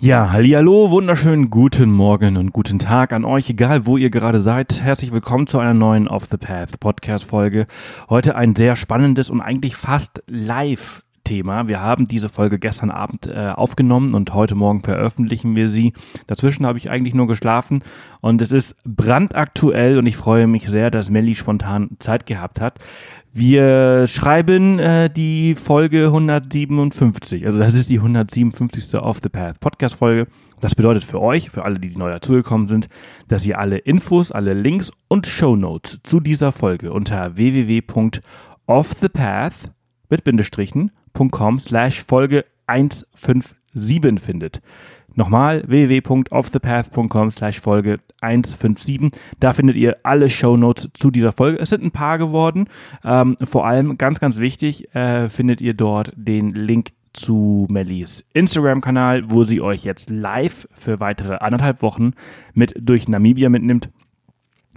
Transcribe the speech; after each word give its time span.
Ja, 0.00 0.30
hallo, 0.30 0.92
wunderschönen 0.92 1.50
guten 1.50 1.90
Morgen 1.90 2.36
und 2.36 2.52
guten 2.52 2.78
Tag 2.78 3.12
an 3.12 3.24
euch, 3.24 3.50
egal 3.50 3.84
wo 3.84 3.96
ihr 3.96 4.10
gerade 4.10 4.38
seid. 4.38 4.80
Herzlich 4.80 5.10
willkommen 5.10 5.48
zu 5.48 5.58
einer 5.58 5.74
neuen 5.74 6.06
Off 6.06 6.26
the 6.30 6.36
Path 6.36 6.78
Podcast 6.78 7.24
Folge. 7.24 7.66
Heute 8.08 8.36
ein 8.36 8.54
sehr 8.54 8.76
spannendes 8.76 9.28
und 9.28 9.40
eigentlich 9.40 9.74
fast 9.74 10.22
live 10.28 11.02
Thema. 11.24 11.68
Wir 11.68 11.80
haben 11.80 12.06
diese 12.06 12.30
Folge 12.30 12.58
gestern 12.58 12.90
Abend 12.90 13.26
äh, 13.26 13.52
aufgenommen 13.54 14.14
und 14.14 14.32
heute 14.32 14.54
Morgen 14.54 14.82
veröffentlichen 14.82 15.56
wir 15.56 15.68
sie. 15.68 15.92
Dazwischen 16.26 16.64
habe 16.64 16.78
ich 16.78 16.90
eigentlich 16.90 17.14
nur 17.14 17.26
geschlafen 17.26 17.82
und 18.22 18.40
es 18.40 18.50
ist 18.50 18.76
brandaktuell 18.84 19.98
und 19.98 20.06
ich 20.06 20.16
freue 20.16 20.46
mich 20.46 20.68
sehr, 20.68 20.90
dass 20.90 21.10
Melly 21.10 21.34
spontan 21.34 21.90
Zeit 21.98 22.24
gehabt 22.24 22.60
hat. 22.60 22.78
Wir 23.38 24.06
schreiben 24.08 24.80
äh, 24.80 25.08
die 25.08 25.54
Folge 25.54 26.06
157. 26.06 27.46
Also 27.46 27.60
das 27.60 27.74
ist 27.74 27.88
die 27.88 27.98
157. 27.98 29.00
Off 29.00 29.20
the 29.22 29.28
Path 29.28 29.60
Podcast 29.60 29.94
Folge. 29.94 30.26
Das 30.60 30.74
bedeutet 30.74 31.04
für 31.04 31.20
euch, 31.20 31.48
für 31.48 31.64
alle, 31.64 31.78
die 31.78 31.96
neu 31.96 32.10
dazugekommen 32.10 32.66
sind, 32.66 32.88
dass 33.28 33.46
ihr 33.46 33.60
alle 33.60 33.78
Infos, 33.78 34.32
alle 34.32 34.54
Links 34.54 34.90
und 35.06 35.28
Show 35.28 35.54
Notes 35.54 36.00
zu 36.02 36.18
dieser 36.18 36.50
Folge 36.50 36.92
unter 36.92 37.36
www.offthepath 37.36 39.70
mit 40.10 40.24
Bindestrichen.com 40.24 41.60
slash 41.60 42.02
Folge 42.02 42.44
157 42.66 44.20
findet. 44.20 44.60
Nochmal 45.18 45.64
www.offthepath.com 45.66 47.32
slash 47.32 47.58
Folge 47.58 47.98
157. 48.20 49.10
Da 49.40 49.52
findet 49.52 49.74
ihr 49.74 49.96
alle 50.04 50.30
Show 50.30 50.56
Notes 50.56 50.90
zu 50.94 51.10
dieser 51.10 51.32
Folge. 51.32 51.58
Es 51.58 51.70
sind 51.70 51.82
ein 51.82 51.90
paar 51.90 52.18
geworden. 52.18 52.68
Ähm, 53.04 53.36
vor 53.42 53.66
allem 53.66 53.98
ganz, 53.98 54.20
ganz 54.20 54.38
wichtig, 54.38 54.94
äh, 54.94 55.28
findet 55.28 55.60
ihr 55.60 55.74
dort 55.74 56.12
den 56.14 56.54
Link 56.54 56.90
zu 57.14 57.66
Mellies 57.68 58.28
Instagram-Kanal, 58.32 59.28
wo 59.28 59.42
sie 59.42 59.60
euch 59.60 59.82
jetzt 59.82 60.08
live 60.08 60.68
für 60.72 61.00
weitere 61.00 61.34
anderthalb 61.38 61.82
Wochen 61.82 62.12
mit 62.54 62.74
durch 62.78 63.08
Namibia 63.08 63.48
mitnimmt 63.48 63.90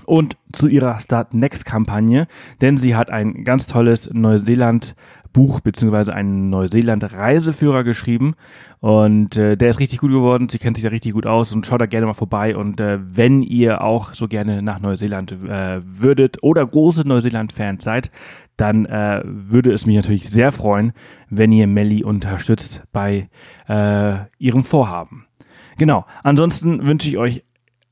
und 0.06 0.38
zu 0.53 0.67
ihrer 0.67 1.00
Start 1.00 1.36
Next 1.36 1.66
Kampagne, 1.66 2.25
denn 2.62 2.78
sie 2.78 2.95
hat 2.95 3.12
ein 3.12 3.44
ganz 3.44 3.67
tolles 3.67 4.09
Neuseeland 4.12 4.95
Buch 5.34 5.60
beziehungsweise 5.60 6.14
einen 6.14 6.50
Neuseeland-Reiseführer 6.50 7.84
geschrieben 7.84 8.36
und 8.80 9.38
äh, 9.38 9.56
der 9.56 9.70
ist 9.70 9.80
richtig 9.80 10.00
gut 10.00 10.12
geworden. 10.12 10.50
Sie 10.50 10.58
kennt 10.58 10.78
sich 10.78 10.84
da 10.84 10.90
richtig 10.90 11.14
gut 11.14 11.26
aus 11.26 11.54
und 11.54 11.66
schaut 11.66 11.82
da 11.82 11.86
gerne 11.86 12.08
mal 12.08 12.14
vorbei. 12.14 12.56
Und 12.56 12.80
äh, 12.80 13.00
wenn 13.02 13.44
ihr 13.44 13.84
auch 13.84 14.14
so 14.14 14.28
gerne 14.28 14.62
nach 14.62 14.80
Neuseeland 14.80 15.32
äh, 15.32 15.80
würdet 15.84 16.42
oder 16.42 16.66
große 16.66 17.08
Neuseeland-Fans 17.08 17.84
seid, 17.84 18.12
dann 18.58 18.86
äh, 18.86 19.22
würde 19.24 19.72
es 19.72 19.86
mich 19.86 19.96
natürlich 19.96 20.30
sehr 20.30 20.52
freuen, 20.52 20.94
wenn 21.30 21.52
ihr 21.52 21.68
Melly 21.68 22.04
unterstützt 22.04 22.84
bei 22.92 23.30
äh, 23.68 24.16
ihrem 24.40 24.64
Vorhaben. 24.64 25.26
Genau. 25.78 26.06
Ansonsten 26.24 26.86
wünsche 26.86 27.08
ich 27.08 27.18
euch 27.18 27.44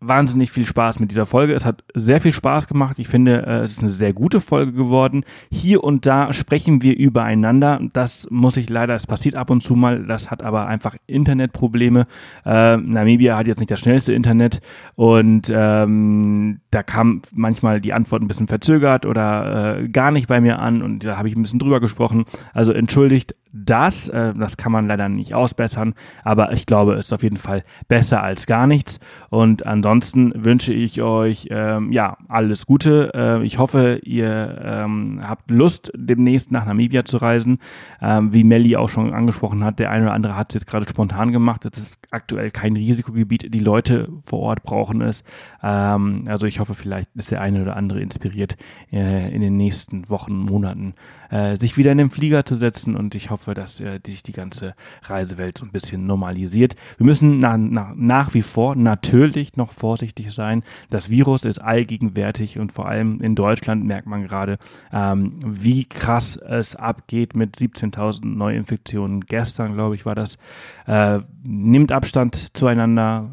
wahnsinnig 0.01 0.51
viel 0.51 0.65
Spaß 0.65 0.99
mit 0.99 1.11
dieser 1.11 1.25
Folge. 1.25 1.53
Es 1.53 1.65
hat 1.65 1.83
sehr 1.93 2.19
viel 2.19 2.33
Spaß 2.33 2.67
gemacht. 2.67 2.99
Ich 2.99 3.07
finde, 3.07 3.45
äh, 3.45 3.59
es 3.59 3.71
ist 3.71 3.79
eine 3.79 3.89
sehr 3.89 4.13
gute 4.13 4.39
Folge 4.39 4.71
geworden. 4.71 5.23
Hier 5.51 5.83
und 5.83 6.05
da 6.05 6.31
sprechen 6.33 6.81
wir 6.81 6.97
übereinander. 6.97 7.79
Das 7.93 8.27
muss 8.29 8.57
ich 8.57 8.69
leider, 8.69 8.95
es 8.95 9.07
passiert 9.07 9.35
ab 9.35 9.49
und 9.49 9.61
zu 9.61 9.75
mal. 9.75 10.05
Das 10.05 10.31
hat 10.31 10.41
aber 10.41 10.67
einfach 10.67 10.95
Internetprobleme. 11.07 12.07
Äh, 12.45 12.77
Namibia 12.77 13.37
hat 13.37 13.47
jetzt 13.47 13.59
nicht 13.59 13.71
das 13.71 13.79
schnellste 13.79 14.13
Internet 14.13 14.61
und 14.95 15.51
ähm, 15.53 16.61
da 16.71 16.83
kam 16.83 17.21
manchmal 17.33 17.81
die 17.81 17.93
Antwort 17.93 18.21
ein 18.21 18.27
bisschen 18.27 18.47
verzögert 18.47 19.05
oder 19.05 19.79
äh, 19.79 19.89
gar 19.89 20.11
nicht 20.11 20.27
bei 20.27 20.39
mir 20.39 20.59
an 20.59 20.81
und 20.81 21.03
da 21.03 21.17
habe 21.17 21.27
ich 21.27 21.35
ein 21.35 21.41
bisschen 21.41 21.59
drüber 21.59 21.79
gesprochen. 21.79 22.25
Also 22.53 22.71
entschuldigt 22.71 23.35
das. 23.51 24.09
Äh, 24.09 24.33
das 24.33 24.57
kann 24.57 24.71
man 24.71 24.87
leider 24.87 25.09
nicht 25.09 25.33
ausbessern, 25.33 25.93
aber 26.23 26.53
ich 26.53 26.65
glaube, 26.65 26.93
es 26.93 27.07
ist 27.07 27.13
auf 27.13 27.23
jeden 27.23 27.37
Fall 27.37 27.63
besser 27.87 28.21
als 28.21 28.45
gar 28.45 28.67
nichts. 28.67 28.99
Und 29.29 29.65
ansonsten 29.65 30.33
wünsche 30.35 30.73
ich 30.73 31.01
euch 31.01 31.47
ähm, 31.51 31.91
ja 31.91 32.17
alles 32.27 32.65
Gute. 32.65 33.11
Äh, 33.13 33.43
ich 33.43 33.57
hoffe, 33.57 33.99
ihr 34.03 34.59
ähm, 34.63 35.21
habt 35.27 35.49
Lust, 35.51 35.91
demnächst 35.95 36.51
nach 36.51 36.65
Namibia 36.65 37.05
zu 37.05 37.17
reisen. 37.17 37.59
Ähm, 38.01 38.33
wie 38.33 38.43
Melli 38.43 38.75
auch 38.75 38.89
schon 38.89 39.13
angesprochen 39.13 39.63
hat, 39.63 39.79
der 39.79 39.91
eine 39.91 40.05
oder 40.05 40.13
andere 40.13 40.35
hat 40.35 40.51
es 40.51 40.61
jetzt 40.61 40.67
gerade 40.67 40.87
spontan 40.87 41.31
gemacht. 41.31 41.65
Das 41.65 41.77
ist 41.77 41.99
aktuell 42.11 42.51
kein 42.51 42.75
Risikogebiet. 42.75 43.53
Die 43.53 43.59
Leute 43.59 44.09
vor 44.23 44.39
Ort 44.39 44.63
brauchen 44.63 45.01
es. 45.01 45.23
Ähm, 45.63 46.25
also 46.27 46.45
ich 46.45 46.59
hoffe, 46.59 46.73
vielleicht 46.73 47.09
ist 47.15 47.31
der 47.31 47.41
eine 47.41 47.61
oder 47.61 47.75
andere 47.75 48.01
inspiriert, 48.01 48.55
äh, 48.91 49.33
in 49.33 49.41
den 49.41 49.57
nächsten 49.57 50.09
Wochen, 50.09 50.45
Monaten 50.45 50.93
äh, 51.29 51.55
sich 51.55 51.77
wieder 51.77 51.91
in 51.91 51.97
den 51.97 52.09
Flieger 52.09 52.45
zu 52.45 52.55
setzen 52.55 52.95
und 52.95 53.15
ich 53.15 53.29
hoffe, 53.29 53.53
dass 53.53 53.79
äh, 53.79 53.99
sich 54.05 54.23
die 54.23 54.31
ganze 54.31 54.75
Reisewelt 55.03 55.57
so 55.57 55.65
ein 55.65 55.71
bisschen 55.71 56.05
normalisiert. 56.05 56.75
Wir 56.97 57.05
müssen 57.05 57.39
na, 57.39 57.57
na, 57.57 57.93
nach 57.95 58.33
wie 58.33 58.41
vor 58.41 58.75
natürlich 58.75 59.57
noch 59.57 59.71
vorsichtig 59.71 60.31
sein. 60.33 60.63
Das 60.89 61.09
Virus 61.09 61.43
ist 61.43 61.59
allgegenwärtig 61.59 62.59
und 62.59 62.71
vor 62.71 62.87
allem 62.87 63.19
in 63.21 63.35
Deutschland 63.35 63.85
merkt 63.85 64.07
man 64.07 64.23
gerade, 64.23 64.57
ähm, 64.91 65.33
wie 65.45 65.85
krass 65.85 66.35
es 66.37 66.75
abgeht 66.75 67.35
mit 67.35 67.55
17.000 67.55 68.25
Neuinfektionen. 68.25 69.21
Gestern, 69.21 69.73
glaube 69.73 69.95
ich, 69.95 70.05
war 70.05 70.15
das. 70.15 70.37
Äh, 70.85 71.19
nimmt 71.43 71.91
Abstand 71.91 72.57
zueinander, 72.57 73.31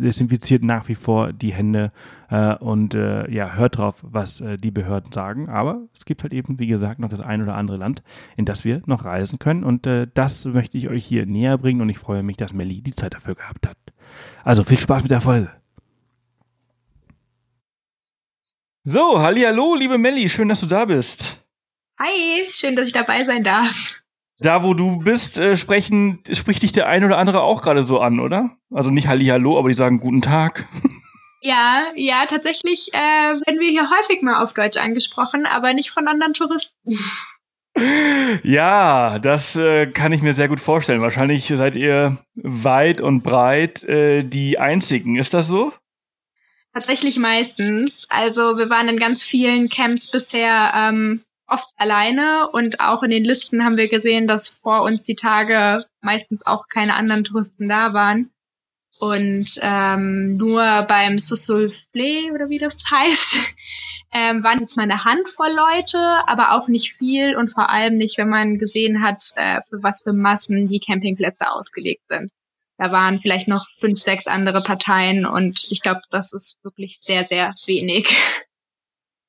desinfiziert 0.00 0.62
nach 0.62 0.88
wie 0.88 0.94
vor 0.94 1.32
die 1.32 1.52
Hände 1.52 1.92
äh, 2.30 2.54
und 2.56 2.94
äh, 2.94 3.30
ja, 3.30 3.54
hört 3.54 3.78
drauf, 3.78 4.02
was 4.02 4.40
äh, 4.40 4.56
die 4.56 4.70
Behörden 4.70 5.12
sagen. 5.12 5.48
Aber 5.48 5.82
es 5.96 6.04
gibt 6.04 6.22
halt 6.22 6.34
eben, 6.34 6.58
wie 6.58 6.66
gesagt, 6.66 6.98
noch 6.98 7.08
das 7.08 7.20
ein 7.20 7.42
oder 7.42 7.54
andere 7.54 7.76
Land, 7.76 8.02
in 8.36 8.44
das 8.44 8.64
wir 8.64 8.82
noch 8.86 9.04
reisen 9.04 9.38
können. 9.38 9.64
Und 9.64 9.86
äh, 9.86 10.06
das 10.12 10.44
möchte 10.44 10.78
ich 10.78 10.88
euch 10.88 11.04
hier 11.04 11.26
näher 11.26 11.58
bringen 11.58 11.80
und 11.80 11.88
ich 11.88 11.98
freue 11.98 12.22
mich, 12.22 12.36
dass 12.36 12.52
Melly 12.52 12.82
die 12.82 12.94
Zeit 12.94 13.14
dafür 13.14 13.34
gehabt 13.34 13.68
hat. 13.68 13.76
Also 14.44 14.64
viel 14.64 14.78
Spaß 14.78 15.02
mit 15.02 15.10
der 15.10 15.20
Folge. 15.20 15.50
So, 18.84 19.20
hallo, 19.20 19.74
liebe 19.74 19.98
Melly, 19.98 20.28
schön, 20.28 20.48
dass 20.48 20.60
du 20.60 20.66
da 20.66 20.86
bist. 20.86 21.36
Hi, 21.98 22.46
schön, 22.48 22.76
dass 22.76 22.88
ich 22.88 22.94
dabei 22.94 23.24
sein 23.24 23.44
darf. 23.44 23.99
Da, 24.40 24.62
wo 24.62 24.74
du 24.74 24.98
bist, 24.98 25.38
äh, 25.38 25.56
sprechen, 25.56 26.20
spricht 26.32 26.62
dich 26.62 26.72
der 26.72 26.88
ein 26.88 27.04
oder 27.04 27.18
andere 27.18 27.42
auch 27.42 27.62
gerade 27.62 27.84
so 27.84 28.00
an, 28.00 28.20
oder? 28.20 28.56
Also 28.72 28.90
nicht 28.90 29.06
Hallihallo, 29.06 29.58
aber 29.58 29.68
die 29.68 29.74
sagen 29.74 30.00
guten 30.00 30.22
Tag. 30.22 30.68
Ja, 31.42 31.84
ja, 31.94 32.26
tatsächlich 32.28 32.92
äh, 32.92 32.98
werden 32.98 33.60
wir 33.60 33.70
hier 33.70 33.88
häufig 33.88 34.20
mal 34.20 34.42
auf 34.44 34.52
Deutsch 34.52 34.76
angesprochen, 34.76 35.46
aber 35.46 35.72
nicht 35.72 35.90
von 35.90 36.06
anderen 36.06 36.34
Touristen. 36.34 36.98
Ja, 38.42 39.20
das 39.20 39.54
äh, 39.54 39.86
kann 39.86 40.12
ich 40.12 40.22
mir 40.22 40.34
sehr 40.34 40.48
gut 40.48 40.60
vorstellen. 40.60 41.00
Wahrscheinlich 41.00 41.46
seid 41.46 41.76
ihr 41.76 42.18
weit 42.34 43.00
und 43.00 43.22
breit 43.22 43.84
äh, 43.84 44.24
die 44.24 44.58
Einzigen. 44.58 45.16
Ist 45.16 45.32
das 45.32 45.46
so? 45.46 45.72
Tatsächlich 46.74 47.18
meistens. 47.18 48.06
Also 48.10 48.58
wir 48.58 48.68
waren 48.70 48.88
in 48.88 48.96
ganz 48.96 49.22
vielen 49.22 49.68
Camps 49.68 50.10
bisher 50.10 50.72
ähm, 50.76 51.22
oft 51.50 51.70
alleine 51.76 52.48
und 52.52 52.80
auch 52.80 53.02
in 53.02 53.10
den 53.10 53.24
Listen 53.24 53.64
haben 53.64 53.76
wir 53.76 53.88
gesehen, 53.88 54.26
dass 54.26 54.48
vor 54.48 54.82
uns 54.82 55.02
die 55.02 55.16
Tage 55.16 55.78
meistens 56.00 56.44
auch 56.46 56.66
keine 56.68 56.94
anderen 56.94 57.24
Touristen 57.24 57.68
da 57.68 57.92
waren. 57.92 58.30
Und 58.98 59.58
ähm, 59.62 60.36
nur 60.36 60.62
beim 60.88 61.16
Soufflé 61.16 62.32
oder 62.34 62.48
wie 62.48 62.58
das 62.58 62.84
heißt, 62.90 63.38
ähm, 64.12 64.44
waren 64.44 64.58
jetzt 64.58 64.76
mal 64.76 64.82
eine 64.82 65.04
Handvoll 65.04 65.48
Leute, 65.48 65.98
aber 66.26 66.52
auch 66.52 66.68
nicht 66.68 66.94
viel 66.94 67.36
und 67.36 67.48
vor 67.48 67.70
allem 67.70 67.96
nicht, 67.96 68.18
wenn 68.18 68.28
man 68.28 68.58
gesehen 68.58 69.02
hat, 69.02 69.22
äh, 69.36 69.60
für 69.68 69.82
was 69.82 70.02
für 70.02 70.12
Massen 70.12 70.68
die 70.68 70.80
Campingplätze 70.80 71.48
ausgelegt 71.48 72.02
sind. 72.08 72.30
Da 72.76 72.92
waren 72.92 73.20
vielleicht 73.20 73.46
noch 73.46 73.66
fünf, 73.78 73.98
sechs 73.98 74.26
andere 74.26 74.62
Parteien 74.62 75.26
und 75.26 75.60
ich 75.70 75.82
glaube, 75.82 76.00
das 76.10 76.32
ist 76.32 76.56
wirklich 76.62 76.98
sehr, 77.00 77.24
sehr 77.24 77.52
wenig. 77.66 78.08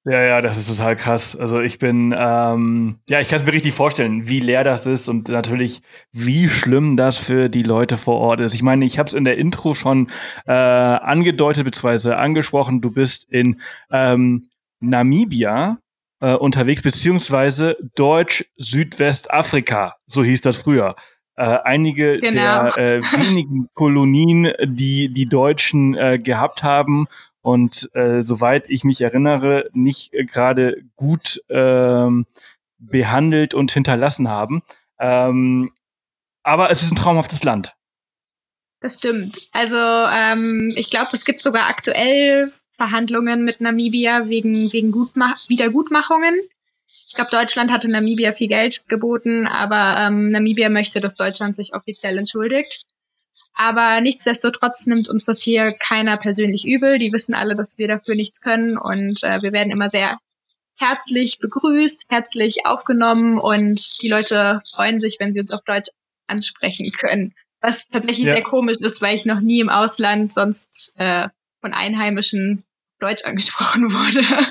Ja, 0.03 0.23
ja, 0.23 0.41
das 0.41 0.57
ist 0.57 0.67
total 0.67 0.95
krass. 0.95 1.35
Also 1.35 1.61
ich 1.61 1.77
bin, 1.77 2.15
ähm, 2.17 2.97
ja, 3.07 3.21
ich 3.21 3.27
kann 3.27 3.39
es 3.39 3.45
mir 3.45 3.53
richtig 3.53 3.75
vorstellen, 3.75 4.27
wie 4.27 4.39
leer 4.39 4.63
das 4.63 4.87
ist 4.87 5.07
und 5.07 5.29
natürlich, 5.29 5.83
wie 6.11 6.49
schlimm 6.49 6.97
das 6.97 7.17
für 7.17 7.49
die 7.49 7.61
Leute 7.61 7.97
vor 7.97 8.17
Ort 8.17 8.39
ist. 8.39 8.55
Ich 8.55 8.63
meine, 8.63 8.83
ich 8.83 8.97
habe 8.97 9.07
es 9.07 9.13
in 9.13 9.25
der 9.25 9.37
Intro 9.37 9.75
schon 9.75 10.09
äh, 10.47 10.53
angedeutet 10.53 11.65
bzw. 11.65 12.13
angesprochen. 12.13 12.81
Du 12.81 12.89
bist 12.89 13.29
in 13.29 13.61
ähm, 13.91 14.47
Namibia 14.79 15.77
äh, 16.19 16.33
unterwegs, 16.33 16.81
beziehungsweise 16.81 17.77
Deutsch-Südwestafrika, 17.93 19.97
so 20.07 20.23
hieß 20.23 20.41
das 20.41 20.57
früher. 20.57 20.95
Äh, 21.35 21.59
einige 21.63 22.17
genau. 22.17 22.69
der 22.69 22.77
äh, 22.77 23.03
wenigen 23.03 23.67
Kolonien, 23.75 24.51
die 24.63 25.13
die 25.13 25.25
Deutschen 25.25 25.95
äh, 25.95 26.17
gehabt 26.17 26.63
haben 26.63 27.05
und 27.41 27.89
äh, 27.93 28.21
soweit 28.21 28.69
ich 28.69 28.83
mich 28.83 29.01
erinnere, 29.01 29.69
nicht 29.73 30.13
äh, 30.13 30.25
gerade 30.25 30.83
gut 30.95 31.41
ähm, 31.49 32.25
behandelt 32.77 33.53
und 33.53 33.71
hinterlassen 33.71 34.27
haben. 34.27 34.61
Ähm, 34.99 35.71
aber 36.43 36.71
es 36.71 36.81
ist 36.81 36.91
ein 36.91 36.97
traumhaftes 36.97 37.43
Land. 37.43 37.75
Das 38.79 38.95
stimmt. 38.97 39.49
Also 39.51 39.77
ähm, 39.77 40.71
ich 40.75 40.89
glaube, 40.89 41.09
es 41.13 41.25
gibt 41.25 41.39
sogar 41.39 41.69
aktuell 41.69 42.51
Verhandlungen 42.71 43.45
mit 43.45 43.61
Namibia 43.61 44.27
wegen, 44.27 44.53
wegen 44.73 44.91
Gutmach 44.91 45.37
Wiedergutmachungen. 45.49 46.35
Ich 46.87 47.13
glaube, 47.13 47.29
Deutschland 47.31 47.71
hatte 47.71 47.89
Namibia 47.89 48.33
viel 48.33 48.47
Geld 48.47 48.87
geboten, 48.89 49.47
aber 49.47 49.97
ähm, 49.99 50.29
Namibia 50.29 50.69
möchte, 50.69 50.99
dass 50.99 51.15
Deutschland 51.15 51.55
sich 51.55 51.73
offiziell 51.73 52.17
entschuldigt. 52.17 52.87
Aber 53.53 53.99
nichtsdestotrotz 54.01 54.87
nimmt 54.87 55.09
uns 55.09 55.25
das 55.25 55.41
hier 55.41 55.71
keiner 55.73 56.17
persönlich 56.17 56.65
übel. 56.65 56.97
Die 56.97 57.11
wissen 57.11 57.35
alle, 57.35 57.55
dass 57.55 57.77
wir 57.77 57.87
dafür 57.87 58.15
nichts 58.15 58.41
können 58.41 58.77
und 58.77 59.23
äh, 59.23 59.41
wir 59.41 59.51
werden 59.51 59.71
immer 59.71 59.89
sehr 59.89 60.17
herzlich 60.77 61.39
begrüßt, 61.39 62.05
herzlich 62.09 62.65
aufgenommen 62.65 63.37
und 63.39 64.01
die 64.01 64.09
Leute 64.09 64.61
freuen 64.73 64.99
sich, 64.99 65.17
wenn 65.19 65.33
sie 65.33 65.39
uns 65.39 65.51
auf 65.51 65.61
Deutsch 65.61 65.89
ansprechen 66.27 66.91
können. 66.91 67.33
Was 67.59 67.87
tatsächlich 67.87 68.27
ja. 68.27 68.33
sehr 68.33 68.43
komisch 68.43 68.77
ist, 68.77 69.01
weil 69.01 69.15
ich 69.15 69.25
noch 69.25 69.39
nie 69.39 69.59
im 69.59 69.69
Ausland 69.69 70.33
sonst 70.33 70.93
äh, 70.97 71.27
von 71.61 71.73
Einheimischen 71.73 72.63
Deutsch 72.99 73.23
angesprochen 73.25 73.93
wurde. 73.93 74.47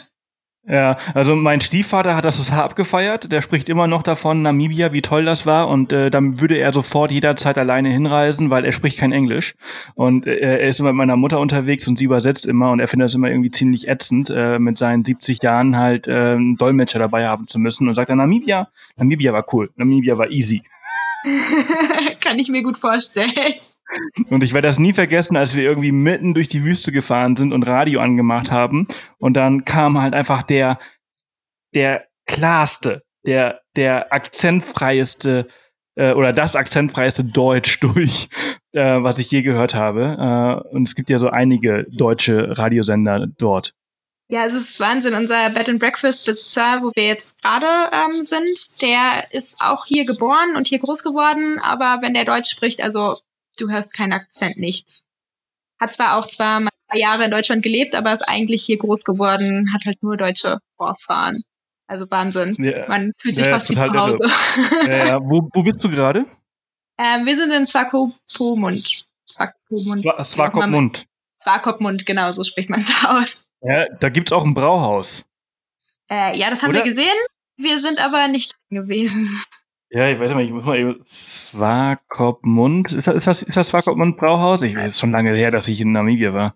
Ja, 0.71 0.99
also 1.15 1.35
mein 1.35 1.61
Stiefvater 1.61 2.15
hat 2.15 2.25
das 2.25 2.39
total 2.39 2.63
abgefeiert. 2.63 3.33
Der 3.33 3.43
spricht 3.43 3.69
immer 3.69 3.89
noch 3.89 4.05
davon, 4.05 4.43
Namibia, 4.43 4.93
wie 4.93 5.03
toll 5.03 5.25
das 5.25 5.45
war. 5.45 5.67
Und 5.67 5.93
äh, 5.93 6.13
dann 6.13 6.41
würde 6.41 6.59
er 6.59 6.73
sofort 6.73 7.11
jederzeit 7.11 7.59
alleine 7.59 7.89
hinreisen, 7.89 8.51
weil 8.51 8.65
er 8.65 8.71
spricht 8.71 8.99
kein 8.99 9.11
Englisch. 9.11 9.57
Und 9.97 10.29
äh, 10.29 10.37
er 10.37 10.61
ist 10.61 10.79
immer 10.79 10.91
mit 10.93 10.99
meiner 10.99 11.17
Mutter 11.17 11.41
unterwegs 11.41 11.89
und 11.89 11.99
sie 11.99 12.05
übersetzt 12.05 12.47
immer. 12.47 12.71
Und 12.71 12.79
er 12.79 12.87
findet 12.87 13.07
das 13.07 13.17
immer 13.17 13.29
irgendwie 13.29 13.51
ziemlich 13.51 13.89
ätzend, 13.89 14.31
äh, 14.31 14.61
mit 14.61 14.79
seinen 14.79 15.05
70 15.05 15.43
Jahren 15.43 15.77
halt 15.77 16.07
äh, 16.07 16.13
einen 16.13 16.57
Dolmetscher 16.57 17.01
dabei 17.01 17.27
haben 17.27 17.49
zu 17.49 17.59
müssen. 17.59 17.89
Und 17.89 17.95
sagt 17.95 18.11
dann, 18.11 18.19
Namibia, 18.19 18.69
Namibia 18.97 19.33
war 19.33 19.45
cool, 19.53 19.71
Namibia 19.75 20.19
war 20.19 20.31
easy. 20.31 20.63
Kann 22.21 22.39
ich 22.39 22.49
mir 22.49 22.63
gut 22.63 22.79
vorstellen. 22.79 23.55
Und 24.29 24.43
ich 24.43 24.53
werde 24.53 24.69
das 24.69 24.79
nie 24.79 24.93
vergessen, 24.93 25.37
als 25.37 25.55
wir 25.55 25.65
irgendwie 25.65 25.93
mitten 25.93 26.35
durch 26.35 26.49
die 26.49 26.65
Wüste 26.65 26.93
gefahren 26.93 27.37
sind 27.37 27.53
und 27.53 27.65
Radio 27.65 28.01
angemacht 28.01 28.51
haben. 28.51 28.87
Und 29.19 29.35
dann 29.35 29.65
kam 29.65 30.01
halt 30.01 30.15
einfach 30.15 30.43
der, 30.43 30.79
der 31.75 32.07
klarste, 32.27 33.03
der, 33.27 33.61
der 33.77 34.13
akzentfreieste 34.13 35.49
äh, 35.97 36.13
oder 36.13 36.33
das 36.33 36.57
akzentfreieste 36.57 37.25
Deutsch 37.25 37.81
durch, 37.81 38.29
äh, 38.73 39.03
was 39.03 39.19
ich 39.19 39.31
je 39.31 39.43
gehört 39.43 39.75
habe. 39.75 40.63
Äh, 40.73 40.75
und 40.75 40.87
es 40.89 40.95
gibt 40.95 41.11
ja 41.11 41.19
so 41.19 41.29
einige 41.29 41.87
deutsche 41.91 42.57
Radiosender 42.57 43.27
dort. 43.27 43.75
Ja, 44.31 44.47
es 44.47 44.53
ist 44.53 44.79
Wahnsinn. 44.79 45.15
Unser 45.15 45.51
Bed 45.51 45.69
and 45.69 45.81
Breakfast 45.81 46.25
Besitzer, 46.25 46.83
wo 46.83 46.93
wir 46.95 47.07
jetzt 47.07 47.43
gerade 47.43 47.67
ähm, 47.93 48.23
sind, 48.23 48.81
der 48.81 49.25
ist 49.33 49.61
auch 49.61 49.87
hier 49.87 50.05
geboren 50.05 50.55
und 50.57 50.69
hier 50.69 50.79
groß 50.79 51.03
geworden, 51.03 51.59
aber 51.59 51.99
wenn 52.01 52.15
der 52.15 52.25
Deutsch 52.25 52.49
spricht, 52.49 52.81
also 52.81 53.17
du 53.59 53.69
hörst 53.69 53.93
keinen 53.93 54.13
Akzent, 54.13 54.57
nichts. 54.57 55.05
Hat 55.81 55.93
zwar 55.93 56.17
auch 56.17 56.29
zwar 56.29 56.61
mal 56.61 56.71
Jahre 56.95 57.25
in 57.25 57.33
Deutschland 57.33 57.65
gelebt, 57.65 57.97
aber 57.97 58.13
ist 58.13 58.29
eigentlich 58.29 58.63
hier 58.63 58.79
groß 58.79 59.03
geworden, 59.03 59.73
hat 59.75 59.85
halt 59.85 60.01
nur 60.01 60.17
deutsche 60.17 60.59
Vorfahren. 60.77 61.37
Also 61.89 62.09
Wahnsinn. 62.09 62.55
Ja, 62.63 62.87
Man 62.87 63.13
fühlt 63.17 63.35
sich 63.35 63.47
ja, 63.47 63.51
fast 63.51 63.69
wie 63.69 63.75
zu 63.75 63.83
Hause. 63.83 64.19
Ja, 64.87 65.07
ja. 65.07 65.19
Wo, 65.21 65.49
wo 65.53 65.63
bist 65.65 65.83
du 65.83 65.91
gerade? 65.91 66.25
Ähm, 66.99 67.27
wir 67.27 67.35
sind 67.35 67.51
in 67.51 67.67
Swakopmund. 67.67 69.05
Swakopmund. 69.29 70.25
Swakopmund. 70.25 71.07
Swakopmund, 71.43 72.07
genau, 72.07 72.31
so 72.31 72.45
spricht 72.45 72.71
man 72.71 72.81
es 72.81 73.05
aus. 73.05 73.50
Ja, 73.63 73.87
da 74.01 74.09
gibt's 74.09 74.33
auch 74.33 74.45
ein 74.45 74.55
Brauhaus. 74.55 75.25
Äh, 76.11 76.39
ja, 76.39 76.51
das 76.51 76.63
haben 76.63 76.71
Oder? 76.71 76.81
wir 76.81 76.91
gesehen. 76.91 77.13
Wir 77.57 77.79
sind 77.79 78.03
aber 78.05 78.29
nicht 78.29 78.55
gewesen. 78.71 79.29
Ja, 79.93 80.09
ich 80.09 80.21
weiß 80.21 80.33
nicht, 80.35 80.47
ich 80.47 80.53
muss 80.53 80.65
mal 80.65 80.79
eben. 80.79 81.01
Swakopmund. 81.05 82.93
Ist 82.93 83.09
das, 83.09 83.17
ist 83.17 83.27
das, 83.27 83.43
ist 83.43 83.57
das 83.57 83.69
Swakopmund 83.71 84.19
Brauhaus? 84.19 84.63
Ich 84.63 84.77
weiß 84.77 84.97
schon 84.97 85.11
lange 85.11 85.35
her, 85.35 85.51
dass 85.51 85.67
ich 85.67 85.81
in 85.81 85.91
Namibia 85.91 86.33
war. 86.33 86.55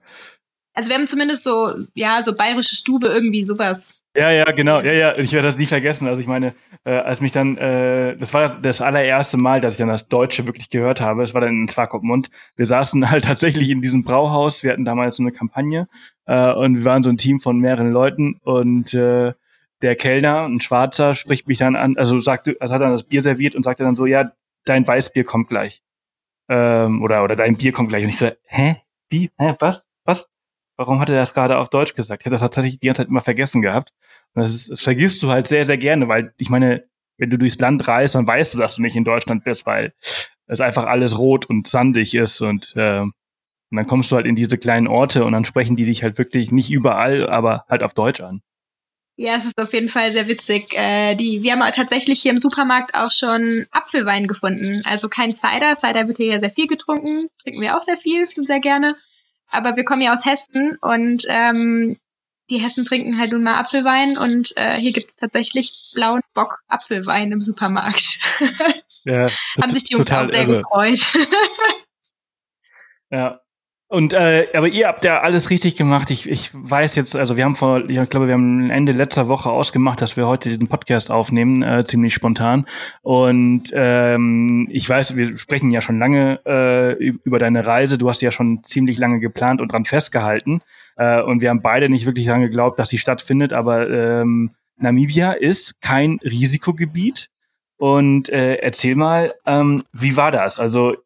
Also 0.74 0.90
wir 0.90 0.96
haben 0.96 1.06
zumindest 1.06 1.44
so, 1.44 1.70
ja, 1.94 2.22
so 2.22 2.36
bayerische 2.36 2.74
Stube, 2.74 3.06
irgendwie 3.06 3.44
sowas. 3.44 4.02
Ja, 4.16 4.30
ja, 4.30 4.44
genau. 4.52 4.80
Ja, 4.80 4.92
ja, 4.92 5.18
ich 5.18 5.32
werde 5.32 5.48
das 5.48 5.56
nie 5.56 5.66
vergessen. 5.66 6.06
Also 6.06 6.20
ich 6.20 6.26
meine, 6.26 6.54
äh, 6.84 6.92
als 6.92 7.20
mich 7.20 7.32
dann, 7.32 7.56
äh, 7.56 8.16
das 8.16 8.32
war 8.32 8.60
das 8.60 8.80
allererste 8.80 9.36
Mal, 9.38 9.60
dass 9.60 9.74
ich 9.74 9.78
dann 9.78 9.88
das 9.88 10.08
Deutsche 10.08 10.46
wirklich 10.46 10.70
gehört 10.70 11.00
habe. 11.00 11.22
Das 11.22 11.34
war 11.34 11.40
dann 11.40 11.62
in 11.62 11.68
Swakopmund. 11.68 12.30
Wir 12.56 12.66
saßen 12.66 13.10
halt 13.10 13.24
tatsächlich 13.24 13.70
in 13.70 13.82
diesem 13.82 14.04
Brauhaus. 14.04 14.62
Wir 14.62 14.72
hatten 14.72 14.84
damals 14.84 15.16
so 15.16 15.22
eine 15.22 15.32
Kampagne 15.32 15.88
äh, 16.26 16.52
und 16.52 16.78
wir 16.78 16.84
waren 16.84 17.02
so 17.02 17.10
ein 17.10 17.16
Team 17.16 17.40
von 17.40 17.58
mehreren 17.58 17.92
Leuten 17.92 18.40
und 18.44 18.94
äh, 18.94 19.32
der 19.82 19.96
Kellner, 19.96 20.44
ein 20.44 20.60
Schwarzer, 20.60 21.14
spricht 21.14 21.46
mich 21.48 21.58
dann 21.58 21.76
an, 21.76 21.96
also 21.96 22.18
sagte, 22.18 22.56
also 22.60 22.74
hat 22.74 22.82
dann 22.82 22.92
das 22.92 23.02
Bier 23.02 23.20
serviert 23.20 23.54
und 23.54 23.64
sagte 23.64 23.82
dann 23.82 23.96
so, 23.96 24.06
ja, 24.06 24.32
dein 24.64 24.86
Weißbier 24.86 25.24
kommt 25.24 25.48
gleich. 25.48 25.82
Ähm, 26.48 27.02
oder, 27.02 27.24
oder 27.24 27.36
dein 27.36 27.56
Bier 27.56 27.72
kommt 27.72 27.88
gleich. 27.88 28.02
Und 28.02 28.10
ich 28.10 28.18
so, 28.18 28.30
hä? 28.44 28.76
Wie? 29.10 29.30
Hä? 29.38 29.54
Was? 29.58 29.86
Warum 30.76 31.00
hat 31.00 31.08
er 31.08 31.16
das 31.16 31.34
gerade 31.34 31.58
auf 31.58 31.68
Deutsch 31.68 31.94
gesagt? 31.94 32.22
Ich 32.22 32.26
habe 32.26 32.34
das 32.34 32.40
tatsächlich 32.40 32.80
die 32.80 32.86
ganze 32.86 33.02
Zeit 33.02 33.08
immer 33.08 33.22
vergessen 33.22 33.62
gehabt. 33.62 33.92
Und 34.34 34.42
das, 34.42 34.52
ist, 34.52 34.70
das 34.70 34.82
vergisst 34.82 35.22
du 35.22 35.30
halt 35.30 35.46
sehr, 35.46 35.64
sehr 35.64 35.78
gerne, 35.78 36.08
weil 36.08 36.34
ich 36.36 36.50
meine, 36.50 36.84
wenn 37.16 37.30
du 37.30 37.38
durchs 37.38 37.58
Land 37.58 37.86
reist, 37.86 38.16
dann 38.16 38.26
weißt 38.26 38.54
du, 38.54 38.58
dass 38.58 38.76
du 38.76 38.82
nicht 38.82 38.96
in 38.96 39.04
Deutschland 39.04 39.44
bist, 39.44 39.66
weil 39.66 39.92
es 40.46 40.60
einfach 40.60 40.84
alles 40.86 41.16
rot 41.16 41.46
und 41.46 41.68
sandig 41.68 42.14
ist 42.14 42.40
und, 42.40 42.74
äh, 42.76 43.00
und 43.00 43.12
dann 43.70 43.86
kommst 43.86 44.10
du 44.10 44.16
halt 44.16 44.26
in 44.26 44.34
diese 44.34 44.58
kleinen 44.58 44.88
Orte 44.88 45.24
und 45.24 45.32
dann 45.32 45.44
sprechen 45.44 45.76
die 45.76 45.84
dich 45.84 46.02
halt 46.02 46.18
wirklich 46.18 46.52
nicht 46.52 46.70
überall, 46.70 47.28
aber 47.28 47.64
halt 47.68 47.82
auf 47.82 47.92
Deutsch 47.92 48.20
an. 48.20 48.42
Ja, 49.16 49.36
es 49.36 49.46
ist 49.46 49.60
auf 49.60 49.72
jeden 49.72 49.88
Fall 49.88 50.10
sehr 50.10 50.26
witzig. 50.26 50.74
Äh, 50.76 51.14
die, 51.14 51.42
wir 51.42 51.52
haben 51.52 51.72
tatsächlich 51.72 52.20
hier 52.20 52.32
im 52.32 52.38
Supermarkt 52.38 52.96
auch 52.96 53.12
schon 53.12 53.64
Apfelwein 53.70 54.26
gefunden. 54.26 54.82
Also 54.90 55.08
kein 55.08 55.30
Cider. 55.30 55.76
Cider 55.76 56.08
wird 56.08 56.16
hier 56.16 56.32
ja 56.32 56.40
sehr 56.40 56.50
viel 56.50 56.66
getrunken. 56.66 57.28
Trinken 57.42 57.60
wir 57.60 57.76
auch 57.76 57.82
sehr 57.82 57.96
viel, 57.96 58.26
sehr 58.26 58.58
gerne. 58.58 58.94
Aber 59.50 59.76
wir 59.76 59.84
kommen 59.84 60.02
ja 60.02 60.12
aus 60.12 60.24
Hessen 60.24 60.76
und 60.80 61.24
ähm, 61.28 61.96
die 62.50 62.58
Hessen 62.58 62.84
trinken 62.84 63.18
halt 63.18 63.32
nun 63.32 63.42
mal 63.42 63.58
Apfelwein 63.58 64.18
und 64.18 64.56
äh, 64.56 64.74
hier 64.74 64.92
gibt's 64.92 65.16
tatsächlich 65.16 65.92
blauen 65.94 66.20
Bock 66.34 66.60
Apfelwein 66.68 67.32
im 67.32 67.40
Supermarkt. 67.40 68.18
Ja, 69.04 69.26
Haben 69.60 69.72
sich 69.72 69.84
die 69.84 69.94
Jungs 69.94 70.12
auch 70.12 70.30
sehr 70.30 70.46
irre. 70.46 70.62
gefreut. 70.62 71.00
ja. 73.10 73.40
Und 73.94 74.12
äh, 74.12 74.48
aber 74.54 74.66
ihr 74.66 74.88
habt 74.88 75.04
ja 75.04 75.20
alles 75.20 75.50
richtig 75.50 75.76
gemacht. 75.76 76.10
Ich, 76.10 76.28
ich 76.28 76.50
weiß 76.52 76.96
jetzt, 76.96 77.14
also 77.14 77.36
wir 77.36 77.44
haben 77.44 77.54
vor, 77.54 77.88
ich 77.88 78.10
glaube, 78.10 78.26
wir 78.26 78.34
haben 78.34 78.68
Ende 78.68 78.90
letzter 78.90 79.28
Woche 79.28 79.50
ausgemacht, 79.50 80.02
dass 80.02 80.16
wir 80.16 80.26
heute 80.26 80.48
diesen 80.48 80.66
Podcast 80.66 81.12
aufnehmen, 81.12 81.62
äh, 81.62 81.84
ziemlich 81.84 82.12
spontan. 82.12 82.66
Und 83.02 83.70
ähm, 83.72 84.66
ich 84.72 84.88
weiß, 84.88 85.16
wir 85.16 85.36
sprechen 85.36 85.70
ja 85.70 85.80
schon 85.80 86.00
lange 86.00 86.40
äh, 86.44 87.04
über 87.04 87.38
deine 87.38 87.64
Reise. 87.66 87.96
Du 87.96 88.08
hast 88.08 88.20
ja 88.20 88.32
schon 88.32 88.64
ziemlich 88.64 88.98
lange 88.98 89.20
geplant 89.20 89.60
und 89.60 89.70
dran 89.70 89.84
festgehalten. 89.84 90.60
Äh, 90.96 91.22
und 91.22 91.40
wir 91.40 91.50
haben 91.50 91.62
beide 91.62 91.88
nicht 91.88 92.04
wirklich 92.04 92.26
daran 92.26 92.42
geglaubt, 92.42 92.80
dass 92.80 92.88
sie 92.88 92.98
stattfindet. 92.98 93.52
Aber 93.52 93.88
ähm, 93.88 94.56
Namibia 94.76 95.34
ist 95.34 95.80
kein 95.80 96.18
Risikogebiet. 96.24 97.30
Und 97.76 98.28
äh, 98.28 98.56
erzähl 98.56 98.96
mal, 98.96 99.32
ähm, 99.46 99.84
wie 99.92 100.16
war 100.16 100.32
das? 100.32 100.58
Also 100.58 100.96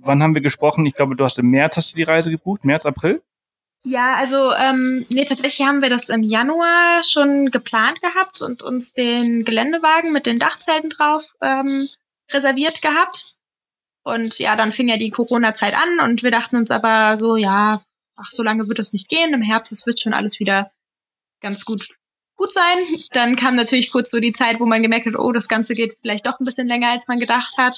wann 0.00 0.22
haben 0.22 0.34
wir 0.34 0.42
gesprochen? 0.42 0.86
Ich 0.86 0.94
glaube, 0.94 1.16
du 1.16 1.24
hast 1.24 1.38
im 1.38 1.50
März 1.50 1.76
hast 1.76 1.92
du 1.92 1.96
die 1.96 2.02
Reise 2.02 2.30
gebucht, 2.30 2.64
März, 2.64 2.86
April? 2.86 3.22
Ja, 3.84 4.14
also 4.14 4.52
ähm, 4.52 5.06
nee, 5.08 5.24
tatsächlich 5.24 5.66
haben 5.66 5.82
wir 5.82 5.90
das 5.90 6.08
im 6.08 6.22
Januar 6.22 7.02
schon 7.04 7.50
geplant 7.50 8.00
gehabt 8.00 8.40
und 8.40 8.62
uns 8.62 8.92
den 8.92 9.44
Geländewagen 9.44 10.12
mit 10.12 10.26
den 10.26 10.38
Dachzelten 10.38 10.90
drauf 10.90 11.24
ähm, 11.40 11.88
reserviert 12.30 12.80
gehabt. 12.80 13.34
Und 14.04 14.38
ja, 14.38 14.56
dann 14.56 14.72
fing 14.72 14.88
ja 14.88 14.96
die 14.96 15.10
Corona-Zeit 15.10 15.74
an 15.74 16.08
und 16.08 16.22
wir 16.22 16.30
dachten 16.30 16.56
uns 16.56 16.70
aber 16.70 17.16
so, 17.16 17.36
ja, 17.36 17.82
ach, 18.16 18.30
so 18.30 18.42
lange 18.42 18.68
wird 18.68 18.78
das 18.78 18.92
nicht 18.92 19.08
gehen. 19.08 19.34
Im 19.34 19.42
Herbst, 19.42 19.72
das 19.72 19.86
wird 19.86 20.00
schon 20.00 20.14
alles 20.14 20.38
wieder 20.38 20.70
ganz 21.40 21.64
gut 21.64 21.88
gut 22.36 22.52
sein. 22.52 22.78
Dann 23.12 23.36
kam 23.36 23.54
natürlich 23.54 23.92
kurz 23.92 24.10
so 24.10 24.18
die 24.18 24.32
Zeit, 24.32 24.58
wo 24.58 24.66
man 24.66 24.82
gemerkt 24.82 25.06
hat, 25.06 25.18
oh, 25.18 25.32
das 25.32 25.48
Ganze 25.48 25.74
geht 25.74 25.96
vielleicht 26.00 26.26
doch 26.26 26.40
ein 26.40 26.44
bisschen 26.44 26.66
länger, 26.66 26.90
als 26.90 27.08
man 27.08 27.18
gedacht 27.18 27.56
hat. 27.56 27.76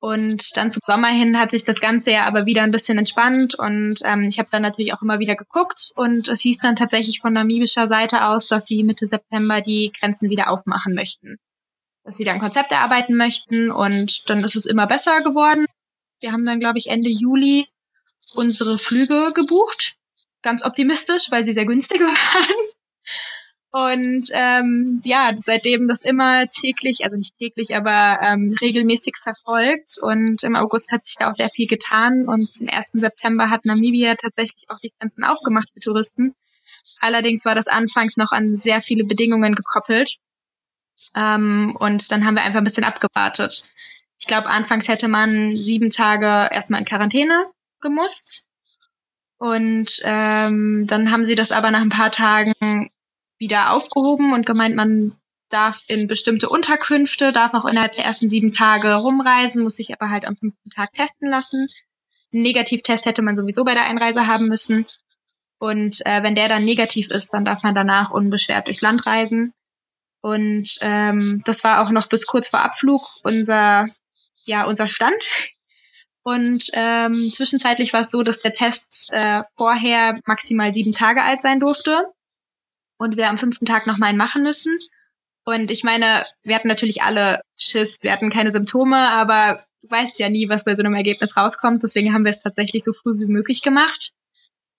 Und 0.00 0.56
dann 0.56 0.70
zum 0.70 0.80
Sommer 0.86 1.08
hin 1.08 1.38
hat 1.38 1.50
sich 1.50 1.64
das 1.64 1.80
Ganze 1.80 2.12
ja 2.12 2.26
aber 2.26 2.46
wieder 2.46 2.62
ein 2.62 2.70
bisschen 2.70 2.98
entspannt 2.98 3.56
und 3.58 4.00
ähm, 4.04 4.24
ich 4.24 4.38
habe 4.38 4.48
dann 4.52 4.62
natürlich 4.62 4.94
auch 4.94 5.02
immer 5.02 5.18
wieder 5.18 5.34
geguckt 5.34 5.90
und 5.96 6.28
es 6.28 6.40
hieß 6.40 6.58
dann 6.58 6.76
tatsächlich 6.76 7.20
von 7.20 7.32
namibischer 7.32 7.88
Seite 7.88 8.26
aus, 8.26 8.46
dass 8.46 8.66
sie 8.66 8.84
Mitte 8.84 9.08
September 9.08 9.60
die 9.60 9.92
Grenzen 9.98 10.30
wieder 10.30 10.50
aufmachen 10.50 10.94
möchten. 10.94 11.38
Dass 12.04 12.16
sie 12.16 12.24
dann 12.24 12.38
Konzepte 12.38 12.76
erarbeiten 12.76 13.16
möchten 13.16 13.72
und 13.72 14.30
dann 14.30 14.38
ist 14.38 14.54
es 14.54 14.66
immer 14.66 14.86
besser 14.86 15.20
geworden. 15.22 15.66
Wir 16.20 16.30
haben 16.30 16.44
dann, 16.44 16.60
glaube 16.60 16.78
ich, 16.78 16.86
Ende 16.86 17.10
Juli 17.10 17.66
unsere 18.34 18.78
Flüge 18.78 19.32
gebucht. 19.34 19.94
Ganz 20.42 20.64
optimistisch, 20.64 21.30
weil 21.30 21.42
sie 21.42 21.52
sehr 21.52 21.66
günstig 21.66 22.00
waren. 22.00 22.68
Und 23.70 24.30
ähm, 24.32 25.02
ja, 25.04 25.32
seitdem 25.44 25.88
das 25.88 26.00
immer 26.00 26.46
täglich, 26.46 27.04
also 27.04 27.16
nicht 27.16 27.36
täglich, 27.36 27.76
aber 27.76 28.18
ähm, 28.22 28.56
regelmäßig 28.60 29.14
verfolgt. 29.22 29.98
Und 30.00 30.42
im 30.42 30.56
August 30.56 30.90
hat 30.90 31.04
sich 31.04 31.16
da 31.18 31.28
auch 31.28 31.34
sehr 31.34 31.50
viel 31.50 31.66
getan. 31.66 32.26
Und 32.28 32.42
zum 32.48 32.68
1. 32.68 32.92
September 32.94 33.50
hat 33.50 33.66
Namibia 33.66 34.14
tatsächlich 34.14 34.64
auch 34.68 34.78
die 34.78 34.92
Grenzen 34.98 35.22
aufgemacht 35.24 35.68
für 35.74 35.80
Touristen. 35.80 36.34
Allerdings 37.00 37.44
war 37.44 37.54
das 37.54 37.68
anfangs 37.68 38.16
noch 38.16 38.32
an 38.32 38.56
sehr 38.56 38.82
viele 38.82 39.04
Bedingungen 39.04 39.54
gekoppelt. 39.54 40.16
Ähm, 41.14 41.76
und 41.78 42.10
dann 42.10 42.24
haben 42.24 42.34
wir 42.36 42.42
einfach 42.42 42.58
ein 42.58 42.64
bisschen 42.64 42.84
abgewartet. 42.84 43.64
Ich 44.18 44.26
glaube, 44.26 44.48
anfangs 44.48 44.88
hätte 44.88 45.08
man 45.08 45.54
sieben 45.54 45.90
Tage 45.90 46.26
erstmal 46.52 46.80
in 46.80 46.86
Quarantäne 46.86 47.44
gemusst. 47.80 48.46
Und 49.36 50.00
ähm, 50.02 50.86
dann 50.88 51.12
haben 51.12 51.24
sie 51.24 51.36
das 51.36 51.52
aber 51.52 51.70
nach 51.70 51.82
ein 51.82 51.90
paar 51.90 52.10
Tagen 52.10 52.90
wieder 53.38 53.72
aufgehoben 53.72 54.32
und 54.32 54.46
gemeint, 54.46 54.74
man 54.74 55.12
darf 55.48 55.82
in 55.86 56.06
bestimmte 56.06 56.48
Unterkünfte, 56.48 57.32
darf 57.32 57.54
auch 57.54 57.64
innerhalb 57.64 57.92
der 57.92 58.04
ersten 58.04 58.28
sieben 58.28 58.52
Tage 58.52 58.94
rumreisen, 58.94 59.62
muss 59.62 59.76
sich 59.76 59.92
aber 59.92 60.10
halt 60.10 60.26
am 60.26 60.36
fünften 60.36 60.70
Tag 60.70 60.92
testen 60.92 61.30
lassen. 61.30 61.66
einen 62.32 62.42
Negativtest 62.42 63.06
hätte 63.06 63.22
man 63.22 63.36
sowieso 63.36 63.64
bei 63.64 63.74
der 63.74 63.84
Einreise 63.84 64.26
haben 64.26 64.48
müssen. 64.48 64.86
Und 65.58 66.04
äh, 66.06 66.22
wenn 66.22 66.34
der 66.34 66.48
dann 66.48 66.64
negativ 66.64 67.10
ist, 67.10 67.30
dann 67.30 67.44
darf 67.44 67.62
man 67.62 67.74
danach 67.74 68.10
unbeschwert 68.10 68.66
durchs 68.66 68.82
Land 68.82 69.06
reisen. 69.06 69.52
Und 70.20 70.78
ähm, 70.82 71.42
das 71.46 71.64
war 71.64 71.82
auch 71.82 71.90
noch 71.90 72.08
bis 72.08 72.26
kurz 72.26 72.48
vor 72.48 72.60
Abflug 72.60 73.00
unser, 73.22 73.86
ja, 74.44 74.64
unser 74.64 74.88
Stand. 74.88 75.30
Und 76.22 76.64
ähm, 76.74 77.14
zwischenzeitlich 77.14 77.92
war 77.92 78.00
es 78.00 78.10
so, 78.10 78.22
dass 78.22 78.40
der 78.40 78.54
Test 78.54 79.08
äh, 79.12 79.42
vorher 79.56 80.18
maximal 80.26 80.72
sieben 80.74 80.92
Tage 80.92 81.22
alt 81.22 81.40
sein 81.40 81.60
durfte 81.60 82.02
und 82.98 83.16
wir 83.16 83.28
am 83.28 83.38
fünften 83.38 83.66
Tag 83.66 83.86
noch 83.86 83.98
mal 83.98 84.06
einen 84.06 84.18
machen 84.18 84.42
müssen. 84.42 84.76
Und 85.44 85.70
ich 85.70 85.82
meine, 85.82 86.24
wir 86.42 86.54
hatten 86.54 86.68
natürlich 86.68 87.02
alle 87.02 87.40
Schiss, 87.56 87.96
wir 88.02 88.12
hatten 88.12 88.28
keine 88.28 88.52
Symptome, 88.52 89.08
aber 89.10 89.64
du 89.80 89.90
weißt 89.90 90.18
ja 90.18 90.28
nie, 90.28 90.48
was 90.48 90.64
bei 90.64 90.74
so 90.74 90.82
einem 90.82 90.94
Ergebnis 90.94 91.36
rauskommt. 91.36 91.82
Deswegen 91.82 92.12
haben 92.12 92.24
wir 92.24 92.30
es 92.30 92.42
tatsächlich 92.42 92.84
so 92.84 92.92
früh 92.92 93.18
wie 93.18 93.32
möglich 93.32 93.62
gemacht. 93.62 94.12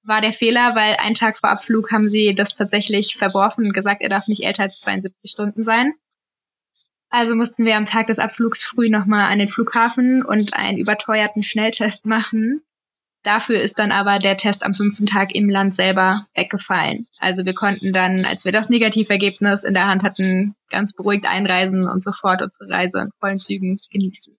War 0.03 0.21
der 0.21 0.33
Fehler, 0.33 0.75
weil 0.75 0.97
einen 0.97 1.15
Tag 1.15 1.39
vor 1.39 1.49
Abflug 1.49 1.91
haben 1.91 2.07
sie 2.07 2.35
das 2.35 2.53
tatsächlich 2.53 3.17
verworfen 3.17 3.65
und 3.65 3.73
gesagt, 3.73 4.01
er 4.01 4.09
darf 4.09 4.27
nicht 4.27 4.43
älter 4.43 4.63
als 4.63 4.79
72 4.81 5.31
Stunden 5.31 5.63
sein. 5.63 5.93
Also 7.09 7.35
mussten 7.35 7.65
wir 7.65 7.75
am 7.75 7.85
Tag 7.85 8.07
des 8.07 8.19
Abflugs 8.19 8.63
früh 8.63 8.89
nochmal 8.89 9.25
an 9.25 9.39
den 9.39 9.47
Flughafen 9.47 10.23
und 10.23 10.53
einen 10.53 10.77
überteuerten 10.77 11.41
Schnelltest 11.41 12.05
machen. 12.05 12.61
Dafür 13.23 13.59
ist 13.59 13.79
dann 13.79 13.91
aber 13.91 14.17
der 14.19 14.37
Test 14.37 14.65
am 14.65 14.73
fünften 14.73 15.05
Tag 15.05 15.35
im 15.35 15.49
Land 15.49 15.75
selber 15.75 16.17
weggefallen. 16.35 17.05
Also 17.19 17.45
wir 17.45 17.53
konnten 17.53 17.91
dann, 17.91 18.23
als 18.25 18.45
wir 18.45 18.53
das 18.53 18.69
Negativergebnis 18.69 19.63
in 19.63 19.73
der 19.73 19.87
Hand 19.87 20.03
hatten, 20.03 20.55
ganz 20.69 20.93
beruhigt 20.93 21.27
einreisen 21.27 21.87
und 21.87 22.01
sofort 22.01 22.41
unsere 22.41 22.69
Reise 22.69 22.99
in 22.99 23.09
vollen 23.19 23.37
Zügen 23.37 23.77
genießen. 23.91 24.37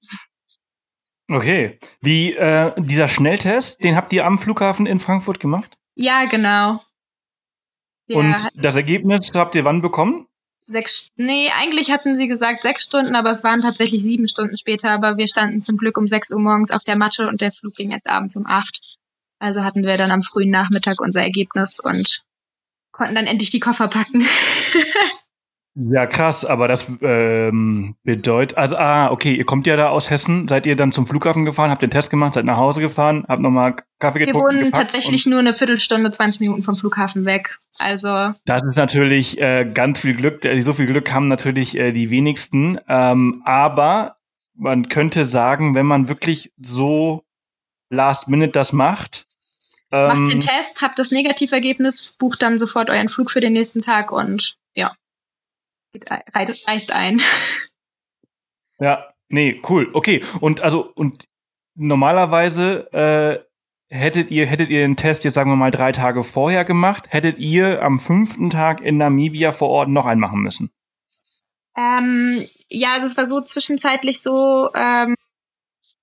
Okay. 1.29 1.79
Wie 2.01 2.33
äh, 2.33 2.73
dieser 2.81 3.09
Schnelltest, 3.09 3.85
den 3.85 3.97
habt 3.97 4.13
ihr 4.13 4.25
am 4.25 4.39
Flughafen 4.39 4.87
in 4.87 4.99
Frankfurt 4.99 5.41
gemacht? 5.41 5.77
Ja, 5.95 6.25
genau. 6.25 6.81
Wir 8.07 8.17
und 8.17 8.49
das 8.55 8.77
Ergebnis 8.77 9.31
habt 9.35 9.55
ihr 9.55 9.65
wann 9.65 9.83
bekommen? 9.83 10.27
Sechs, 10.61 11.09
nee, 11.17 11.51
eigentlich 11.59 11.91
hatten 11.91 12.17
sie 12.17 12.29
gesagt 12.29 12.61
sechs 12.61 12.85
Stunden, 12.85 13.15
aber 13.15 13.31
es 13.31 13.43
waren 13.45 13.61
tatsächlich 13.61 14.03
sieben 14.03 14.29
Stunden 14.29 14.57
später. 14.57 14.91
Aber 14.91 15.17
wir 15.17 15.27
standen 15.27 15.61
zum 15.61 15.77
Glück 15.77 15.97
um 15.97 16.07
sechs 16.07 16.31
Uhr 16.31 16.41
morgens 16.41 16.71
auf 16.71 16.85
der 16.85 16.99
Matte 16.99 17.29
und 17.29 17.41
der 17.41 17.53
Flug 17.53 17.75
ging 17.75 17.91
erst 17.91 18.07
abends 18.07 18.37
um 18.37 18.47
acht. 18.47 18.97
Also 19.39 19.63
hatten 19.63 19.85
wir 19.85 19.97
dann 19.97 20.11
am 20.11 20.23
frühen 20.23 20.51
Nachmittag 20.51 21.01
unser 21.01 21.23
Ergebnis 21.23 21.81
und 21.81 22.23
konnten 22.93 23.15
dann 23.15 23.27
endlich 23.27 23.51
die 23.51 23.61
Koffer 23.61 23.89
packen. 23.89 24.27
Ja, 25.83 26.05
krass, 26.05 26.45
aber 26.45 26.69
das 26.69 26.87
ähm, 27.01 27.95
bedeutet, 28.05 28.59
also, 28.59 28.77
ah, 28.77 29.11
okay, 29.11 29.35
ihr 29.35 29.47
kommt 29.47 29.67
ja 29.67 29.77
da 29.77 29.89
aus 29.89 30.11
Hessen, 30.11 30.47
seid 30.47 30.67
ihr 30.67 30.77
dann 30.77 30.93
zum 30.93 31.07
Flughafen 31.07 31.47
gefahren, 31.47 31.71
habt 31.71 31.81
den 31.81 31.91
Test 31.91 32.11
gemacht, 32.11 32.35
seid 32.35 32.45
nach 32.45 32.59
Hause 32.59 32.83
gefahren, 32.83 33.25
habt 33.27 33.41
nochmal 33.41 33.77
Kaffee 33.99 34.19
getrunken? 34.19 34.57
Wir 34.57 34.61
wohnen 34.61 34.73
tatsächlich 34.73 35.25
nur 35.25 35.39
eine 35.39 35.55
Viertelstunde, 35.55 36.11
20 36.11 36.41
Minuten 36.41 36.63
vom 36.63 36.75
Flughafen 36.75 37.25
weg, 37.25 37.59
also. 37.79 38.35
Das 38.45 38.63
ist 38.63 38.77
natürlich 38.77 39.41
äh, 39.41 39.71
ganz 39.73 40.01
viel 40.01 40.15
Glück, 40.15 40.47
so 40.61 40.75
viel 40.75 40.87
Glück 40.87 41.13
haben 41.15 41.29
natürlich 41.29 41.75
äh, 41.79 41.93
die 41.93 42.11
wenigsten, 42.11 42.79
ähm, 42.87 43.41
aber 43.47 44.17
man 44.55 44.91
könnte 44.91 45.25
sagen, 45.25 45.75
wenn 45.75 45.87
man 45.87 46.11
wirklich 46.11 46.53
so 46.61 47.25
last 47.89 48.29
minute 48.29 48.53
das 48.53 48.75
macht, 48.75 49.25
Macht 49.93 50.29
den 50.29 50.35
ähm, 50.35 50.41
Test, 50.41 50.83
habt 50.83 51.01
das 51.01 51.11
Negativergebnis, 51.11 52.11
bucht 52.17 52.43
dann 52.43 52.59
sofort 52.59 52.91
euren 52.91 53.09
Flug 53.09 53.29
für 53.29 53.41
den 53.41 53.55
nächsten 53.55 53.81
Tag 53.81 54.13
und 54.13 54.60
reißt 55.95 56.93
ein. 56.93 57.21
Ja, 58.83 59.13
nee, 59.29 59.61
cool. 59.69 59.91
Okay. 59.93 60.25
Und 60.41 60.63
also, 60.63 60.91
und 60.95 61.27
normalerweise 61.75 62.91
äh, 62.95 63.95
hättet 63.95 64.31
ihr, 64.31 64.47
hättet 64.47 64.71
ihr 64.71 64.81
den 64.81 64.97
Test 64.97 65.25
jetzt, 65.25 65.35
sagen 65.35 65.51
wir 65.51 65.57
mal, 65.57 65.71
drei 65.71 65.93
Tage 65.93 66.25
vorher 66.25 66.65
gemacht, 66.65 67.09
hättet 67.11 67.39
ihr 67.39 67.83
am 67.83 68.01
fünften 68.01 68.49
Tag 68.49 68.81
in 68.81 68.97
Namibia 68.97 69.53
vor 69.53 69.69
Ort 69.69 69.91
noch 69.91 70.07
einen 70.07 70.21
machen 70.21 70.41
müssen? 70.41 70.71
Ähm, 71.77 72.43
ja, 72.69 72.95
also 72.95 73.07
es 73.07 73.17
war 73.17 73.27
so 73.27 73.41
zwischenzeitlich 73.43 74.23
so, 74.23 74.71
ähm, 74.75 75.15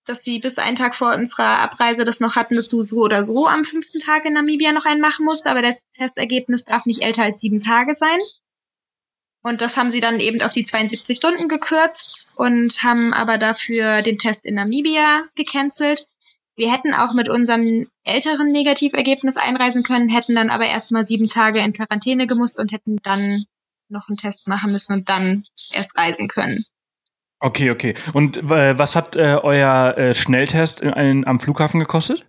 dass 0.06 0.24
sie 0.24 0.40
bis 0.40 0.58
einen 0.58 0.78
Tag 0.78 0.96
vor 0.96 1.14
unserer 1.14 1.60
Abreise 1.60 2.06
das 2.06 2.20
noch 2.20 2.36
hatten, 2.36 2.56
dass 2.56 2.70
du 2.70 2.82
so 2.82 2.98
oder 2.98 3.26
so 3.26 3.48
am 3.48 3.66
fünften 3.66 4.00
Tag 4.00 4.26
in 4.26 4.34
Namibia 4.34 4.72
noch 4.72 4.86
einen 4.86 5.02
machen 5.02 5.26
musst, 5.26 5.48
aber 5.48 5.62
das 5.62 5.86
Testergebnis 5.92 6.64
darf 6.64 6.86
nicht 6.86 7.02
älter 7.02 7.24
als 7.24 7.42
sieben 7.42 7.62
Tage 7.62 7.96
sein. 7.96 8.20
Und 9.48 9.62
das 9.62 9.78
haben 9.78 9.92
sie 9.92 10.02
dann 10.02 10.20
eben 10.20 10.42
auf 10.42 10.52
die 10.52 10.66
72 10.66 11.16
Stunden 11.16 11.48
gekürzt 11.48 12.34
und 12.36 12.84
haben 12.84 13.14
aber 13.14 13.38
dafür 13.38 14.00
den 14.00 14.18
Test 14.18 14.44
in 14.44 14.56
Namibia 14.56 15.24
gecancelt. 15.36 16.06
Wir 16.58 16.70
hätten 16.70 16.94
auch 16.94 17.14
mit 17.14 17.30
unserem 17.30 17.88
älteren 18.04 18.48
Negativergebnis 18.48 19.38
einreisen 19.38 19.84
können, 19.84 20.10
hätten 20.10 20.36
dann 20.36 20.50
aber 20.50 20.66
erstmal 20.66 21.06
sieben 21.06 21.30
Tage 21.30 21.60
in 21.60 21.72
Quarantäne 21.72 22.28
gemusst 22.28 22.60
und 22.60 22.74
hätten 22.74 22.98
dann 23.04 23.42
noch 23.88 24.10
einen 24.10 24.18
Test 24.18 24.50
machen 24.50 24.74
müssen 24.74 24.92
und 24.92 25.08
dann 25.08 25.44
erst 25.72 25.96
reisen 25.96 26.28
können. 26.28 26.62
Okay, 27.40 27.72
okay. 27.72 27.94
Und 28.12 28.36
äh, 28.36 28.78
was 28.78 28.98
hat 28.98 29.16
äh, 29.16 29.40
euer 29.42 29.98
äh, 29.98 30.14
Schnelltest 30.14 30.82
in, 30.82 30.90
in, 30.92 31.26
am 31.26 31.40
Flughafen 31.40 31.80
gekostet? 31.80 32.28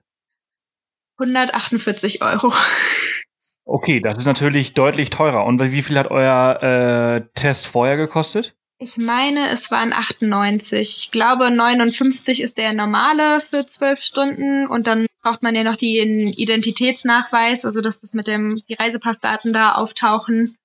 148 1.16 2.22
Euro. 2.22 2.52
Okay, 3.70 4.00
das 4.00 4.16
ist 4.16 4.24
natürlich 4.24 4.72
deutlich 4.72 5.10
teurer. 5.10 5.44
Und 5.44 5.60
wie 5.60 5.82
viel 5.82 5.98
hat 5.98 6.10
euer 6.10 6.62
äh, 6.62 7.28
Test 7.34 7.66
vorher 7.66 7.98
gekostet? 7.98 8.56
Ich 8.78 8.96
meine, 8.96 9.50
es 9.50 9.70
waren 9.70 9.92
98. 9.92 10.96
Ich 10.96 11.10
glaube, 11.10 11.50
59 11.50 12.40
ist 12.40 12.56
der 12.56 12.72
normale 12.72 13.42
für 13.42 13.66
zwölf 13.66 14.00
Stunden 14.00 14.66
und 14.66 14.86
dann 14.86 15.06
braucht 15.22 15.42
man 15.42 15.54
ja 15.54 15.64
noch 15.64 15.76
den 15.76 16.28
Identitätsnachweis, 16.28 17.66
also 17.66 17.82
dass 17.82 18.00
das 18.00 18.14
mit 18.14 18.26
dem 18.26 18.58
die 18.70 18.74
Reisepassdaten 18.74 19.52
da 19.52 19.72
auftauchen. 19.72 20.56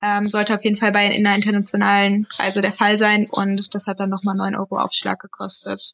Ähm, 0.00 0.26
sollte 0.26 0.54
auf 0.54 0.64
jeden 0.64 0.78
Fall 0.78 0.92
bei 0.92 1.14
einer 1.14 1.36
internationalen 1.36 2.26
Reise 2.38 2.62
der 2.62 2.72
Fall 2.72 2.96
sein 2.96 3.26
und 3.30 3.74
das 3.74 3.86
hat 3.86 4.00
dann 4.00 4.08
nochmal 4.08 4.34
9 4.34 4.54
Euro 4.56 4.78
Aufschlag 4.78 5.20
gekostet. 5.20 5.92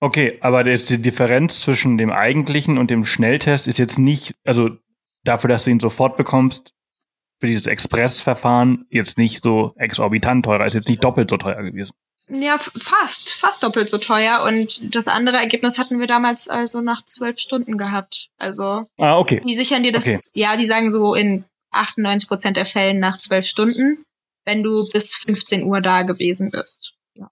Okay, 0.00 0.36
aber 0.42 0.64
die 0.64 1.00
Differenz 1.00 1.60
zwischen 1.60 1.96
dem 1.96 2.10
eigentlichen 2.10 2.76
und 2.76 2.90
dem 2.90 3.06
Schnelltest 3.06 3.66
ist 3.66 3.78
jetzt 3.78 3.98
nicht, 3.98 4.34
also 4.44 4.76
dafür, 5.28 5.48
dass 5.48 5.64
du 5.64 5.70
ihn 5.70 5.80
sofort 5.80 6.16
bekommst, 6.16 6.72
für 7.38 7.46
dieses 7.46 7.66
Expressverfahren 7.66 8.86
jetzt 8.88 9.18
nicht 9.18 9.42
so 9.42 9.74
exorbitant 9.76 10.44
teurer, 10.44 10.66
ist 10.66 10.74
jetzt 10.74 10.88
nicht 10.88 11.04
doppelt 11.04 11.28
so 11.28 11.36
teuer 11.36 11.62
gewesen. 11.62 11.92
Ja, 12.28 12.56
fast, 12.58 13.32
fast 13.32 13.62
doppelt 13.62 13.90
so 13.90 13.98
teuer. 13.98 14.42
Und 14.48 14.94
das 14.94 15.06
andere 15.06 15.36
Ergebnis 15.36 15.78
hatten 15.78 16.00
wir 16.00 16.06
damals 16.06 16.48
also 16.48 16.80
nach 16.80 17.04
zwölf 17.04 17.38
Stunden 17.38 17.76
gehabt. 17.76 18.30
Also 18.38 18.86
ah, 18.98 19.18
okay. 19.18 19.42
die 19.46 19.54
sichern 19.54 19.82
dir 19.82 19.92
das, 19.92 20.06
okay. 20.06 20.18
ja, 20.32 20.56
die 20.56 20.64
sagen 20.64 20.90
so 20.90 21.14
in 21.14 21.44
98 21.72 22.28
Prozent 22.28 22.56
der 22.56 22.64
Fällen 22.64 22.98
nach 22.98 23.18
zwölf 23.18 23.44
Stunden, 23.44 24.04
wenn 24.44 24.62
du 24.62 24.88
bis 24.92 25.14
15 25.16 25.64
Uhr 25.64 25.82
da 25.82 26.02
gewesen 26.02 26.50
bist. 26.50 26.94
Ja. 27.14 27.28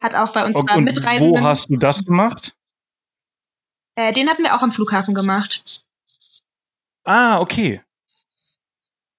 Hat 0.00 0.14
auch 0.14 0.32
bei 0.32 0.46
unserer 0.46 0.76
und, 0.76 0.84
Mitreisenden. 0.84 1.42
Wo 1.42 1.46
hast 1.46 1.68
du 1.68 1.76
das 1.76 2.04
gemacht? 2.04 2.54
Äh, 3.96 4.12
den 4.12 4.30
hatten 4.30 4.44
wir 4.44 4.54
auch 4.54 4.62
am 4.62 4.70
Flughafen 4.70 5.14
gemacht. 5.14 5.82
Ah, 7.04 7.40
okay. 7.40 7.80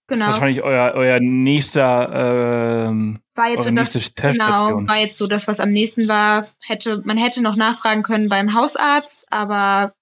Genau. 0.08 0.28
Wahrscheinlich 0.28 0.62
euer, 0.62 0.94
euer 0.96 1.20
nächster 1.20 2.88
ähm, 2.88 3.20
war 3.36 3.50
jetzt 3.50 3.64
so 3.64 3.72
das, 3.72 4.14
genau, 4.16 4.86
war 4.88 4.98
jetzt 4.98 5.18
so 5.18 5.28
das, 5.28 5.48
was 5.48 5.60
am 5.60 5.72
nächsten 5.72 6.08
war. 6.08 6.48
Hätte, 6.62 7.02
man 7.06 7.18
hätte 7.18 7.42
noch 7.42 7.56
nachfragen 7.56 8.04
können 8.04 8.30
beim 8.30 8.54
Hausarzt, 8.54 9.32
aber 9.32 9.94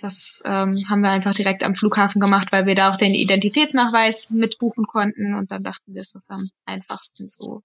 das 0.00 0.42
ähm, 0.44 0.74
haben 0.88 1.02
wir 1.02 1.10
einfach 1.10 1.34
direkt 1.34 1.62
am 1.62 1.76
Flughafen 1.76 2.20
gemacht, 2.20 2.48
weil 2.50 2.66
wir 2.66 2.74
da 2.74 2.90
auch 2.90 2.96
den 2.96 3.14
Identitätsnachweis 3.14 4.30
mitbuchen 4.30 4.86
konnten 4.86 5.34
und 5.34 5.52
dann 5.52 5.62
dachten 5.62 5.94
wir, 5.94 6.02
es 6.02 6.14
ist 6.14 6.30
am 6.30 6.48
einfachsten 6.64 7.28
so. 7.28 7.62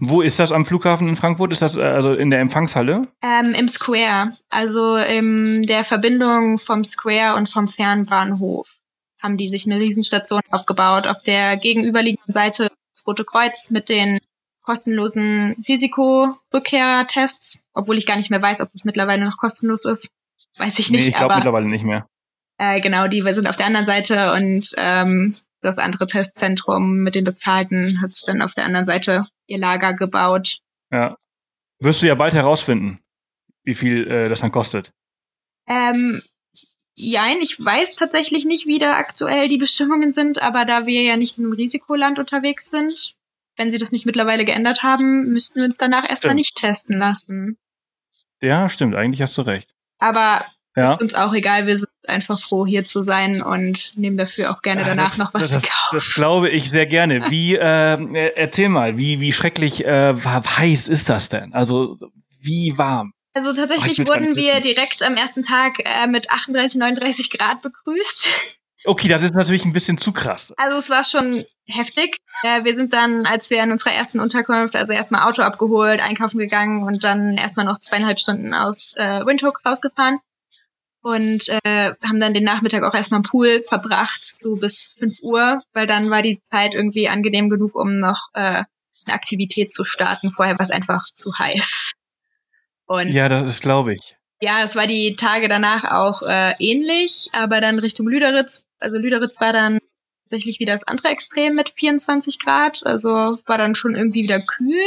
Wo 0.00 0.22
ist 0.22 0.38
das 0.38 0.50
am 0.50 0.64
Flughafen 0.64 1.08
in 1.08 1.16
Frankfurt? 1.16 1.52
Ist 1.52 1.60
das 1.60 1.76
äh, 1.76 1.82
also 1.82 2.14
in 2.14 2.30
der 2.30 2.40
Empfangshalle? 2.40 3.06
Ähm, 3.22 3.54
Im 3.54 3.68
Square, 3.68 4.32
also 4.48 4.96
in 4.96 5.62
der 5.64 5.84
Verbindung 5.84 6.58
vom 6.58 6.84
Square 6.84 7.36
und 7.36 7.48
vom 7.48 7.68
Fernbahnhof 7.68 8.66
haben 9.20 9.36
die 9.36 9.48
sich 9.48 9.66
eine 9.66 9.78
Riesenstation 9.78 10.40
aufgebaut. 10.50 11.06
Auf 11.06 11.22
der 11.22 11.58
gegenüberliegenden 11.58 12.32
Seite 12.32 12.68
das 12.94 13.06
Rote 13.06 13.24
Kreuz 13.24 13.70
mit 13.70 13.90
den 13.90 14.18
kostenlosen 14.62 15.62
Risikorückkehrtests, 15.68 17.64
obwohl 17.74 17.98
ich 17.98 18.06
gar 18.06 18.16
nicht 18.16 18.30
mehr 18.30 18.40
weiß, 18.40 18.62
ob 18.62 18.72
das 18.72 18.84
mittlerweile 18.84 19.22
noch 19.24 19.36
kostenlos 19.36 19.84
ist. 19.84 20.08
Weiß 20.56 20.78
ich 20.78 20.90
nicht. 20.90 21.02
Nee, 21.02 21.08
ich 21.08 21.14
glaube 21.14 21.34
mittlerweile 21.34 21.66
nicht 21.66 21.84
mehr. 21.84 22.06
Äh, 22.56 22.80
genau, 22.80 23.08
die 23.08 23.20
sind 23.20 23.46
auf 23.46 23.56
der 23.56 23.66
anderen 23.66 23.86
Seite 23.86 24.32
und 24.34 24.74
ähm, 24.76 25.34
das 25.60 25.78
andere 25.78 26.06
Testzentrum 26.06 26.98
mit 26.98 27.14
den 27.14 27.24
Bezahlten 27.24 28.00
hat 28.00 28.12
sich 28.12 28.24
dann 28.24 28.42
auf 28.42 28.54
der 28.54 28.64
anderen 28.64 28.86
Seite 28.86 29.26
ihr 29.46 29.58
Lager 29.58 29.94
gebaut. 29.94 30.58
Ja. 30.90 31.16
Wirst 31.80 32.02
du 32.02 32.06
ja 32.06 32.14
bald 32.14 32.34
herausfinden, 32.34 33.00
wie 33.62 33.74
viel 33.74 34.06
äh, 34.10 34.28
das 34.28 34.40
dann 34.40 34.52
kostet. 34.52 34.92
Ähm, 35.68 36.22
Jein, 37.02 37.38
ich 37.40 37.56
weiß 37.58 37.96
tatsächlich 37.96 38.44
nicht, 38.44 38.66
wie 38.66 38.78
da 38.78 38.98
aktuell 38.98 39.48
die 39.48 39.56
Bestimmungen 39.56 40.12
sind, 40.12 40.42
aber 40.42 40.66
da 40.66 40.84
wir 40.84 41.02
ja 41.02 41.16
nicht 41.16 41.38
in 41.38 41.44
einem 41.44 41.54
Risikoland 41.54 42.18
unterwegs 42.18 42.68
sind, 42.68 43.14
wenn 43.56 43.70
sie 43.70 43.78
das 43.78 43.90
nicht 43.90 44.04
mittlerweile 44.04 44.44
geändert 44.44 44.82
haben, 44.82 45.32
müssten 45.32 45.60
wir 45.60 45.64
uns 45.64 45.78
danach 45.78 46.08
erstmal 46.10 46.34
nicht 46.34 46.56
testen 46.56 46.98
lassen. 46.98 47.56
Ja, 48.42 48.68
stimmt, 48.68 48.94
eigentlich 48.96 49.22
hast 49.22 49.38
du 49.38 49.42
recht. 49.42 49.70
Aber 49.98 50.44
ja. 50.76 50.92
ist 50.92 51.00
uns 51.00 51.14
auch 51.14 51.32
egal, 51.32 51.66
wir 51.66 51.78
sind 51.78 51.90
einfach 52.10 52.38
froh, 52.38 52.66
hier 52.66 52.84
zu 52.84 53.02
sein 53.02 53.42
und 53.42 53.92
nehmen 53.96 54.16
dafür 54.16 54.50
auch 54.50 54.62
gerne 54.62 54.84
danach 54.84 55.10
das, 55.10 55.18
noch 55.18 55.34
was 55.34 55.50
das, 55.50 55.62
zu 55.62 55.68
kaufen. 55.68 55.96
Das 55.96 56.14
glaube 56.14 56.50
ich 56.50 56.70
sehr 56.70 56.86
gerne. 56.86 57.30
Wie, 57.30 57.54
äh, 57.56 58.32
erzähl 58.36 58.68
mal, 58.68 58.96
wie, 58.96 59.20
wie 59.20 59.32
schrecklich 59.32 59.84
äh, 59.84 60.14
heiß 60.14 60.88
ist 60.88 61.08
das 61.08 61.28
denn? 61.28 61.54
Also, 61.54 61.96
wie 62.40 62.76
warm? 62.76 63.12
Also 63.32 63.52
tatsächlich 63.52 63.98
wurden 64.08 64.34
wir 64.34 64.60
direkt 64.60 65.02
am 65.02 65.14
ersten 65.14 65.44
Tag 65.44 65.78
äh, 65.84 66.06
mit 66.08 66.30
38, 66.30 66.80
39 66.80 67.30
Grad 67.30 67.62
begrüßt. 67.62 68.28
Okay, 68.84 69.08
das 69.08 69.22
ist 69.22 69.34
natürlich 69.34 69.64
ein 69.64 69.72
bisschen 69.72 69.98
zu 69.98 70.12
krass. 70.12 70.52
Also 70.56 70.78
es 70.78 70.90
war 70.90 71.04
schon 71.04 71.44
heftig. 71.66 72.16
Äh, 72.42 72.64
wir 72.64 72.74
sind 72.74 72.92
dann, 72.92 73.26
als 73.26 73.50
wir 73.50 73.62
in 73.62 73.70
unserer 73.70 73.92
ersten 73.92 74.18
Unterkunft, 74.18 74.74
also 74.74 74.92
erstmal 74.92 75.28
Auto 75.28 75.42
abgeholt, 75.42 76.02
einkaufen 76.02 76.38
gegangen 76.38 76.82
und 76.82 77.04
dann 77.04 77.36
erstmal 77.36 77.66
noch 77.66 77.78
zweieinhalb 77.78 78.18
Stunden 78.18 78.54
aus 78.54 78.94
äh, 78.96 79.24
Windhoek 79.24 79.60
rausgefahren 79.64 80.18
und 81.02 81.48
äh, 81.48 81.92
haben 82.02 82.20
dann 82.20 82.34
den 82.34 82.44
Nachmittag 82.44 82.82
auch 82.82 82.94
erstmal 82.94 83.20
im 83.20 83.28
Pool 83.28 83.62
verbracht, 83.62 84.38
so 84.38 84.56
bis 84.56 84.94
5 84.98 85.14
Uhr, 85.22 85.58
weil 85.72 85.86
dann 85.86 86.10
war 86.10 86.22
die 86.22 86.40
Zeit 86.42 86.74
irgendwie 86.74 87.08
angenehm 87.08 87.48
genug, 87.48 87.74
um 87.74 87.98
noch 87.98 88.28
äh, 88.34 88.62
eine 89.06 89.14
Aktivität 89.14 89.72
zu 89.72 89.84
starten. 89.84 90.30
Vorher 90.30 90.58
war 90.58 90.64
es 90.64 90.70
einfach 90.70 91.02
zu 91.04 91.32
heiß. 91.38 91.92
Und 92.86 93.12
ja, 93.12 93.28
das 93.28 93.60
glaube 93.60 93.94
ich. 93.94 94.16
Ja, 94.42 94.62
es 94.62 94.74
war 94.74 94.86
die 94.86 95.12
Tage 95.12 95.48
danach 95.48 95.84
auch 95.84 96.22
äh, 96.22 96.54
ähnlich, 96.58 97.28
aber 97.32 97.60
dann 97.60 97.78
Richtung 97.78 98.08
Lüderitz, 98.08 98.64
also 98.78 98.96
Lüderitz 98.98 99.40
war 99.40 99.52
dann 99.52 99.78
tatsächlich 100.24 100.60
wieder 100.60 100.72
das 100.72 100.84
andere 100.84 101.08
Extrem 101.08 101.54
mit 101.54 101.70
24 101.70 102.38
Grad, 102.38 102.86
also 102.86 103.10
war 103.46 103.58
dann 103.58 103.74
schon 103.74 103.94
irgendwie 103.94 104.22
wieder 104.22 104.40
kühl. 104.40 104.82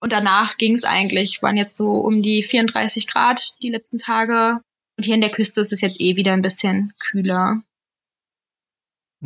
Und 0.00 0.12
danach 0.12 0.58
ging 0.58 0.74
es 0.74 0.84
eigentlich, 0.84 1.42
waren 1.42 1.56
jetzt 1.56 1.78
so 1.78 2.00
um 2.00 2.20
die 2.20 2.42
34 2.42 3.06
Grad 3.06 3.54
die 3.62 3.70
letzten 3.70 3.98
Tage. 3.98 4.60
Und 4.96 5.04
hier 5.04 5.14
in 5.14 5.20
der 5.20 5.30
Küste 5.30 5.60
ist 5.60 5.72
es 5.72 5.80
jetzt 5.80 6.00
eh 6.00 6.16
wieder 6.16 6.32
ein 6.32 6.42
bisschen 6.42 6.92
kühler. 7.00 7.60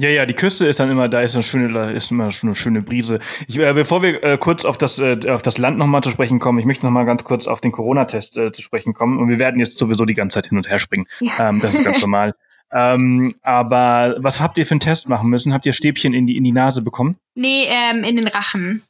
Ja, 0.00 0.08
ja, 0.10 0.26
die 0.26 0.34
Küste 0.34 0.64
ist 0.64 0.78
dann 0.78 0.92
immer, 0.92 1.08
da 1.08 1.22
ist 1.22 1.34
eine 1.34 1.42
schöne, 1.42 1.72
da 1.72 1.90
ist 1.90 2.12
immer 2.12 2.30
schon 2.30 2.50
eine 2.50 2.54
schöne 2.54 2.82
Brise. 2.82 3.18
Ich, 3.48 3.58
äh, 3.58 3.72
bevor 3.72 4.00
wir 4.00 4.22
äh, 4.22 4.38
kurz 4.38 4.64
auf 4.64 4.78
das, 4.78 5.00
äh, 5.00 5.18
auf 5.28 5.42
das 5.42 5.58
Land 5.58 5.76
nochmal 5.76 6.04
zu 6.04 6.10
sprechen 6.10 6.38
kommen, 6.38 6.60
ich 6.60 6.66
möchte 6.66 6.86
nochmal 6.86 7.04
ganz 7.04 7.24
kurz 7.24 7.48
auf 7.48 7.60
den 7.60 7.72
Corona-Test 7.72 8.36
äh, 8.36 8.52
zu 8.52 8.62
sprechen 8.62 8.94
kommen. 8.94 9.18
Und 9.18 9.28
wir 9.28 9.40
werden 9.40 9.58
jetzt 9.58 9.76
sowieso 9.76 10.04
die 10.04 10.14
ganze 10.14 10.34
Zeit 10.34 10.46
hin 10.46 10.56
und 10.56 10.68
her 10.68 10.78
springen. 10.78 11.06
Ja. 11.20 11.48
Ähm, 11.48 11.58
das 11.60 11.74
ist 11.74 11.84
ganz 11.84 12.00
normal. 12.00 12.34
Ähm, 12.70 13.34
aber 13.42 14.16
was 14.18 14.40
habt 14.40 14.56
ihr 14.56 14.66
für 14.66 14.72
einen 14.72 14.80
Test 14.80 15.08
machen 15.08 15.30
müssen? 15.30 15.52
Habt 15.52 15.66
ihr 15.66 15.72
Stäbchen 15.72 16.14
in 16.14 16.26
die, 16.26 16.36
in 16.36 16.44
die 16.44 16.52
Nase 16.52 16.82
bekommen? 16.82 17.16
Nee, 17.34 17.64
ähm, 17.66 18.04
in 18.04 18.16
den 18.16 18.28
Rachen. 18.28 18.82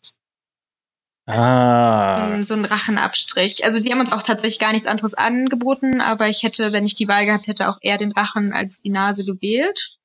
Ah. 1.28 2.38
So, 2.38 2.42
so 2.42 2.54
ein 2.54 2.64
Rachenabstrich. 2.64 3.62
Also 3.64 3.82
die 3.82 3.92
haben 3.92 4.00
uns 4.00 4.12
auch 4.12 4.23
tatsächlich 4.23 4.58
gar 4.58 4.73
nichts 4.73 4.88
anderes 4.88 5.12
angeboten, 5.12 6.00
aber 6.00 6.26
ich 6.28 6.42
hätte, 6.42 6.73
wenn 6.73 6.87
ich 6.87 6.94
die 6.94 7.06
Wahl 7.06 7.26
gehabt 7.26 7.49
hätte, 7.49 7.68
auch 7.68 7.76
eher 7.82 7.99
den 7.99 8.12
Rachen 8.12 8.52
als 8.54 8.80
die 8.80 8.88
Nase 8.88 9.26
gewählt. 9.26 9.99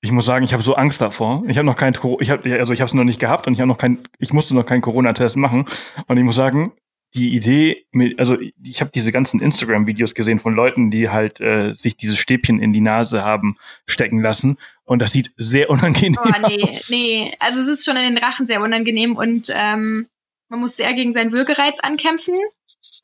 Ich 0.00 0.12
muss 0.12 0.26
sagen, 0.26 0.44
ich 0.44 0.52
habe 0.52 0.62
so 0.62 0.74
Angst 0.74 1.00
davor. 1.00 1.42
Ich 1.48 1.56
habe 1.56 1.66
noch 1.66 1.76
kein, 1.76 1.94
ich 2.20 2.30
hab, 2.30 2.46
also 2.46 2.72
ich 2.72 2.80
habe 2.80 2.88
es 2.88 2.94
noch 2.94 3.04
nicht 3.04 3.18
gehabt 3.18 3.46
und 3.46 3.54
ich 3.54 3.60
habe 3.60 3.68
noch 3.68 3.78
kein, 3.78 4.06
ich 4.18 4.32
musste 4.32 4.54
noch 4.54 4.64
keinen 4.64 4.82
Corona-Test 4.82 5.36
machen. 5.36 5.66
Und 6.06 6.18
ich 6.18 6.22
muss 6.22 6.36
sagen, 6.36 6.72
die 7.14 7.34
Idee, 7.34 7.86
mit, 7.90 8.18
also 8.18 8.36
ich 8.62 8.80
habe 8.80 8.90
diese 8.94 9.12
ganzen 9.12 9.40
Instagram-Videos 9.40 10.14
gesehen 10.14 10.38
von 10.38 10.52
Leuten, 10.52 10.90
die 10.90 11.08
halt 11.08 11.40
äh, 11.40 11.72
sich 11.72 11.96
dieses 11.96 12.18
Stäbchen 12.18 12.60
in 12.60 12.72
die 12.72 12.80
Nase 12.80 13.24
haben 13.24 13.56
stecken 13.86 14.20
lassen. 14.20 14.58
Und 14.84 15.00
das 15.00 15.12
sieht 15.12 15.32
sehr 15.36 15.70
unangenehm 15.70 16.18
aus. 16.18 16.28
Oh, 16.28 16.46
nee, 16.46 16.62
aus. 16.62 16.90
nee. 16.90 17.32
Also 17.40 17.58
es 17.60 17.66
ist 17.66 17.84
schon 17.84 17.96
in 17.96 18.14
den 18.14 18.18
Rachen 18.18 18.46
sehr 18.46 18.62
unangenehm 18.62 19.16
und 19.16 19.52
ähm, 19.56 20.06
man 20.48 20.60
muss 20.60 20.76
sehr 20.76 20.92
gegen 20.94 21.12
seinen 21.12 21.32
Würgereiz 21.32 21.80
ankämpfen, 21.80 22.34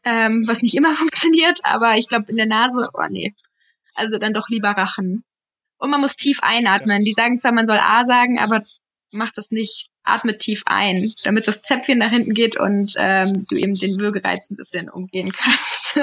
ähm, 0.04 0.44
was 0.46 0.62
nicht 0.62 0.74
immer 0.74 0.94
funktioniert, 0.96 1.60
aber 1.62 1.96
ich 1.96 2.08
glaube 2.08 2.26
in 2.28 2.36
der 2.36 2.46
Nase, 2.46 2.88
oh 2.92 3.06
nee. 3.08 3.34
Also 3.94 4.18
dann 4.18 4.34
doch 4.34 4.48
lieber 4.48 4.70
Rachen. 4.70 5.24
Und 5.78 5.90
man 5.90 6.00
muss 6.00 6.14
tief 6.14 6.40
einatmen. 6.42 7.00
Die 7.00 7.12
sagen 7.12 7.38
zwar, 7.38 7.52
man 7.52 7.66
soll 7.66 7.78
A 7.78 8.04
sagen, 8.04 8.38
aber 8.38 8.62
macht 9.12 9.38
das 9.38 9.50
nicht. 9.50 9.88
Atme 10.02 10.36
tief 10.38 10.62
ein, 10.66 11.12
damit 11.24 11.48
das 11.48 11.62
Zäpfchen 11.62 11.98
nach 11.98 12.10
hinten 12.10 12.34
geht 12.34 12.58
und 12.58 12.94
ähm, 12.96 13.46
du 13.48 13.56
eben 13.56 13.74
den 13.74 14.00
Würgereiz 14.00 14.50
ein 14.50 14.56
bisschen 14.56 14.88
umgehen 14.88 15.30
kannst. 15.36 16.00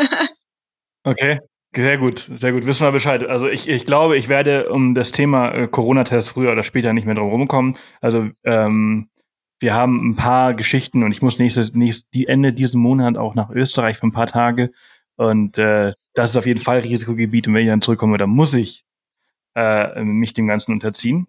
okay. 1.03 1.39
Sehr 1.75 1.97
gut, 1.97 2.31
sehr 2.37 2.53
gut. 2.53 2.65
Wissen 2.65 2.87
wir 2.87 2.91
Bescheid. 2.91 3.23
Also 3.23 3.47
ich, 3.49 3.67
ich 3.67 3.85
glaube, 3.85 4.17
ich 4.17 4.29
werde 4.29 4.69
um 4.69 4.95
das 4.95 5.11
Thema 5.11 5.53
äh, 5.53 5.67
Corona-Test 5.67 6.29
früher 6.29 6.51
oder 6.51 6.63
später 6.63 6.93
nicht 6.93 7.05
mehr 7.05 7.13
drum 7.13 7.29
rumkommen. 7.29 7.77
Also 8.01 8.29
ähm, 8.45 9.09
wir 9.59 9.73
haben 9.73 10.09
ein 10.09 10.15
paar 10.15 10.53
Geschichten 10.53 11.03
und 11.03 11.11
ich 11.11 11.21
muss 11.21 11.39
nächstes, 11.39 11.73
nächstes 11.73 12.09
die 12.09 12.27
Ende 12.27 12.53
diesen 12.53 12.81
Monat 12.81 13.17
auch 13.17 13.35
nach 13.35 13.49
Österreich 13.49 13.97
für 13.97 14.07
ein 14.07 14.13
paar 14.13 14.27
Tage. 14.27 14.71
Und 15.15 15.57
äh, 15.57 15.93
das 16.13 16.31
ist 16.31 16.37
auf 16.37 16.45
jeden 16.45 16.59
Fall 16.59 16.79
Risikogebiet. 16.79 17.47
Und 17.47 17.55
wenn 17.55 17.63
ich 17.63 17.69
dann 17.69 17.81
zurückkomme, 17.81 18.17
dann 18.17 18.29
muss 18.29 18.53
ich 18.53 18.85
äh, 19.55 20.03
mich 20.03 20.33
dem 20.33 20.47
Ganzen 20.47 20.73
unterziehen. 20.73 21.27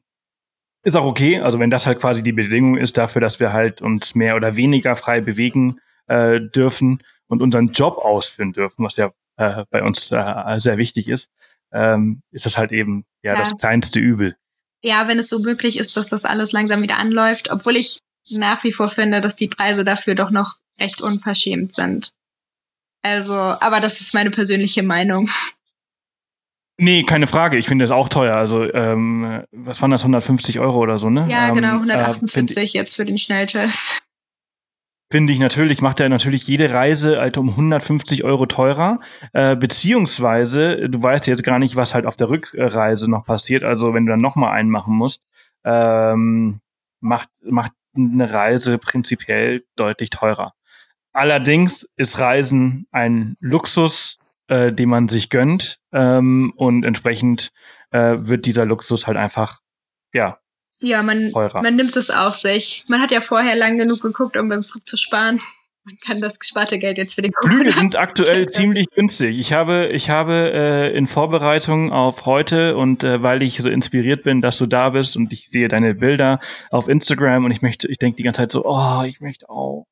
Ist 0.85 0.95
auch 0.95 1.07
okay, 1.07 1.41
also 1.41 1.59
wenn 1.59 1.71
das 1.71 1.87
halt 1.87 1.99
quasi 1.99 2.23
die 2.23 2.33
Bedingung 2.33 2.77
ist 2.77 2.99
dafür, 2.99 3.21
dass 3.21 3.41
wir 3.41 3.53
halt 3.53 3.83
uns 3.83 4.15
mehr 4.15 4.37
oder 4.37 4.57
weniger 4.57 4.95
frei 4.95 5.21
bewegen 5.21 5.81
äh, 6.07 6.41
dürfen 6.41 7.03
und 7.27 7.43
unseren 7.43 7.69
Job 7.69 7.97
ausführen 7.99 8.53
dürfen, 8.53 8.85
was 8.85 8.97
ja 8.97 9.13
äh, 9.37 9.65
bei 9.71 9.83
uns 9.83 10.13
äh, 10.13 10.61
sehr 10.61 10.79
wichtig 10.79 11.09
ist, 11.09 11.31
ähm, 11.73 12.23
ist 12.31 12.47
das 12.47 12.59
halt 12.59 12.73
eben 12.73 13.05
ja, 13.23 13.35
ja 13.35 13.41
das 13.41 13.57
kleinste 13.57 13.99
Übel. 13.99 14.37
Ja, 14.83 15.09
wenn 15.09 15.19
es 15.19 15.29
so 15.29 15.41
möglich 15.41 15.79
ist, 15.79 15.97
dass 15.97 16.09
das 16.09 16.25
alles 16.25 16.53
langsam 16.53 16.83
wieder 16.83 16.99
anläuft, 16.99 17.51
obwohl 17.51 17.77
ich 17.77 18.01
nach 18.31 18.65
wie 18.65 18.73
vor 18.73 18.89
finde, 18.89 19.21
dass 19.21 19.37
die 19.37 19.49
Preise 19.49 19.85
dafür 19.85 20.15
doch 20.15 20.31
noch 20.31 20.57
recht 20.81 21.01
unverschämt 21.01 21.73
sind. 21.73 22.13
Also, 23.03 23.39
aber 23.39 23.81
das 23.81 24.01
ist 24.01 24.15
meine 24.15 24.31
persönliche 24.31 24.83
Meinung. 24.83 25.29
Nee, 26.81 27.03
keine 27.03 27.27
Frage. 27.27 27.57
Ich 27.57 27.67
finde 27.67 27.85
es 27.85 27.91
auch 27.91 28.09
teuer. 28.09 28.37
Also, 28.37 28.73
ähm, 28.73 29.43
was 29.51 29.83
waren 29.83 29.91
das, 29.91 30.03
150 30.03 30.61
Euro 30.61 30.79
oder 30.79 30.99
so, 31.01 31.11
ne? 31.11 31.27
Ja, 31.29 31.51
genau, 31.51 31.75
148 31.75 32.57
ähm, 32.57 32.63
äh, 32.63 32.79
jetzt 32.79 32.97
für 32.97 33.05
den 33.05 33.19
Schnelltest. 33.19 34.01
Finde 35.11 35.33
ich 35.33 35.39
natürlich, 35.39 35.81
macht 35.81 36.01
er 36.01 36.09
natürlich 36.09 36.47
jede 36.47 36.71
Reise 36.73 37.19
halt 37.19 37.39
um 37.39 37.49
150 37.49 38.25
Euro 38.25 38.47
teurer. 38.47 39.01
Äh, 39.33 39.57
beziehungsweise, 39.57 40.89
du 40.89 41.03
weißt 41.03 41.27
jetzt 41.27 41.43
gar 41.43 41.59
nicht, 41.59 41.77
was 41.77 41.95
halt 41.95 42.07
auf 42.07 42.15
der 42.15 42.29
Rückreise 42.29 43.11
noch 43.11 43.25
passiert. 43.25 43.65
Also, 43.65 43.93
wenn 43.93 44.07
du 44.07 44.11
dann 44.11 44.21
nochmal 44.21 44.53
einen 44.53 44.71
machen 44.71 44.95
musst, 44.95 45.25
ähm, 45.65 46.61
macht, 47.01 47.29
macht 47.43 47.73
eine 47.99 48.33
Reise 48.33 48.79
prinzipiell 48.79 49.65
deutlich 49.77 50.11
teurer. 50.11 50.55
Allerdings 51.13 51.89
ist 51.97 52.19
Reisen 52.19 52.87
ein 52.91 53.37
Luxus, 53.41 54.19
äh, 54.49 54.73
den 54.73 54.89
man 54.89 55.09
sich 55.09 55.31
gönnt 55.31 55.81
ähm, 55.93 56.53
und 56.57 56.85
entsprechend 56.85 57.51
äh, 57.91 58.17
wird 58.19 58.47
dieser 58.47 58.65
Luxus 58.65 59.07
halt 59.07 59.17
einfach 59.17 59.61
ja 60.13 60.39
ja 60.81 61.03
man 61.03 61.33
teurer. 61.33 61.63
man 61.63 61.77
nimmt 61.77 61.97
es 61.97 62.11
auf 62.11 62.35
sich. 62.35 62.85
Man 62.89 63.01
hat 63.01 63.11
ja 63.11 63.21
vorher 63.21 63.57
lang 63.57 63.79
genug 63.79 64.01
geguckt, 64.01 64.37
um 64.37 64.49
beim 64.49 64.63
Flug 64.63 64.87
zu 64.87 64.97
sparen. 64.97 65.41
Man 65.89 65.97
kann 65.97 66.21
das 66.21 66.39
gesparte 66.39 66.79
Geld 66.79 66.99
jetzt 66.99 67.15
für 67.15 67.23
den 67.23 67.33
Flüge 67.41 67.73
sind 67.73 67.99
aktuell 67.99 68.47
ziemlich 68.51 68.91
günstig. 68.91 69.39
Ich 69.39 69.55
habe, 69.55 69.89
ich 69.91 70.11
habe 70.11 70.53
äh, 70.53 70.95
in 70.95 71.07
Vorbereitung 71.07 71.93
auf 71.93 72.27
heute 72.27 72.77
und 72.77 73.05
äh, 73.05 73.23
weil 73.23 73.43
ich 73.43 73.57
so 73.57 73.71
inspiriert 73.71 74.23
bin, 74.23 74.43
dass 74.43 74.59
du 74.59 74.67
da 74.67 74.91
bist 74.91 75.17
und 75.17 75.33
ich 75.33 75.49
sehe 75.49 75.67
deine 75.69 75.95
Bilder 75.95 76.41
auf 76.71 76.89
Instagram 76.89 77.47
und 77.47 77.53
ich 77.53 77.63
möchte, 77.63 77.89
ich 77.89 77.97
denke 77.97 78.17
die 78.17 78.23
ganze 78.23 78.43
Zeit 78.43 78.51
so, 78.51 78.67
oh, 78.67 79.03
ich 79.05 79.23
möchte 79.23 79.49
auch. 79.49 79.87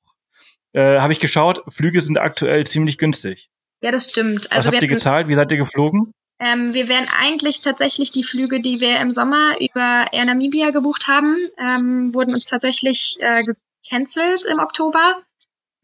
Äh, 0.74 0.98
habe 0.98 1.14
ich 1.14 1.18
geschaut, 1.20 1.62
Flüge 1.68 2.02
sind 2.02 2.18
aktuell 2.18 2.66
ziemlich 2.66 2.98
günstig. 2.98 3.48
Ja, 3.80 3.90
das 3.90 4.11
stimmt. 4.11 4.52
Also 4.52 4.68
Was 4.68 4.74
habt 4.74 4.82
ihr 4.82 4.88
gezahlt? 4.88 5.28
Wie 5.28 5.35
seid 5.35 5.50
ihr 5.50 5.56
geflogen? 5.56 6.12
Ähm, 6.38 6.74
wir 6.74 6.90
wären 6.90 7.06
eigentlich 7.22 7.62
tatsächlich 7.62 8.11
die 8.11 8.22
Flüge, 8.22 8.61
die 8.61 8.82
wir 8.82 9.00
im 9.00 9.12
Sommer 9.12 9.54
über 9.61 10.09
Air 10.12 10.26
Namibia 10.26 10.72
gebucht 10.72 11.09
haben, 11.09 11.35
ähm, 11.56 12.12
wurden 12.12 12.35
uns 12.35 12.44
tatsächlich 12.44 13.16
äh, 13.20 13.42
gecancelt 13.82 14.44
im 14.52 14.59
Oktober 14.59 15.22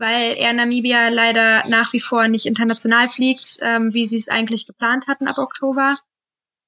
weil 0.03 0.37
Air 0.37 0.53
Namibia 0.53 1.09
leider 1.11 1.63
nach 1.69 1.93
wie 1.93 2.01
vor 2.01 2.27
nicht 2.27 2.45
international 2.45 3.09
fliegt, 3.09 3.59
ähm, 3.63 3.95
wie 3.95 4.05
sie 4.05 4.17
es 4.17 4.29
eigentlich 4.29 4.67
geplant 4.67 5.07
hatten 5.07 5.29
ab 5.29 5.39
Oktober. 5.39 5.97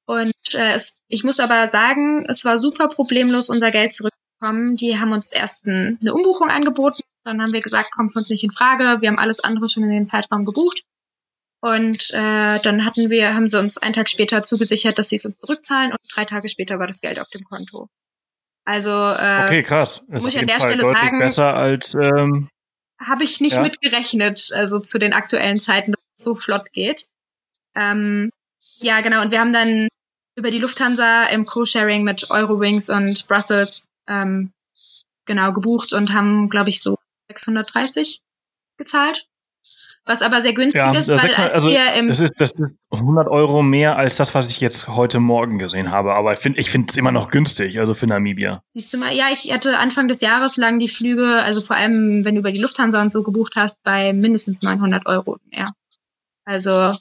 Und 0.06 0.54
äh, 0.54 0.74
es, 0.74 1.02
ich 1.08 1.24
muss 1.24 1.40
aber 1.40 1.66
sagen, 1.66 2.24
es 2.28 2.44
war 2.44 2.58
super 2.58 2.86
problemlos, 2.88 3.50
unser 3.50 3.72
Geld 3.72 3.92
zurückzubekommen. 3.92 4.76
Die 4.76 5.00
haben 5.00 5.10
uns 5.10 5.32
erst 5.32 5.66
ein, 5.66 5.98
eine 6.00 6.14
Umbuchung 6.14 6.48
angeboten, 6.48 7.02
dann 7.24 7.42
haben 7.42 7.52
wir 7.52 7.60
gesagt, 7.60 7.90
kommt 7.90 8.12
für 8.12 8.20
uns 8.20 8.30
nicht 8.30 8.44
in 8.44 8.52
Frage. 8.52 9.00
Wir 9.00 9.08
haben 9.08 9.18
alles 9.18 9.42
andere 9.42 9.68
schon 9.68 9.82
in 9.82 9.90
den 9.90 10.06
Zeitraum 10.06 10.44
gebucht. 10.44 10.84
Und 11.60 12.12
äh, 12.12 12.60
dann 12.60 12.84
hatten 12.84 13.10
wir, 13.10 13.34
haben 13.34 13.48
sie 13.48 13.58
uns 13.58 13.78
einen 13.78 13.94
Tag 13.94 14.08
später 14.08 14.44
zugesichert, 14.44 14.96
dass 14.96 15.08
sie 15.08 15.16
es 15.16 15.24
uns 15.24 15.38
zurückzahlen 15.38 15.90
und 15.90 16.00
drei 16.14 16.24
Tage 16.24 16.48
später 16.48 16.78
war 16.78 16.86
das 16.86 17.00
Geld 17.00 17.18
auf 17.18 17.28
dem 17.30 17.42
Konto. 17.42 17.88
Also 18.64 18.90
äh, 18.90 19.44
okay, 19.44 19.62
krass. 19.62 20.04
Das 20.08 20.22
muss 20.22 20.34
ich 20.34 20.40
an 20.40 20.46
der 20.46 20.60
Fall 20.60 20.68
Stelle 20.68 20.82
deutlich 20.82 21.02
sagen, 21.02 21.18
besser 21.18 21.54
als 21.54 21.94
ähm, 21.94 22.48
habe 23.06 23.24
ich 23.24 23.40
nicht 23.40 23.56
ja. 23.56 23.62
mitgerechnet, 23.62 24.50
also 24.54 24.78
zu 24.78 24.98
den 24.98 25.12
aktuellen 25.12 25.56
Zeiten, 25.56 25.92
dass 25.92 26.08
es 26.16 26.24
so 26.24 26.34
flott 26.34 26.72
geht. 26.72 27.06
Ähm, 27.74 28.30
ja, 28.78 29.00
genau. 29.00 29.22
Und 29.22 29.30
wir 29.30 29.40
haben 29.40 29.52
dann 29.52 29.88
über 30.36 30.50
die 30.50 30.58
Lufthansa 30.58 31.26
im 31.26 31.44
Co-Sharing 31.44 32.02
mit 32.02 32.30
Eurowings 32.30 32.90
und 32.90 33.26
Brussels 33.28 33.88
ähm, 34.08 34.52
genau 35.24 35.52
gebucht 35.52 35.92
und 35.92 36.12
haben, 36.12 36.50
glaube 36.50 36.70
ich, 36.70 36.82
so 36.82 36.96
630 37.28 38.20
gezahlt. 38.76 39.26
Was 40.06 40.20
aber 40.20 40.42
sehr 40.42 40.52
günstig 40.52 40.78
ja, 40.78 40.92
ist, 40.92 41.08
weil 41.08 41.18
600, 41.18 41.38
als 41.38 41.54
also 41.54 41.68
wir 41.68 41.94
im 41.94 42.08
das 42.08 42.20
ist, 42.20 42.34
das 42.38 42.52
ist 42.52 42.62
100 42.90 43.26
Euro 43.28 43.62
mehr 43.62 43.96
als 43.96 44.16
das, 44.16 44.34
was 44.34 44.50
ich 44.50 44.60
jetzt 44.60 44.86
heute 44.88 45.18
Morgen 45.18 45.58
gesehen 45.58 45.90
habe. 45.90 46.14
Aber 46.14 46.32
ich 46.34 46.38
finde 46.38 46.60
ich 46.60 46.70
finde 46.70 46.88
es 46.90 46.96
immer 46.96 47.12
noch 47.12 47.30
günstig, 47.30 47.80
also 47.80 47.94
für 47.94 48.06
Namibia. 48.06 48.62
Siehst 48.68 48.92
du 48.92 48.98
mal, 48.98 49.12
ja, 49.14 49.26
ich 49.32 49.52
hatte 49.52 49.78
Anfang 49.78 50.08
des 50.08 50.20
Jahres 50.20 50.56
lang 50.56 50.78
die 50.78 50.88
Flüge, 50.88 51.42
also 51.42 51.60
vor 51.60 51.76
allem, 51.76 52.24
wenn 52.24 52.34
du 52.34 52.40
über 52.40 52.52
die 52.52 52.60
Lufthansa 52.60 53.00
und 53.00 53.10
so 53.10 53.22
gebucht 53.22 53.54
hast, 53.56 53.82
bei 53.82 54.12
mindestens 54.12 54.62
900 54.62 55.06
Euro 55.06 55.38
mehr. 55.50 55.66
Also 56.44 56.92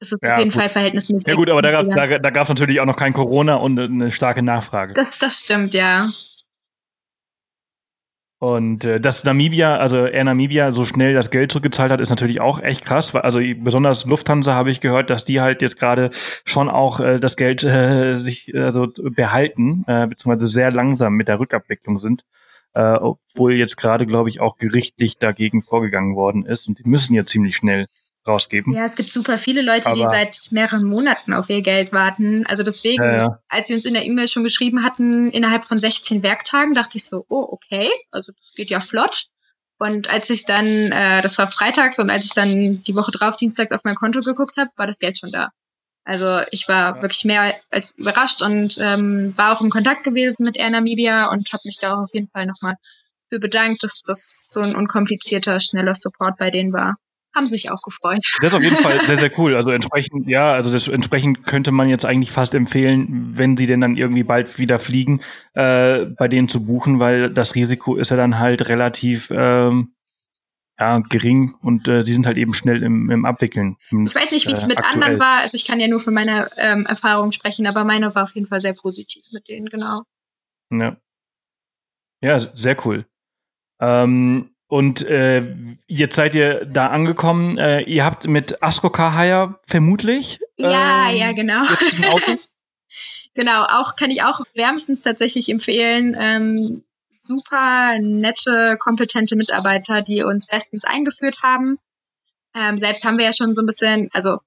es 0.00 0.12
ist 0.12 0.22
ja, 0.22 0.34
auf 0.34 0.38
jeden 0.38 0.50
gut. 0.50 0.60
Fall 0.60 0.68
verhältnismäßig. 0.70 1.28
Ja 1.28 1.34
gut, 1.34 1.50
aber 1.50 1.60
da 1.60 1.70
gab 1.70 1.82
es 1.82 1.94
da, 1.94 2.30
da 2.30 2.30
natürlich 2.30 2.80
auch 2.80 2.86
noch 2.86 2.96
kein 2.96 3.12
Corona 3.12 3.56
und 3.56 3.78
eine 3.78 4.10
starke 4.10 4.42
Nachfrage. 4.42 4.94
Das, 4.94 5.18
das 5.18 5.40
stimmt, 5.40 5.74
ja. 5.74 6.06
Und 8.40 8.84
äh, 8.84 9.00
dass 9.00 9.24
Namibia, 9.24 9.76
also 9.76 10.06
Air 10.06 10.24
Namibia 10.24 10.70
so 10.70 10.84
schnell 10.84 11.12
das 11.12 11.30
Geld 11.30 11.50
zurückgezahlt 11.50 11.90
hat, 11.90 12.00
ist 12.00 12.10
natürlich 12.10 12.40
auch 12.40 12.60
echt 12.60 12.84
krass. 12.84 13.14
Also 13.16 13.40
besonders 13.58 14.06
Lufthansa 14.06 14.54
habe 14.54 14.70
ich 14.70 14.80
gehört, 14.80 15.10
dass 15.10 15.24
die 15.24 15.40
halt 15.40 15.60
jetzt 15.60 15.78
gerade 15.78 16.10
schon 16.44 16.68
auch 16.68 17.00
äh, 17.00 17.18
das 17.18 17.36
Geld 17.36 17.64
äh, 17.64 18.16
sich 18.16 18.54
also 18.54 18.86
behalten, 18.96 19.84
äh, 19.88 20.06
beziehungsweise 20.06 20.46
sehr 20.46 20.70
langsam 20.70 21.14
mit 21.14 21.26
der 21.26 21.40
Rückabwicklung 21.40 21.98
sind. 21.98 22.24
Äh, 22.74 22.94
obwohl 22.94 23.54
jetzt 23.54 23.76
gerade, 23.76 24.06
glaube 24.06 24.28
ich, 24.28 24.40
auch 24.40 24.56
gerichtlich 24.56 25.18
dagegen 25.18 25.62
vorgegangen 25.62 26.14
worden 26.14 26.46
ist. 26.46 26.68
Und 26.68 26.78
die 26.78 26.88
müssen 26.88 27.14
ja 27.14 27.24
ziemlich 27.24 27.56
schnell 27.56 27.86
rausgeben. 28.28 28.72
Ja, 28.72 28.84
es 28.84 28.96
gibt 28.96 29.10
super 29.10 29.38
viele 29.38 29.62
Leute, 29.62 29.88
Aber 29.88 29.98
die 29.98 30.06
seit 30.06 30.48
mehreren 30.50 30.86
Monaten 30.86 31.32
auf 31.32 31.48
ihr 31.48 31.62
Geld 31.62 31.92
warten. 31.92 32.46
Also 32.46 32.62
deswegen, 32.62 33.02
ja, 33.02 33.16
ja. 33.16 33.38
als 33.48 33.68
sie 33.68 33.74
uns 33.74 33.84
in 33.84 33.94
der 33.94 34.04
E-Mail 34.04 34.28
schon 34.28 34.44
geschrieben 34.44 34.84
hatten, 34.84 35.30
innerhalb 35.30 35.64
von 35.64 35.78
16 35.78 36.22
Werktagen, 36.22 36.74
dachte 36.74 36.98
ich 36.98 37.04
so, 37.04 37.24
oh, 37.28 37.46
okay, 37.50 37.90
also 38.10 38.32
das 38.32 38.54
geht 38.54 38.70
ja 38.70 38.80
flott. 38.80 39.26
Und 39.78 40.10
als 40.10 40.28
ich 40.30 40.44
dann, 40.44 40.66
äh, 40.66 41.22
das 41.22 41.38
war 41.38 41.50
freitags 41.50 41.98
und 41.98 42.10
als 42.10 42.24
ich 42.24 42.34
dann 42.34 42.82
die 42.82 42.96
Woche 42.96 43.12
drauf, 43.12 43.36
dienstags 43.36 43.72
auf 43.72 43.82
mein 43.84 43.94
Konto 43.94 44.20
geguckt 44.20 44.56
habe, 44.56 44.70
war 44.76 44.86
das 44.86 44.98
Geld 44.98 45.18
schon 45.18 45.30
da. 45.30 45.50
Also 46.04 46.40
ich 46.50 46.68
war 46.68 46.96
ja. 46.96 47.02
wirklich 47.02 47.24
mehr 47.24 47.54
als 47.70 47.90
überrascht 47.92 48.42
und 48.42 48.78
ähm, 48.78 49.34
war 49.36 49.52
auch 49.52 49.60
in 49.60 49.70
Kontakt 49.70 50.04
gewesen 50.04 50.44
mit 50.44 50.56
Air 50.56 50.70
Namibia 50.70 51.30
und 51.30 51.52
habe 51.52 51.62
mich 51.64 51.78
da 51.80 51.92
auch 51.92 52.02
auf 52.04 52.14
jeden 52.14 52.28
Fall 52.28 52.46
nochmal 52.46 52.74
für 53.28 53.38
bedankt, 53.38 53.82
dass 53.82 54.02
das 54.02 54.46
so 54.48 54.60
ein 54.60 54.74
unkomplizierter, 54.74 55.60
schneller 55.60 55.94
Support 55.94 56.38
bei 56.38 56.50
denen 56.50 56.72
war 56.72 56.96
haben 57.38 57.46
sich 57.46 57.70
auch 57.72 57.80
gefreut. 57.82 58.18
Das 58.40 58.52
ist 58.52 58.54
auf 58.54 58.62
jeden 58.62 58.76
Fall 58.76 59.00
sehr, 59.06 59.16
sehr 59.16 59.38
cool. 59.38 59.56
Also 59.56 59.70
entsprechend, 59.70 60.28
ja, 60.28 60.52
also 60.52 60.70
das, 60.70 60.88
entsprechend 60.88 61.46
könnte 61.46 61.72
man 61.72 61.88
jetzt 61.88 62.04
eigentlich 62.04 62.30
fast 62.30 62.54
empfehlen, 62.54 63.32
wenn 63.36 63.56
sie 63.56 63.66
denn 63.66 63.80
dann 63.80 63.96
irgendwie 63.96 64.24
bald 64.24 64.58
wieder 64.58 64.78
fliegen, 64.78 65.22
äh, 65.54 66.04
bei 66.04 66.28
denen 66.28 66.48
zu 66.48 66.64
buchen, 66.64 67.00
weil 67.00 67.30
das 67.30 67.54
Risiko 67.54 67.96
ist 67.96 68.10
ja 68.10 68.16
dann 68.16 68.38
halt 68.38 68.68
relativ 68.68 69.30
ähm, 69.30 69.92
ja, 70.78 70.98
gering 70.98 71.54
und 71.60 71.88
äh, 71.88 72.02
sie 72.02 72.12
sind 72.12 72.26
halt 72.26 72.36
eben 72.36 72.54
schnell 72.54 72.82
im, 72.82 73.10
im 73.10 73.24
Abwickeln. 73.24 73.76
Ich 73.80 74.14
weiß 74.14 74.30
nicht, 74.32 74.46
wie 74.46 74.52
es 74.52 74.64
äh, 74.64 74.68
mit 74.68 74.78
aktuell. 74.78 74.94
anderen 74.94 75.20
war. 75.20 75.40
Also 75.42 75.56
ich 75.56 75.66
kann 75.66 75.80
ja 75.80 75.88
nur 75.88 76.00
von 76.00 76.14
meiner 76.14 76.48
ähm, 76.56 76.86
Erfahrung 76.86 77.32
sprechen, 77.32 77.66
aber 77.66 77.84
meine 77.84 78.14
war 78.14 78.24
auf 78.24 78.34
jeden 78.34 78.46
Fall 78.46 78.60
sehr 78.60 78.74
positiv 78.74 79.24
mit 79.32 79.48
denen, 79.48 79.66
genau. 79.66 80.02
Ja. 80.70 80.96
Ja, 82.20 82.38
sehr 82.38 82.76
cool. 82.86 83.06
Ähm, 83.80 84.50
und 84.68 85.06
äh, 85.06 85.54
jetzt 85.86 86.16
seid 86.16 86.34
ihr 86.34 86.66
da 86.66 86.88
angekommen. 86.88 87.56
Äh, 87.56 87.80
ihr 87.82 88.04
habt 88.04 88.28
mit 88.28 88.62
Asco 88.62 88.92
Hire 88.94 89.58
vermutlich. 89.66 90.40
Ja, 90.58 91.08
ähm, 91.08 91.16
ja, 91.16 91.32
genau. 91.32 91.64
genau, 93.34 93.64
auch 93.64 93.96
kann 93.96 94.10
ich 94.10 94.22
auch 94.22 94.42
wärmstens 94.54 95.00
tatsächlich 95.00 95.48
empfehlen. 95.48 96.14
Ähm, 96.18 96.84
super 97.08 97.98
nette, 97.98 98.76
kompetente 98.78 99.36
Mitarbeiter, 99.36 100.02
die 100.02 100.22
uns 100.22 100.46
bestens 100.46 100.84
eingeführt 100.84 101.42
haben. 101.42 101.78
Ähm, 102.54 102.78
selbst 102.78 103.06
haben 103.06 103.16
wir 103.16 103.24
ja 103.24 103.32
schon 103.32 103.54
so 103.54 103.62
ein 103.62 103.66
bisschen, 103.66 104.10
also 104.12 104.38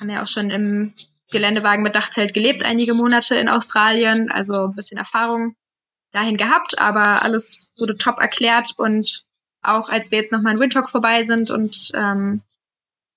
haben 0.00 0.10
ja 0.10 0.22
auch 0.22 0.28
schon 0.28 0.50
im 0.50 0.94
Geländewagen 1.32 1.82
mit 1.82 1.96
Dachzelt 1.96 2.34
gelebt, 2.34 2.64
einige 2.64 2.94
Monate 2.94 3.34
in 3.34 3.48
Australien, 3.48 4.30
also 4.30 4.66
ein 4.66 4.76
bisschen 4.76 4.98
Erfahrung 4.98 5.56
dahin 6.12 6.36
gehabt, 6.36 6.78
aber 6.78 7.24
alles 7.24 7.72
wurde 7.78 7.96
top 7.96 8.18
erklärt 8.20 8.70
und 8.76 9.26
auch 9.66 9.88
als 9.88 10.10
wir 10.10 10.18
jetzt 10.18 10.32
nochmal 10.32 10.54
in 10.54 10.60
Windhoek 10.60 10.88
vorbei 10.88 11.22
sind 11.22 11.50
und 11.50 11.90
ähm, 11.94 12.42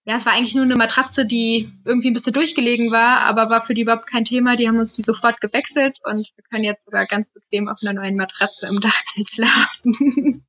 ja, 0.06 0.16
es 0.16 0.26
war 0.26 0.34
eigentlich 0.34 0.56
nur 0.56 0.64
eine 0.64 0.76
Matratze, 0.76 1.26
die 1.26 1.70
irgendwie 1.86 2.10
ein 2.10 2.14
bisschen 2.14 2.34
durchgelegen 2.34 2.92
war, 2.92 3.20
aber 3.22 3.52
war 3.52 3.64
für 3.64 3.76
die 3.76 3.82
überhaupt 3.82 4.08
kein 4.08 4.26
Thema. 4.26 4.56
Die 4.56 4.68
haben 4.68 4.80
uns 4.80 4.94
die 4.94 5.04
sofort 5.04 5.40
gewechselt 5.40 6.00
und 6.04 6.32
wir 6.36 6.44
können 6.50 6.64
jetzt 6.64 6.86
sogar 6.86 7.06
ganz 7.06 7.32
bequem 7.32 7.68
auf 7.68 7.78
einer 7.84 7.94
neuen 7.94 8.16
Matratze 8.16 8.68
im 8.68 8.80
Dachzelt 8.82 9.30
schlafen. 9.30 10.46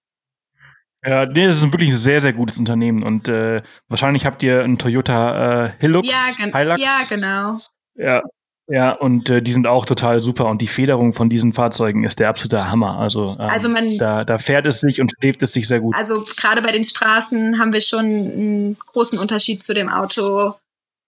Ja, 1.05 1.27
nee, 1.27 1.47
das 1.47 1.57
ist 1.57 1.73
wirklich 1.73 1.91
ein 1.91 1.99
sehr, 1.99 2.21
sehr 2.21 2.33
gutes 2.33 2.59
Unternehmen 2.59 3.03
und 3.03 3.29
äh, 3.29 3.63
wahrscheinlich 3.89 4.25
habt 4.25 4.43
ihr 4.43 4.63
einen 4.63 4.79
Toyota 4.79 5.67
äh, 5.67 5.73
Hilux. 5.79 6.09
Ja, 6.09 6.31
gen 6.37 6.57
Hilux. 6.57 6.81
ja, 6.81 6.99
genau. 7.09 7.59
Ja, 7.95 8.23
ja, 8.71 8.93
und 8.93 9.29
äh, 9.31 9.43
die 9.43 9.51
sind 9.51 9.67
auch 9.67 9.85
total 9.85 10.21
super 10.21 10.47
und 10.47 10.61
die 10.61 10.69
Federung 10.69 11.13
von 11.13 11.29
diesen 11.29 11.53
Fahrzeugen 11.53 12.05
ist 12.05 12.21
der 12.21 12.29
absolute 12.29 12.71
Hammer. 12.71 13.01
Also, 13.01 13.33
ähm, 13.33 13.41
also 13.41 13.69
man, 13.69 13.97
da, 13.97 14.25
da 14.25 14.39
fährt 14.39 14.65
es 14.65 14.79
sich 14.79 15.01
und 15.01 15.13
schläft 15.19 15.43
es 15.43 15.53
sich 15.53 15.67
sehr 15.67 15.81
gut. 15.81 15.97
Also 15.97 16.23
gerade 16.23 16.63
bei 16.63 16.71
den 16.71 16.85
Straßen 16.85 17.59
haben 17.59 17.73
wir 17.73 17.81
schon 17.81 18.05
einen 18.05 18.77
großen 18.79 19.19
Unterschied 19.19 19.65
zu 19.65 19.75
dem 19.75 19.89
Auto 19.89 20.55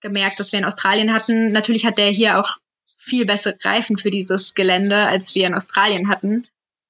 gemerkt, 0.01 0.40
das 0.40 0.51
wir 0.51 0.59
in 0.59 0.64
Australien 0.64 1.14
hatten. 1.14 1.53
Natürlich 1.53 1.87
hat 1.87 1.98
der 1.98 2.09
hier 2.09 2.40
auch 2.40 2.51
viel 2.98 3.27
bessere 3.27 3.57
Reifen 3.62 3.96
für 3.96 4.11
dieses 4.11 4.55
Gelände, 4.55 5.07
als 5.07 5.35
wir 5.37 5.46
in 5.46 5.55
Australien 5.55 6.09
hatten. 6.09 6.44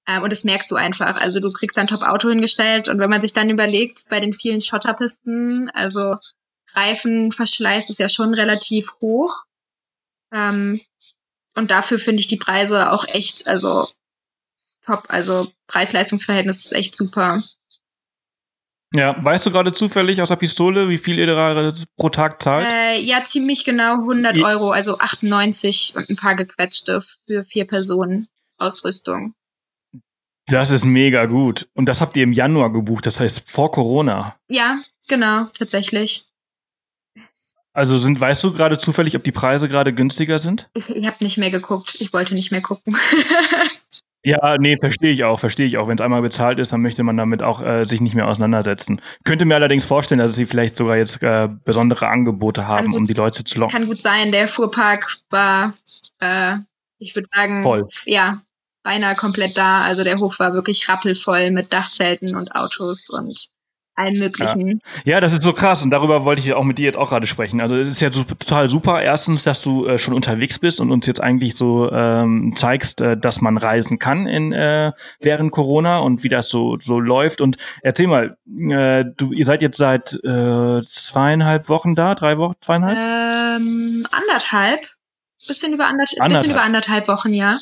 Ähm, 0.09 0.23
und 0.23 0.33
das 0.33 0.45
merkst 0.45 0.71
du 0.71 0.77
einfach. 0.77 1.21
Also 1.21 1.39
du 1.39 1.53
kriegst 1.53 1.79
ein 1.79 1.87
Top-Auto 1.87 2.31
hingestellt 2.31 2.89
und 2.89 2.99
wenn 2.99 3.11
man 3.11 3.21
sich 3.21 3.35
dann 3.35 3.51
überlegt, 3.51 4.05
bei 4.09 4.21
den 4.21 4.33
vielen 4.33 4.63
Schotterpisten, 4.63 5.71
also 5.75 6.15
Reifenverschleiß 6.75 7.91
ist 7.91 7.99
ja 7.99 8.09
schon 8.09 8.33
relativ 8.33 8.91
hoch. 9.03 9.45
Ähm, 10.33 10.81
und 11.55 11.71
dafür 11.71 11.99
finde 11.99 12.21
ich 12.21 12.27
die 12.27 12.37
Preise 12.37 12.91
auch 12.91 13.05
echt, 13.13 13.47
also 13.47 13.87
top. 14.85 15.05
Also 15.09 15.47
Preis-Leistungs-Verhältnis 15.67 16.65
ist 16.65 16.73
echt 16.73 16.97
super. 16.97 17.39
Ja, 18.95 19.17
weißt 19.23 19.47
du 19.47 19.51
gerade 19.51 19.73
zufällig 19.73 20.21
aus 20.21 20.29
der 20.29 20.37
Pistole, 20.37 20.89
wie 20.89 20.99
viel 20.99 21.19
ihr 21.19 21.27
gerade 21.27 21.73
pro 21.97 22.11
Tag 22.11 22.43
zahlt? 22.43 22.69
Äh, 22.69 23.01
ja, 23.01 23.25
ziemlich 23.25 23.65
genau 23.65 23.95
100 23.95 24.37
ja. 24.37 24.47
Euro, 24.47 24.71
also 24.71 24.99
98 24.99 25.95
und 25.97 26.11
ein 26.11 26.17
paar 26.17 26.37
gequetschte 26.37 27.03
für 27.27 27.45
vier 27.45 27.67
Personen 27.67 28.29
Ausrüstung. 28.59 29.35
Das 30.47 30.71
ist 30.71 30.85
mega 30.85 31.25
gut. 31.25 31.69
Und 31.73 31.87
das 31.87 32.03
habt 32.03 32.17
ihr 32.17 32.23
im 32.23 32.33
Januar 32.33 32.71
gebucht, 32.71 33.07
das 33.07 33.21
heißt 33.21 33.49
vor 33.49 33.71
Corona. 33.71 34.37
Ja, 34.49 34.77
genau, 35.09 35.45
tatsächlich. 35.57 36.27
Also 37.75 37.97
sind, 37.97 38.21
weißt 38.21 38.45
du 38.45 38.53
gerade 38.53 38.79
zufällig, 38.79 39.17
ob 39.17 39.25
die 39.25 39.33
Preise 39.33 39.67
gerade 39.67 39.95
günstiger 39.95 40.39
sind? 40.39 40.69
Ich, 40.75 40.95
ich 40.95 41.07
habe 41.07 41.17
nicht 41.21 41.39
mehr 41.39 41.51
geguckt. 41.51 41.97
Ich 42.01 42.13
wollte 42.13 42.35
nicht 42.35 42.53
mehr 42.53 42.61
gucken. 42.61 42.97
ja, 44.25 44.59
nee, 44.59 44.77
verstehe 44.77 45.13
ich 45.13 45.25
auch, 45.25 45.41
verstehe 45.41 45.67
ich 45.67 45.79
auch. 45.79 45.89
Wenn 45.89 45.97
es 45.97 46.03
einmal 46.03 46.21
bezahlt 46.21 46.59
ist, 46.59 46.73
dann 46.73 46.83
möchte 46.83 47.03
man 47.03 47.17
damit 47.17 47.43
auch 47.43 47.63
äh, 47.63 47.85
sich 47.85 48.03
nicht 48.03 48.15
mehr 48.15 48.29
auseinandersetzen. 48.29 49.01
Könnte 49.25 49.47
mir 49.47 49.55
allerdings 49.55 49.87
vorstellen, 49.87 50.19
dass 50.19 50.35
sie 50.35 50.45
vielleicht 50.45 50.77
sogar 50.77 50.97
jetzt 50.97 51.23
äh, 51.23 51.49
besondere 51.65 52.09
Angebote 52.09 52.67
haben, 52.67 52.91
gut, 52.91 53.01
um 53.01 53.05
die 53.07 53.15
Leute 53.15 53.43
zu 53.45 53.59
locken. 53.59 53.73
Kann 53.73 53.87
gut 53.87 53.99
sein. 53.99 54.33
Der 54.33 54.49
Fuhrpark 54.49 55.07
war, 55.31 55.73
äh, 56.21 56.57
ich 56.99 57.17
würde 57.17 57.29
sagen, 57.33 57.63
voll. 57.63 57.89
Ja, 58.05 58.43
beinahe 58.83 59.15
komplett 59.15 59.57
da. 59.57 59.83
Also 59.83 60.05
der 60.05 60.17
Hof 60.19 60.39
war 60.41 60.53
wirklich 60.53 60.89
rappelvoll 60.91 61.51
mit 61.51 61.73
Dachzelten 61.73 62.37
und 62.37 62.55
Autos 62.55 63.09
und 63.09 63.49
allen 63.95 64.19
möglichen. 64.19 64.81
Ja. 65.05 65.15
ja. 65.15 65.21
das 65.21 65.33
ist 65.33 65.43
so 65.43 65.53
krass 65.53 65.83
und 65.83 65.91
darüber 65.91 66.25
wollte 66.25 66.41
ich 66.41 66.53
auch 66.55 66.65
mit 66.65 66.79
dir 66.79 66.85
jetzt 66.85 66.97
auch 66.97 67.11
gerade 67.11 67.27
sprechen. 67.27 67.61
Also 67.61 67.77
es 67.77 67.89
ist 67.89 68.01
ja 68.01 68.13
so, 68.13 68.25
total 68.25 68.69
super. 68.69 69.03
Erstens, 69.03 69.45
dass 69.45 69.63
du 69.63 69.87
äh, 69.87 69.99
schon 69.99 70.15
unterwegs 70.15 70.59
bist 70.59 70.81
und 70.81 70.91
uns 70.91 71.07
jetzt 71.07 71.21
eigentlich 71.21 71.55
so 71.55 71.91
ähm, 71.91 72.55
zeigst, 72.57 73.01
äh, 73.01 73.17
dass 73.17 73.41
man 73.41 73.57
reisen 73.59 73.99
kann 73.99 74.27
in 74.27 74.53
äh, 74.53 74.93
während 75.21 75.53
Corona 75.53 75.99
und 75.99 76.23
wie 76.23 76.29
das 76.29 76.49
so 76.49 76.79
so 76.81 76.99
läuft. 77.01 77.41
Und 77.41 77.57
erzähl 77.83 78.07
mal, 78.07 78.37
äh, 78.47 79.05
du 79.17 79.33
ihr 79.33 79.45
seid 79.45 79.63
jetzt 79.63 79.77
seit 79.77 80.15
äh, 80.25 80.81
zweieinhalb 80.83 81.69
Wochen 81.69 81.95
da, 81.95 82.15
drei 82.15 82.39
Wochen, 82.39 82.55
zweieinhalb? 82.61 82.97
Ähm, 82.97 84.07
anderthalb, 84.11 84.81
bisschen 85.47 85.75
über 85.75 85.87
anderthalb, 85.87 86.21
anderthalb. 86.21 86.43
bisschen 86.43 86.57
über 86.57 86.65
anderthalb 86.65 87.09
Wochen, 87.09 87.33
ja. 87.33 87.57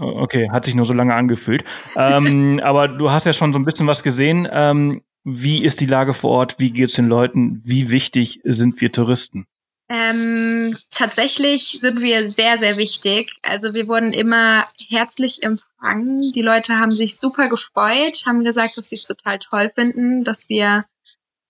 Okay, 0.00 0.48
hat 0.50 0.64
sich 0.64 0.76
nur 0.76 0.84
so 0.84 0.92
lange 0.92 1.14
angefühlt. 1.14 1.64
ähm, 1.96 2.60
aber 2.64 2.86
du 2.86 3.10
hast 3.10 3.24
ja 3.24 3.32
schon 3.32 3.52
so 3.52 3.58
ein 3.58 3.64
bisschen 3.64 3.86
was 3.88 4.02
gesehen. 4.04 4.48
Ähm, 4.50 5.02
wie 5.36 5.64
ist 5.64 5.80
die 5.80 5.86
Lage 5.86 6.14
vor 6.14 6.30
Ort? 6.30 6.58
Wie 6.58 6.70
geht 6.70 6.88
es 6.88 6.94
den 6.94 7.08
Leuten? 7.08 7.60
Wie 7.64 7.90
wichtig 7.90 8.40
sind 8.44 8.80
wir 8.80 8.92
Touristen? 8.92 9.46
Ähm, 9.90 10.76
tatsächlich 10.90 11.78
sind 11.80 12.00
wir 12.00 12.28
sehr, 12.28 12.58
sehr 12.58 12.76
wichtig. 12.76 13.34
Also 13.42 13.72
wir 13.72 13.88
wurden 13.88 14.12
immer 14.12 14.66
herzlich 14.88 15.42
empfangen. 15.42 16.20
Die 16.32 16.42
Leute 16.42 16.78
haben 16.78 16.90
sich 16.90 17.16
super 17.16 17.48
gefreut, 17.48 18.24
haben 18.26 18.44
gesagt, 18.44 18.76
dass 18.76 18.88
sie 18.88 18.96
es 18.96 19.04
total 19.04 19.38
toll 19.38 19.70
finden, 19.74 20.24
dass 20.24 20.48
wir, 20.50 20.84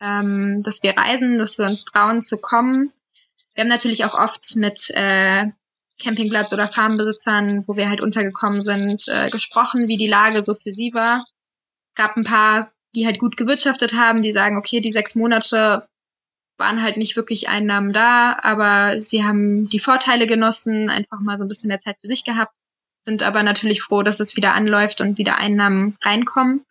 ähm, 0.00 0.62
dass 0.62 0.82
wir 0.84 0.96
reisen, 0.96 1.38
dass 1.38 1.58
wir 1.58 1.66
uns 1.66 1.84
trauen 1.84 2.22
zu 2.22 2.38
kommen. 2.38 2.92
Wir 3.54 3.64
haben 3.64 3.70
natürlich 3.70 4.04
auch 4.04 4.16
oft 4.16 4.54
mit 4.54 4.90
äh, 4.90 5.44
Campingplatz 6.00 6.52
oder 6.52 6.68
Farmbesitzern, 6.68 7.64
wo 7.66 7.76
wir 7.76 7.88
halt 7.88 8.04
untergekommen 8.04 8.60
sind, 8.60 9.08
äh, 9.08 9.28
gesprochen, 9.30 9.88
wie 9.88 9.96
die 9.96 10.06
Lage 10.06 10.44
so 10.44 10.54
für 10.54 10.72
sie 10.72 10.92
war. 10.94 11.24
Es 11.88 11.94
gab 11.96 12.16
ein 12.16 12.22
paar 12.22 12.72
die 12.94 13.06
halt 13.06 13.18
gut 13.18 13.36
gewirtschaftet 13.36 13.94
haben, 13.94 14.22
die 14.22 14.32
sagen, 14.32 14.56
okay, 14.56 14.80
die 14.80 14.92
sechs 14.92 15.14
Monate 15.14 15.88
waren 16.58 16.82
halt 16.82 16.96
nicht 16.96 17.16
wirklich 17.16 17.48
Einnahmen 17.48 17.92
da, 17.92 18.36
aber 18.42 19.00
sie 19.00 19.24
haben 19.24 19.68
die 19.68 19.78
Vorteile 19.78 20.26
genossen, 20.26 20.90
einfach 20.90 21.20
mal 21.20 21.38
so 21.38 21.44
ein 21.44 21.48
bisschen 21.48 21.68
mehr 21.68 21.78
Zeit 21.78 21.96
für 22.00 22.08
sich 22.08 22.24
gehabt, 22.24 22.52
sind 23.00 23.22
aber 23.22 23.42
natürlich 23.42 23.82
froh, 23.82 24.02
dass 24.02 24.20
es 24.20 24.36
wieder 24.36 24.54
anläuft 24.54 25.00
und 25.00 25.18
wieder 25.18 25.38
Einnahmen 25.38 25.96
reinkommen. 26.02 26.64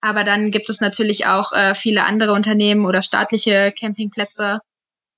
Aber 0.00 0.24
dann 0.24 0.50
gibt 0.50 0.68
es 0.70 0.80
natürlich 0.80 1.26
auch 1.26 1.52
äh, 1.52 1.74
viele 1.74 2.04
andere 2.04 2.32
Unternehmen 2.32 2.86
oder 2.86 3.02
staatliche 3.02 3.72
Campingplätze, 3.76 4.60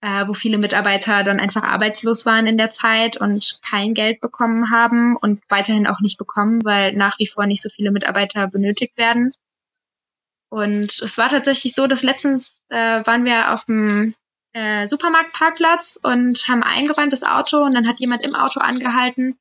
äh, 0.02 0.26
wo 0.26 0.32
viele 0.32 0.58
Mitarbeiter 0.58 1.22
dann 1.22 1.40
einfach 1.40 1.62
arbeitslos 1.62 2.24
waren 2.24 2.46
in 2.46 2.56
der 2.56 2.70
Zeit 2.70 3.20
und 3.20 3.60
kein 3.62 3.94
Geld 3.94 4.20
bekommen 4.20 4.70
haben 4.70 5.16
und 5.16 5.42
weiterhin 5.48 5.86
auch 5.86 6.00
nicht 6.00 6.18
bekommen, 6.18 6.64
weil 6.64 6.94
nach 6.94 7.18
wie 7.18 7.26
vor 7.26 7.46
nicht 7.46 7.62
so 7.62 7.68
viele 7.68 7.90
Mitarbeiter 7.90 8.46
benötigt 8.48 8.96
werden. 8.98 9.32
Und 10.50 11.00
es 11.00 11.16
war 11.16 11.28
tatsächlich 11.28 11.74
so, 11.74 11.86
dass 11.86 12.02
letztens 12.02 12.60
äh, 12.68 13.06
waren 13.06 13.24
wir 13.24 13.54
auf 13.54 13.64
dem 13.66 14.14
äh, 14.52 14.86
Supermarktparkplatz 14.86 15.98
und 16.02 16.48
haben 16.48 16.64
eingeräumt 16.64 17.12
das 17.12 17.22
Auto 17.22 17.58
und 17.58 17.72
dann 17.74 17.86
hat 17.86 18.00
jemand 18.00 18.24
im 18.24 18.34
Auto 18.34 18.58
angehalten, 18.60 19.38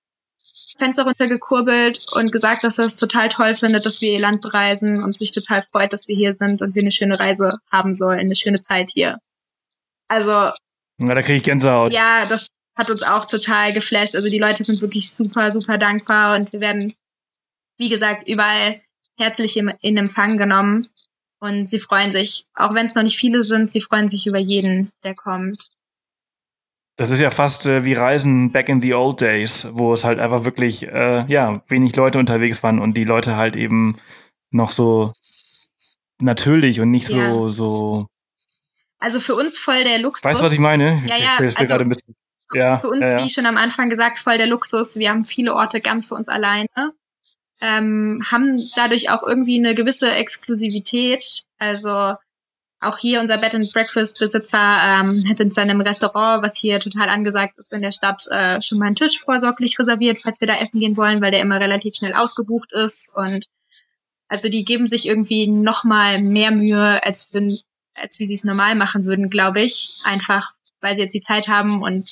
Fenster 0.78 1.04
runtergekurbelt 1.04 2.06
und 2.16 2.32
gesagt, 2.32 2.64
dass 2.64 2.78
er 2.78 2.86
es 2.86 2.96
total 2.96 3.28
toll 3.30 3.56
findet, 3.56 3.86
dass 3.86 4.02
wir 4.02 4.12
ihr 4.12 4.20
Land 4.20 4.42
bereisen 4.42 5.04
und 5.04 5.16
sich 5.16 5.32
total 5.32 5.66
freut, 5.72 5.94
dass 5.94 6.08
wir 6.08 6.16
hier 6.16 6.34
sind 6.34 6.62
und 6.62 6.76
wir 6.76 6.84
eine 6.84 6.92
schöne 6.92 7.20
Reise 7.20 7.58
haben 7.72 7.96
sollen, 7.96 8.20
eine 8.20 8.36
schöne 8.36 8.62
Zeit 8.62 8.92
hier. 8.94 9.18
Also. 10.08 10.32
Ja, 10.32 11.16
da 11.16 11.22
kriege 11.24 11.38
ich 11.38 11.44
Gänsehaut. 11.44 11.92
Ja, 11.92 12.26
das 12.28 12.52
hat 12.78 12.92
uns 12.92 13.02
auch 13.02 13.26
total 13.26 13.74
geflasht. 13.74 14.16
Also 14.16 14.30
die 14.30 14.40
Leute 14.40 14.64
sind 14.64 14.82
wirklich 14.82 15.12
super, 15.12 15.52
super 15.52 15.80
dankbar 15.80 16.36
und 16.36 16.54
wir 16.54 16.60
werden, 16.60 16.94
wie 17.78 17.90
gesagt, 17.90 18.28
überall 18.28 18.80
herzlich 19.20 19.58
in 19.58 19.98
Empfang 19.98 20.38
genommen. 20.38 20.88
Und 21.40 21.70
sie 21.70 21.80
freuen 21.80 22.12
sich, 22.12 22.46
auch 22.54 22.74
wenn 22.74 22.86
es 22.86 22.96
noch 22.96 23.04
nicht 23.04 23.18
viele 23.18 23.42
sind, 23.42 23.72
sie 23.72 23.82
freuen 23.82 24.10
sich 24.10 24.28
über 24.28 24.40
jeden, 24.40 24.90
der 25.04 25.16
kommt. 25.16 25.58
Das 26.98 27.12
ist 27.12 27.22
ja 27.22 27.32
fast 27.32 27.66
äh, 27.66 27.86
wie 27.86 27.94
Reisen 27.94 28.52
back 28.52 28.68
in 28.68 28.82
the 28.82 28.94
old 28.94 29.22
days, 29.22 29.66
wo 29.72 29.94
es 29.94 30.04
halt 30.04 30.20
einfach 30.20 30.44
wirklich, 30.44 30.84
äh, 30.84 31.26
ja, 31.32 31.64
wenig 31.70 31.96
Leute 31.96 32.20
unterwegs 32.20 32.62
waren 32.62 32.80
und 32.80 32.96
die 32.96 33.06
Leute 33.06 33.38
halt 33.38 33.56
eben 33.56 33.96
noch 34.52 34.74
so 34.74 35.10
natürlich 36.20 36.82
und 36.82 36.92
nicht 36.92 37.10
ja. 37.10 37.22
so, 37.34 37.50
so. 37.50 38.08
Also 39.00 39.22
für 39.22 39.36
uns 39.36 39.58
voll 39.58 39.86
der 39.86 40.00
Luxus. 40.00 40.26
Weißt 40.26 40.42
du, 40.42 40.44
was 40.44 40.52
ich 40.52 40.60
meine? 40.60 41.02
Ja, 41.08 41.16
ja. 41.16 41.38
Ich, 41.40 41.54
ich 41.54 41.58
also, 41.58 41.78
bisschen, 41.86 42.16
ja 42.54 42.80
für 42.80 42.90
uns, 42.90 43.02
ja. 43.02 43.24
wie 43.24 43.30
schon 43.30 43.46
am 43.46 43.56
Anfang 43.56 43.90
gesagt, 43.90 44.20
voll 44.20 44.38
der 44.38 44.48
Luxus. 44.48 44.98
Wir 44.98 45.10
haben 45.10 45.24
viele 45.24 45.56
Orte 45.56 45.80
ganz 45.80 46.08
für 46.08 46.16
uns 46.16 46.28
alleine 46.28 46.68
ähm, 47.62 48.24
haben 48.30 48.56
dadurch 48.76 49.10
auch 49.10 49.24
irgendwie 49.24 49.58
eine 49.58 49.76
gewisse 49.76 50.12
Exklusivität. 50.12 51.44
Also 51.58 52.16
auch 52.82 52.98
hier 52.98 53.20
unser 53.20 53.38
Bed 53.38 53.56
and 53.56 53.74
Breakfast 53.74 54.20
Besitzer 54.20 54.58
ähm, 54.58 55.24
hat 55.30 55.40
in 55.40 55.52
seinem 55.52 55.82
Restaurant, 55.82 56.42
was 56.44 56.58
hier 56.58 56.80
total 56.80 57.10
angesagt 57.10 57.60
ist 57.60 57.74
in 57.74 57.82
der 57.82 57.92
Stadt, 57.92 58.26
äh, 58.30 58.62
schon 58.62 58.78
mal 58.78 58.86
einen 58.86 58.96
Tisch 58.96 59.20
vorsorglich 59.20 59.78
reserviert, 59.78 60.20
falls 60.22 60.40
wir 60.40 60.48
da 60.48 60.56
essen 60.56 60.80
gehen 60.80 60.96
wollen, 60.96 61.20
weil 61.20 61.32
der 61.32 61.42
immer 61.42 61.60
relativ 61.60 61.96
schnell 61.96 62.14
ausgebucht 62.14 62.72
ist 62.72 63.14
und 63.16 63.48
also 64.30 64.48
die 64.48 64.64
geben 64.64 64.88
sich 64.88 65.08
irgendwie 65.08 65.48
noch 65.48 65.84
mal 65.84 66.22
mehr 66.22 66.52
Mühe, 66.52 67.04
als 67.04 67.34
wenn, 67.34 67.52
als 67.96 68.20
wie 68.20 68.26
sie 68.28 68.36
es 68.36 68.44
normal 68.44 68.76
machen 68.76 69.06
würden, 69.06 69.30
glaube 69.30 69.62
ich, 69.62 70.02
einfach 70.06 70.54
weil 70.82 70.96
sie 70.96 71.02
jetzt 71.02 71.14
die 71.14 71.22
Zeit 71.22 71.48
haben 71.48 71.82
und 71.82 72.08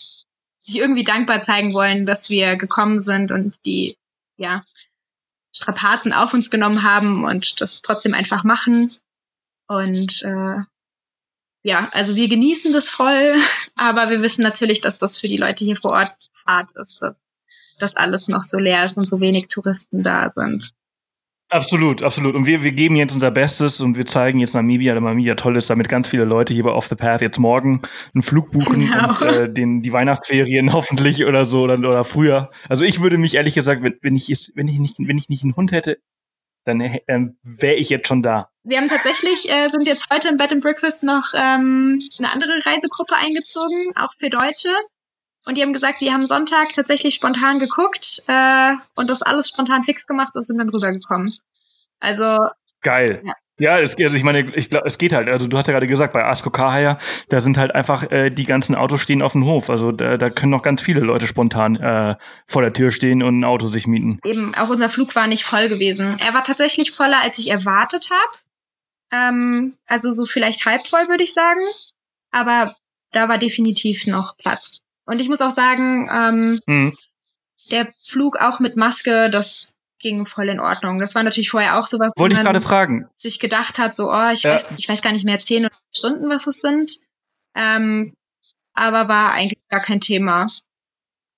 sich 0.60 0.77
irgendwie 0.77 1.03
dankbar 1.03 1.41
zeigen 1.41 1.73
wollen, 1.73 2.05
dass 2.05 2.29
wir 2.29 2.55
gekommen 2.55 3.01
sind 3.01 3.31
und 3.31 3.53
die 3.65 3.95
ja 4.36 4.62
Strapazen 5.57 6.13
auf 6.13 6.33
uns 6.33 6.49
genommen 6.49 6.83
haben 6.83 7.25
und 7.25 7.59
das 7.61 7.81
trotzdem 7.81 8.13
einfach 8.13 8.43
machen. 8.43 8.91
Und 9.67 10.21
äh, 10.23 10.61
ja, 11.63 11.89
also 11.91 12.15
wir 12.15 12.29
genießen 12.29 12.71
das 12.71 12.89
voll, 12.89 13.37
aber 13.75 14.09
wir 14.09 14.21
wissen 14.21 14.43
natürlich, 14.43 14.81
dass 14.81 14.97
das 14.97 15.17
für 15.17 15.27
die 15.27 15.37
Leute 15.37 15.65
hier 15.65 15.75
vor 15.75 15.91
Ort 15.91 16.13
hart 16.45 16.71
ist, 16.75 17.01
dass 17.01 17.23
das 17.79 17.95
alles 17.95 18.27
noch 18.27 18.43
so 18.43 18.57
leer 18.57 18.85
ist 18.85 18.97
und 18.97 19.07
so 19.07 19.19
wenig 19.19 19.47
Touristen 19.47 20.03
da 20.03 20.29
sind. 20.29 20.73
Absolut, 21.49 22.03
absolut. 22.03 22.36
Und 22.36 22.45
wir, 22.45 22.62
wir 22.62 22.73
geben 22.73 22.97
jetzt 22.97 23.13
unser 23.13 23.31
Bestes 23.31 23.79
und 23.79 23.95
wir 23.95 24.05
zeigen 24.05 24.39
jetzt 24.39 24.53
Namibia, 24.53 24.93
dass 24.93 25.01
Namibia 25.01 25.36
toll 25.36 25.55
ist, 25.55 25.69
damit 25.69 25.88
ganz 25.88 26.07
viele 26.07 26.25
Leute 26.25 26.53
hier 26.53 26.63
bei 26.63 26.71
Off 26.71 26.88
the 26.88 26.95
Path 26.95 27.21
jetzt 27.21 27.39
morgen 27.39 27.81
einen 28.13 28.21
Flug 28.21 28.51
buchen 28.51 28.88
genau. 28.88 29.10
und 29.10 29.21
äh, 29.21 29.49
den, 29.49 29.81
die 29.81 29.93
Weihnachtsferien 29.93 30.73
hoffentlich 30.73 31.23
oder 31.23 31.45
so 31.45 31.62
oder, 31.62 31.75
oder 31.75 32.03
früher. 32.03 32.51
Also 32.67 32.83
ich 32.83 33.01
würde 33.01 33.17
mich 33.17 33.36
ehrlich 33.36 33.55
gesagt, 33.55 33.81
wenn, 33.81 33.97
wenn 34.01 34.15
ich 34.15 34.27
wenn 34.55 34.67
ich 34.67 34.79
nicht, 34.79 34.95
wenn 34.99 35.17
ich 35.17 35.29
nicht 35.29 35.43
einen 35.43 35.55
Hund 35.55 35.71
hätte, 35.71 35.99
dann 36.65 36.81
ähm, 37.07 37.38
wäre 37.43 37.75
ich 37.75 37.89
jetzt 37.89 38.10
schon 38.10 38.21
da. 38.21 38.49
Wir 38.63 38.79
haben 38.79 38.89
tatsächlich, 38.89 39.49
äh, 39.49 39.69
sind 39.69 39.88
jetzt 39.88 40.10
heute 40.12 40.27
im 40.27 40.36
Bed 40.36 40.51
and 40.51 40.62
Breakfast 40.62 41.03
noch 41.03 41.31
ähm, 41.33 41.97
eine 42.19 42.33
andere 42.33 42.60
Reisegruppe 42.65 43.15
eingezogen, 43.25 43.93
auch 43.95 44.13
für 44.19 44.29
Deutsche. 44.29 44.73
Und 45.47 45.57
die 45.57 45.62
haben 45.62 45.73
gesagt, 45.73 46.01
die 46.01 46.12
haben 46.12 46.25
Sonntag 46.25 46.73
tatsächlich 46.73 47.15
spontan 47.15 47.60
geguckt 47.60 48.23
äh, 48.27 48.73
und 48.95 49.10
das 49.10 49.21
alles 49.21 49.47
spontan 49.47 49.83
fix 49.83 50.05
gemacht 50.05 50.36
und 50.36 50.45
sind 50.45 50.57
dann 50.57 50.69
rübergekommen. 50.69 51.31
Also. 51.99 52.38
Geil. 52.81 53.21
Ja. 53.23 53.33
Ja, 53.60 53.79
es, 53.79 53.95
also 53.97 54.15
ich 54.15 54.23
meine, 54.23 54.55
ich 54.55 54.69
glaube, 54.69 54.88
es 54.88 54.99
geht 54.99 55.13
halt. 55.13 55.29
Also 55.29 55.47
du 55.47 55.57
hast 55.57 55.67
ja 55.67 55.73
gerade 55.73 55.88
gesagt, 55.88 56.13
bei 56.13 56.23
Asko 56.23 56.51
Kahaya, 56.51 56.99
da 57.29 57.41
sind 57.41 57.57
halt 57.57 57.73
einfach 57.73 58.03
äh, 58.12 58.29
die 58.29 58.43
ganzen 58.43 58.75
Autos 58.75 59.01
stehen 59.01 59.23
auf 59.23 59.31
dem 59.31 59.45
Hof. 59.45 59.71
Also 59.71 59.91
da, 59.91 60.17
da 60.17 60.29
können 60.29 60.51
noch 60.51 60.62
ganz 60.62 60.83
viele 60.83 60.99
Leute 60.99 61.25
spontan 61.25 61.75
äh, 61.75 62.15
vor 62.45 62.62
der 62.62 62.73
Tür 62.73 62.91
stehen 62.91 63.23
und 63.23 63.39
ein 63.39 63.43
Auto 63.43 63.65
sich 63.65 63.88
mieten. 63.88 64.19
Eben, 64.23 64.53
auch 64.53 64.69
unser 64.69 64.89
Flug 64.89 65.15
war 65.15 65.25
nicht 65.25 65.43
voll 65.43 65.69
gewesen. 65.69 66.19
Er 66.19 66.36
war 66.36 66.43
tatsächlich 66.43 66.91
voller, 66.91 67.19
als 67.23 67.39
ich 67.39 67.49
erwartet 67.49 68.10
habe. 68.12 68.38
Ähm, 69.12 69.73
also 69.88 70.12
so 70.12 70.25
vielleicht 70.25 70.65
halb 70.67 70.86
voll, 70.86 71.07
würde 71.07 71.23
ich 71.23 71.33
sagen. 71.33 71.62
Aber 72.29 72.71
da 73.12 73.27
war 73.27 73.39
definitiv 73.39 74.05
noch 74.05 74.38
Platz. 74.38 74.83
Und 75.07 75.19
ich 75.19 75.29
muss 75.29 75.41
auch 75.41 75.51
sagen, 75.51 76.09
ähm, 76.11 76.59
hm. 76.67 76.93
der 77.71 77.91
Flug 78.03 78.37
auch 78.39 78.59
mit 78.59 78.75
Maske, 78.75 79.29
das 79.31 79.75
ging 79.99 80.27
voll 80.27 80.49
in 80.49 80.59
Ordnung. 80.59 80.99
Das 80.99 81.15
war 81.15 81.23
natürlich 81.23 81.49
vorher 81.49 81.79
auch 81.79 81.87
sowas, 81.87 82.11
Wollte 82.17 82.35
ich 82.35 82.41
gerade 82.41 82.61
fragen. 82.61 83.09
sich 83.15 83.39
gedacht 83.39 83.79
hat, 83.79 83.95
so, 83.95 84.11
oh, 84.11 84.31
ich, 84.31 84.43
ja. 84.43 84.51
weiß, 84.51 84.65
ich 84.77 84.87
weiß 84.87 85.01
gar 85.01 85.13
nicht 85.13 85.25
mehr, 85.25 85.39
zehn 85.39 85.67
Stunden, 85.95 86.29
was 86.29 86.45
es 86.45 86.59
sind. 86.59 86.99
Ähm, 87.55 88.13
aber 88.73 89.07
war 89.07 89.31
eigentlich 89.31 89.67
gar 89.69 89.81
kein 89.81 90.01
Thema. 90.01 90.45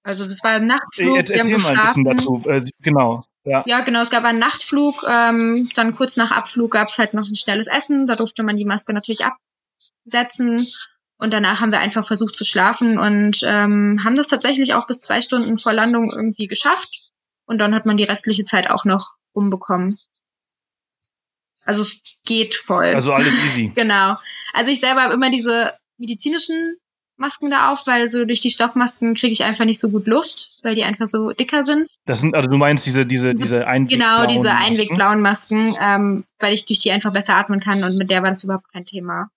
Also 0.03 0.29
es 0.29 0.43
war 0.43 0.51
ein 0.51 0.67
Nachtflug. 0.67 1.15
Jetzt 1.15 1.31
erzähl 1.31 1.57
mal 1.57 1.77
ein 1.77 1.85
bisschen 1.85 2.03
dazu. 2.03 2.43
Äh, 2.45 2.65
genau. 2.81 3.23
Ja. 3.43 3.63
ja, 3.65 3.79
genau. 3.81 4.01
Es 4.01 4.09
gab 4.09 4.23
einen 4.25 4.39
Nachtflug. 4.39 5.03
Ähm, 5.07 5.69
dann 5.75 5.95
kurz 5.95 6.17
nach 6.17 6.31
Abflug 6.31 6.71
gab 6.71 6.89
es 6.89 6.99
halt 6.99 7.13
noch 7.13 7.27
ein 7.27 7.35
schnelles 7.35 7.67
Essen. 7.67 8.07
Da 8.07 8.15
durfte 8.15 8.43
man 8.43 8.57
die 8.57 8.65
Maske 8.65 8.93
natürlich 8.93 9.25
absetzen. 9.25 10.65
Und 11.19 11.31
danach 11.31 11.59
haben 11.59 11.71
wir 11.71 11.79
einfach 11.79 12.07
versucht 12.07 12.33
zu 12.33 12.45
schlafen 12.45 12.97
und 12.97 13.41
ähm, 13.43 14.01
haben 14.05 14.15
das 14.15 14.29
tatsächlich 14.29 14.73
auch 14.73 14.87
bis 14.87 15.01
zwei 15.01 15.21
Stunden 15.21 15.57
vor 15.57 15.73
Landung 15.73 16.09
irgendwie 16.15 16.47
geschafft. 16.47 17.11
Und 17.45 17.57
dann 17.57 17.75
hat 17.75 17.85
man 17.85 17.97
die 17.97 18.05
restliche 18.05 18.45
Zeit 18.45 18.69
auch 18.69 18.85
noch 18.85 19.11
umbekommen. 19.33 19.95
Also 21.65 21.81
es 21.81 21.99
geht 22.25 22.55
voll. 22.55 22.95
Also 22.95 23.11
alles 23.11 23.33
easy. 23.33 23.71
genau. 23.75 24.15
Also 24.53 24.71
ich 24.71 24.79
selber 24.79 25.01
habe 25.01 25.13
immer 25.13 25.29
diese 25.29 25.73
medizinischen 25.97 26.77
Masken 27.17 27.51
da 27.51 27.73
auf, 27.73 27.85
weil 27.85 28.07
so 28.07 28.23
durch 28.23 28.39
die 28.39 28.49
Stoffmasken 28.49 29.13
kriege 29.13 29.33
ich 29.33 29.43
einfach 29.43 29.65
nicht 29.65 29.81
so 29.81 29.89
gut 29.89 30.07
Luft, 30.07 30.59
weil 30.63 30.75
die 30.75 30.85
einfach 30.85 31.07
so 31.07 31.31
dicker 31.31 31.65
sind. 31.65 31.89
Das 32.05 32.21
sind, 32.21 32.33
also 32.33 32.49
du 32.49 32.55
meinst 32.55 32.85
diese, 32.85 33.05
diese, 33.05 33.33
diese 33.35 33.67
Einwegblauen 33.67 34.21
Genau, 34.21 34.33
diese 34.33 34.55
einwegblauen 34.55 35.19
Masken, 35.19 35.75
ähm, 35.81 36.23
weil 36.39 36.53
ich 36.53 36.65
durch 36.65 36.79
die 36.79 36.91
einfach 36.91 37.11
besser 37.11 37.35
atmen 37.35 37.59
kann 37.59 37.83
und 37.83 37.97
mit 37.97 38.09
der 38.09 38.23
war 38.23 38.29
das 38.29 38.45
überhaupt 38.45 38.71
kein 38.71 38.85
Thema. 38.85 39.29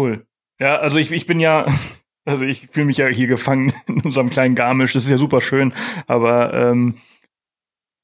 Cool. 0.00 0.26
Ja, 0.58 0.76
also 0.78 0.96
ich, 0.96 1.12
ich 1.12 1.26
bin 1.26 1.40
ja, 1.40 1.66
also 2.24 2.44
ich 2.44 2.68
fühle 2.68 2.86
mich 2.86 2.96
ja 2.96 3.06
hier 3.08 3.26
gefangen 3.26 3.74
in 3.86 4.00
unserem 4.00 4.30
kleinen 4.30 4.54
Garmisch. 4.54 4.94
Das 4.94 5.04
ist 5.04 5.10
ja 5.10 5.18
super 5.18 5.42
schön, 5.42 5.74
aber 6.06 6.54
ähm, 6.54 6.98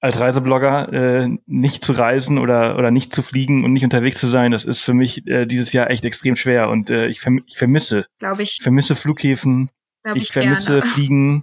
als 0.01 0.21
Reiseblogger 0.21 0.93
äh, 0.93 1.29
nicht 1.47 1.83
zu 1.83 1.93
reisen 1.93 2.39
oder 2.39 2.77
oder 2.77 2.91
nicht 2.91 3.15
zu 3.15 3.23
fliegen 3.23 3.65
und 3.65 3.73
nicht 3.73 3.83
unterwegs 3.83 4.21
zu 4.21 4.27
sein, 4.27 4.53
das 4.53 4.67
ist 4.67 4.81
für 4.81 4.93
mich 4.93 5.27
äh, 5.27 5.47
dieses 5.47 5.73
Jahr 5.73 5.91
echt 5.91 6.05
extrem 6.05 6.37
schwer 6.37 6.69
und 6.69 6.91
äh, 6.91 7.07
ich, 7.07 7.21
verm 7.21 7.43
ich 7.47 7.57
vermisse, 7.57 8.07
glaube 8.19 8.43
ich, 8.43 8.59
vermisse 8.63 8.95
Flughäfen, 8.95 9.71
ich, 10.15 10.25
ich, 10.25 10.33
vermisse 10.33 10.81
gerne. 10.81 10.93
Fliegen. 10.93 11.43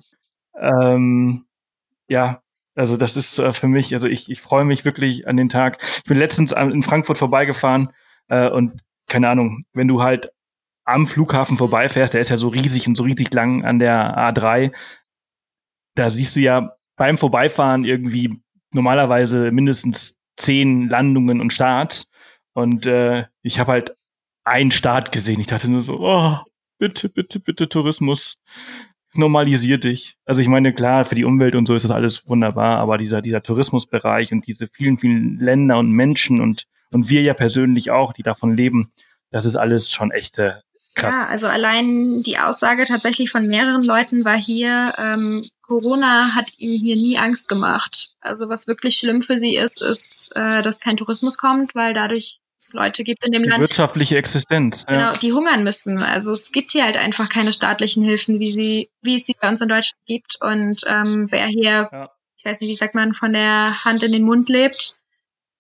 Ähm, 0.62 1.46
ja, 2.08 2.44
also 2.76 2.96
das 2.96 3.18
ist 3.18 3.40
äh, 3.40 3.54
für 3.54 3.68
mich, 3.68 3.92
also 3.96 4.08
ich, 4.08 4.30
ich 4.30 4.40
freue 4.40 4.66
mich 4.66 4.86
wirklich 4.86 5.28
an 5.28 5.36
den 5.36 5.50
Tag. 5.50 5.80
Ich 5.98 6.04
bin 6.04 6.18
letztens 6.18 6.52
in 6.52 6.84
Frankfurt 6.84 7.18
vorbeigefahren 7.18 7.92
äh, 8.30 8.48
und 8.50 8.82
keine 9.08 9.30
Ahnung, 9.30 9.64
wenn 9.74 9.88
du 9.88 10.02
halt 10.02 10.30
am 10.86 11.08
Flughafen 11.08 11.58
vorbeifährst, 11.58 12.14
der 12.14 12.22
ist 12.22 12.30
ja 12.30 12.38
so 12.38 12.50
riesig 12.50 12.88
und 12.88 12.96
so 12.96 13.04
riesig 13.04 13.34
lang 13.34 13.64
an 13.64 13.80
der 13.80 14.18
A3, 14.18 14.74
da 15.96 16.10
siehst 16.10 16.36
du 16.36 16.42
ja 16.42 16.72
beim 16.96 17.18
Vorbeifahren 17.18 17.86
irgendwie 17.86 18.40
normalerweise 18.72 19.52
mindestens 19.52 20.18
zehn 20.36 20.90
Landungen 20.90 21.42
und 21.42 21.54
Starts. 21.54 22.08
Und 22.54 22.86
äh, 22.86 23.26
ich 23.42 23.60
habe 23.60 23.72
halt 23.72 23.92
einen 24.44 24.72
Start 24.72 25.12
gesehen. 25.12 25.40
Ich 25.40 25.48
dachte 25.48 25.70
nur 25.70 25.82
so, 25.82 26.00
oh, 26.00 26.38
bitte, 26.80 27.10
bitte, 27.10 27.40
bitte 27.40 27.70
Tourismus. 27.70 28.38
normalisier 29.14 29.78
dich. 29.78 30.16
Also 30.26 30.42
ich 30.42 30.48
meine, 30.48 30.74
klar, 30.74 31.06
für 31.06 31.16
die 31.16 31.24
Umwelt 31.24 31.56
und 31.56 31.68
so 31.68 31.76
ist 31.76 31.84
das 31.84 31.92
alles 31.92 32.28
wunderbar, 32.28 32.80
aber 32.80 32.98
dieser, 32.98 33.22
dieser 33.22 33.44
Tourismusbereich 33.44 34.32
und 34.32 34.48
diese 34.48 34.68
vielen, 34.68 34.98
vielen 34.98 35.40
Länder 35.40 35.78
und 35.78 35.92
Menschen 35.92 36.42
und, 36.42 36.66
und 36.92 37.10
wir 37.10 37.22
ja 37.22 37.36
persönlich 37.36 37.92
auch, 37.92 38.14
die 38.14 38.24
davon 38.24 38.58
leben, 38.58 38.92
das 39.30 39.46
ist 39.46 39.56
alles 39.56 39.92
schon 39.92 40.12
echte 40.12 40.64
krass. 40.96 41.14
Ja, 41.14 41.28
also 41.28 41.48
allein 41.48 42.24
die 42.24 42.38
Aussage 42.38 42.84
tatsächlich 42.84 43.32
von 43.32 43.48
mehreren 43.48 43.84
Leuten 43.84 44.26
war 44.26 44.38
hier, 44.38 44.94
ähm, 44.98 45.42
Corona 45.62 46.36
hat 46.36 46.48
ihnen 46.58 46.78
hier 46.78 46.96
nie 46.96 47.18
Angst 47.18 47.48
gemacht. 47.48 48.10
Also 48.22 48.50
was 48.50 48.68
wirklich 48.68 48.98
schlimm 48.98 49.24
für 49.24 49.38
sie 49.38 49.56
ist, 49.56 49.82
ist, 49.82 50.32
äh, 50.36 50.62
dass 50.62 50.80
kein 50.80 50.98
Tourismus 50.98 51.38
kommt, 51.38 51.76
weil 51.76 51.94
dadurch 51.94 52.40
es 52.58 52.74
Leute 52.74 53.04
gibt 53.04 53.26
in 53.26 53.32
dem 53.32 53.44
die 53.44 53.50
Land. 53.50 53.62
Wirtschaftliche 53.62 54.18
Existenz. 54.18 54.86
Genau, 54.86 55.00
ja. 55.00 55.18
die 55.18 55.34
hungern 55.34 55.64
müssen. 55.64 56.00
Also 56.00 56.32
es 56.32 56.52
gibt 56.52 56.72
hier 56.72 56.86
halt 56.86 56.98
einfach 56.98 57.30
keine 57.30 57.52
staatlichen 57.52 58.04
Hilfen, 58.04 58.40
wie 58.40 58.52
sie, 58.52 58.90
wie 59.02 59.16
es 59.16 59.26
sie 59.26 59.36
bei 59.40 59.50
uns 59.50 59.62
in 59.62 59.68
Deutschland 59.68 60.02
gibt. 60.06 60.38
Und 60.40 60.84
ähm, 60.88 61.28
wer 61.30 61.48
hier, 61.48 61.90
ja. 61.92 62.10
ich 62.38 62.46
weiß 62.46 62.62
nicht, 62.62 62.70
wie 62.70 62.76
sagt 62.76 62.96
man, 62.96 63.14
von 63.14 63.34
der 63.34 63.68
Hand 63.86 64.04
in 64.04 64.12
den 64.12 64.24
Mund 64.24 64.50
lebt, 64.50 64.98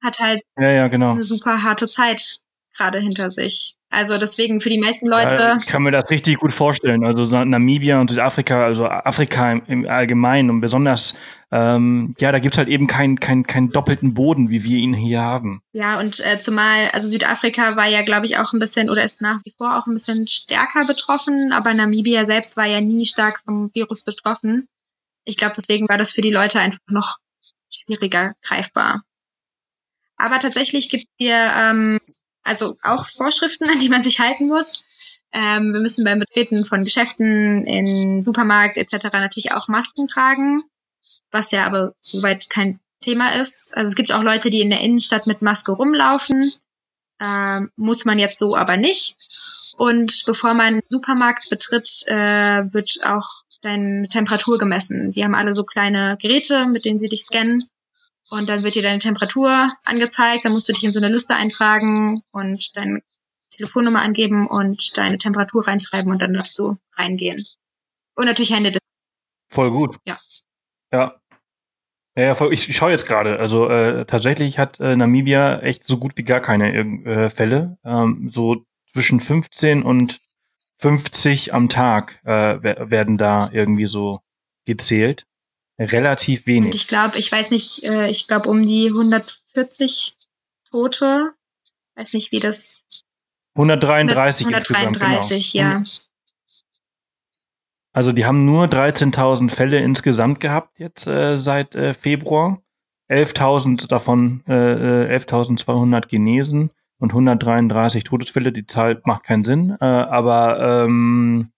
hat 0.02 0.20
halt 0.20 0.44
ja, 0.58 0.72
ja, 0.72 0.88
genau. 0.88 1.12
eine 1.12 1.24
super 1.24 1.64
harte 1.64 1.88
Zeit 1.88 2.40
gerade 2.76 3.00
hinter 3.00 3.32
sich. 3.32 3.76
Also 3.90 4.18
deswegen 4.18 4.60
für 4.60 4.70
die 4.70 4.80
meisten 4.80 5.08
Leute. 5.08 5.36
Ja, 5.36 5.58
ich 5.58 5.68
kann 5.68 5.84
mir 5.84 5.92
das 5.92 6.10
richtig 6.10 6.40
gut 6.40 6.52
vorstellen. 6.52 7.06
Also 7.06 7.24
Namibia 7.44 8.02
und 8.02 8.10
Südafrika, 8.10 8.66
also 8.66 8.88
Afrika 8.88 9.52
im, 9.52 9.64
im 9.68 9.88
Allgemeinen 9.88 10.50
und 10.50 10.62
besonders, 10.62 11.16
ähm, 11.52 12.16
ja, 12.20 12.32
da 12.32 12.40
gibt's 12.40 12.58
halt 12.58 12.70
eben 12.70 12.88
keinen 12.88 13.20
kein, 13.20 13.46
kein 13.46 13.70
doppelten 13.70 14.16
Boden, 14.16 14.50
wie 14.50 14.64
wir 14.64 14.78
ihn 14.78 14.96
hier 14.96 15.22
haben. 15.22 15.62
Ja, 15.74 16.00
und 16.00 16.26
äh, 16.26 16.40
zumal, 16.40 16.90
also 16.92 17.08
Südafrika 17.08 17.76
war 17.76 17.88
ja, 17.88 18.02
glaube 18.02 18.26
ich, 18.26 18.40
auch 18.40 18.54
ein 18.54 18.60
bisschen 18.60 18.90
oder 18.90 19.04
ist 19.04 19.22
nach 19.22 19.42
wie 19.46 19.54
vor 19.56 19.78
auch 19.78 19.86
ein 19.86 19.94
bisschen 19.94 20.28
stärker 20.28 20.88
betroffen, 20.88 21.52
aber 21.54 21.74
Namibia 21.76 22.26
selbst 22.26 22.58
war 22.58 22.66
ja 22.66 22.82
nie 22.82 23.06
stark 23.06 23.42
vom 23.46 23.70
Virus 23.76 24.04
betroffen. 24.04 24.68
Ich 25.26 25.38
glaube, 25.38 25.54
deswegen 25.56 25.88
war 25.88 26.00
das 26.00 26.14
für 26.14 26.22
die 26.22 26.34
Leute 26.34 26.60
einfach 26.60 26.80
noch 26.88 27.18
schwieriger 27.70 28.34
greifbar. 28.42 29.02
Aber 30.18 30.40
tatsächlich 30.40 30.90
gibt 30.90 31.06
hier 31.18 31.54
ähm, 31.56 32.00
also 32.44 32.78
auch 32.84 33.08
Vorschriften, 33.08 33.70
an 33.70 33.80
die 33.80 33.90
man 33.90 34.04
sich 34.04 34.20
halten 34.20 34.48
muss. 34.48 34.84
Ähm, 35.32 35.74
wir 35.74 35.82
müssen 35.82 36.04
beim 36.04 36.20
Betreten 36.20 36.66
von 36.66 36.84
Geschäften, 36.84 37.66
in 37.66 38.24
Supermarkt 38.24 38.78
etc. 38.78 39.06
natürlich 39.14 39.54
auch 39.54 39.68
Masken 39.68 40.08
tragen, 40.08 40.62
was 41.32 41.52
ja 41.52 41.66
aber 41.66 41.94
soweit 42.02 42.50
kein 42.50 42.80
Thema 43.02 43.36
ist. 43.36 43.72
Also 43.74 43.90
es 43.90 43.96
gibt 43.96 44.14
auch 44.14 44.24
Leute, 44.24 44.50
die 44.50 44.62
in 44.62 44.70
der 44.70 44.82
Innenstadt 44.82 45.28
mit 45.28 45.42
Maske 45.42 45.72
rumlaufen. 45.72 46.52
Ähm, 47.20 47.72
muss 47.76 48.06
man 48.06 48.20
jetzt 48.20 48.38
so 48.38 48.56
aber 48.56 48.78
nicht. 48.78 49.16
Und 49.78 50.24
bevor 50.26 50.54
man 50.54 50.82
Supermarkt 50.88 51.50
betritt, 51.50 52.04
äh, 52.08 52.74
wird 52.74 53.00
auch 53.04 53.30
deine 53.62 54.08
Temperatur 54.10 54.58
gemessen. 54.58 55.12
Die 55.12 55.24
haben 55.24 55.36
alle 55.36 55.56
so 55.56 55.64
kleine 55.64 56.18
Geräte, 56.22 56.66
mit 56.68 56.86
denen 56.86 57.00
sie 57.00 57.08
dich 57.08 57.24
scannen 57.24 57.64
und 58.34 58.50
dann 58.50 58.64
wird 58.64 58.76
dir 58.76 58.82
deine 58.82 59.00
Temperatur 59.00 59.68
angezeigt, 59.86 60.44
dann 60.44 60.54
musst 60.54 60.68
du 60.68 60.74
dich 60.74 60.84
in 60.84 60.92
so 60.92 61.00
eine 61.00 61.14
Liste 61.14 61.36
eintragen 61.36 62.22
und 62.32 62.76
deine 62.76 63.00
Telefonnummer 63.52 64.02
angeben 64.02 64.48
und 64.48 64.98
deine 64.98 65.20
Temperatur 65.20 65.68
reinschreiben 65.68 66.12
und 66.12 66.20
dann 66.20 66.34
darfst 66.34 66.58
du 66.58 66.78
reingehen. 66.98 67.42
Und 68.16 68.26
natürlich 68.26 68.54
Hände. 68.54 68.78
Voll 69.50 69.70
gut. 69.70 69.98
Ja. 70.06 70.18
Ja. 70.92 71.16
Ja, 72.16 72.36
voll, 72.36 72.54
ich, 72.54 72.70
ich 72.70 72.78
schaue 72.78 72.92
jetzt 72.92 73.08
gerade. 73.08 73.40
Also 73.40 73.68
äh, 73.70 74.06
tatsächlich 74.06 74.60
hat 74.60 74.80
äh, 74.80 74.96
Namibia 74.96 75.60
echt 75.60 75.84
so 75.84 75.98
gut 75.98 76.14
wie 76.16 76.24
gar 76.24 76.42
keine 76.42 76.74
äh, 76.76 77.30
Fälle. 77.32 77.78
Ähm, 77.84 78.30
so 78.32 78.66
zwischen 78.92 79.20
15 79.20 79.82
und 79.82 80.20
50 80.80 81.54
am 81.54 81.70
Tag 81.70 82.20
äh, 82.24 82.30
werden 82.62 83.18
da 83.18 83.50
irgendwie 83.52 83.88
so 83.88 84.20
gezählt 84.66 85.26
relativ 85.80 86.46
wenig. 86.46 86.66
Und 86.66 86.76
ich 86.76 86.88
glaube, 86.88 87.18
ich 87.18 87.32
weiß 87.32 87.52
nicht, 87.52 87.84
äh, 87.84 88.10
ich 88.10 88.28
glaube 88.28 88.50
um 88.50 88.62
die 88.66 88.88
140 88.88 90.16
Tote. 90.70 91.34
Weiß 91.96 92.14
nicht, 92.14 92.32
wie 92.32 92.40
das. 92.40 92.86
133 93.56 94.48
133, 94.48 95.54
genau. 95.54 95.64
ja. 95.64 95.84
Also 97.92 98.12
die 98.12 98.26
haben 98.26 98.46
nur 98.46 98.66
13.000 98.66 99.52
Fälle 99.52 99.80
insgesamt 99.80 100.40
gehabt 100.40 100.80
jetzt 100.80 101.06
äh, 101.06 101.38
seit 101.38 101.76
äh, 101.76 101.94
Februar. 101.94 102.60
11.000 103.10 103.88
davon, 103.88 104.44
äh, 104.48 104.52
11.200 104.54 105.98
äh, 105.98 106.08
genesen 106.08 106.72
und 106.98 107.12
133 107.12 108.04
Todesfälle. 108.04 108.52
Die 108.52 108.66
Zahl 108.66 109.00
macht 109.06 109.26
keinen 109.26 109.44
Sinn, 109.44 109.78
äh, 109.80 109.86
aber 109.86 110.86
ähm, 110.86 111.52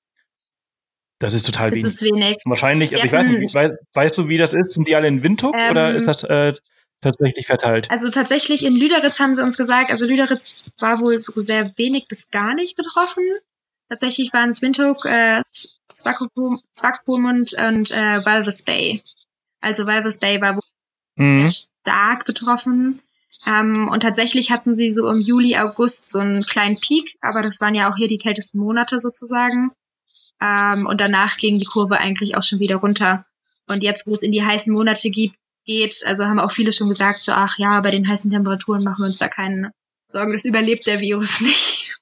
das 1.19 1.33
ist 1.33 1.45
total 1.45 1.71
wenig. 1.71 1.83
Das 1.83 1.95
ist 1.95 2.01
wenig. 2.01 2.37
Wahrscheinlich, 2.45 2.93
also 2.93 3.05
ich 3.05 3.11
weiß 3.11 3.27
nicht, 3.27 3.53
weißt, 3.53 3.73
weißt 3.93 4.17
du, 4.17 4.27
wie 4.27 4.37
das 4.37 4.53
ist? 4.53 4.73
Sind 4.73 4.87
die 4.87 4.95
alle 4.95 5.07
in 5.07 5.23
Windhoek 5.23 5.55
ähm, 5.55 5.71
oder 5.71 5.93
ist 5.93 6.05
das 6.05 6.23
äh, 6.23 6.53
tatsächlich 7.01 7.47
verteilt? 7.47 7.89
Also 7.89 8.09
tatsächlich 8.09 8.65
in 8.65 8.77
Lüderitz 8.77 9.19
haben 9.19 9.35
sie 9.35 9.43
uns 9.43 9.57
gesagt, 9.57 9.91
also 9.91 10.05
Lüderitz 10.05 10.71
war 10.79 10.99
wohl 10.99 11.17
so 11.19 11.39
sehr 11.39 11.71
wenig 11.77 12.07
bis 12.07 12.29
gar 12.29 12.53
nicht 12.53 12.75
betroffen. 12.75 13.23
Tatsächlich 13.89 14.33
waren 14.33 14.49
es 14.49 14.61
Windhoek, 14.61 15.05
äh, 15.05 15.41
Swakopmund 15.93 17.53
und 17.53 17.91
äh, 17.91 18.25
Walvis 18.25 18.63
Bay. 18.63 19.01
Also 19.61 19.87
Walvis 19.87 20.19
Bay 20.19 20.41
war 20.41 20.55
wohl 20.55 20.63
mhm. 21.15 21.49
stark 21.49 22.25
betroffen. 22.25 23.01
Ähm, 23.47 23.87
und 23.89 24.01
tatsächlich 24.01 24.51
hatten 24.51 24.75
sie 24.75 24.91
so 24.91 25.09
im 25.09 25.19
Juli, 25.19 25.57
August 25.57 26.09
so 26.09 26.19
einen 26.19 26.41
kleinen 26.41 26.79
Peak, 26.79 27.17
aber 27.21 27.41
das 27.41 27.61
waren 27.61 27.75
ja 27.75 27.91
auch 27.91 27.95
hier 27.95 28.07
die 28.07 28.17
kältesten 28.17 28.59
Monate 28.59 28.99
sozusagen. 28.99 29.71
Ähm, 30.41 30.85
und 30.85 30.99
danach 30.99 31.37
ging 31.37 31.57
die 31.59 31.65
Kurve 31.65 31.97
eigentlich 31.97 32.35
auch 32.35 32.43
schon 32.43 32.59
wieder 32.59 32.77
runter. 32.77 33.25
Und 33.67 33.83
jetzt, 33.83 34.05
wo 34.05 34.13
es 34.13 34.21
in 34.21 34.31
die 34.31 34.43
heißen 34.43 34.73
Monate 34.73 35.09
gibt, 35.09 35.35
geht, 35.65 36.03
also 36.05 36.25
haben 36.25 36.39
auch 36.39 36.51
viele 36.51 36.71
schon 36.71 36.87
gesagt, 36.87 37.17
so, 37.17 37.31
ach 37.33 37.57
ja, 37.57 37.81
bei 37.81 37.89
den 37.89 38.07
heißen 38.07 38.29
Temperaturen 38.29 38.83
machen 38.83 39.01
wir 39.01 39.07
uns 39.07 39.17
da 39.17 39.27
keine 39.27 39.71
Sorgen, 40.07 40.33
das 40.33 40.45
überlebt 40.45 40.85
der 40.85 40.99
Virus 40.99 41.41
nicht. 41.41 41.99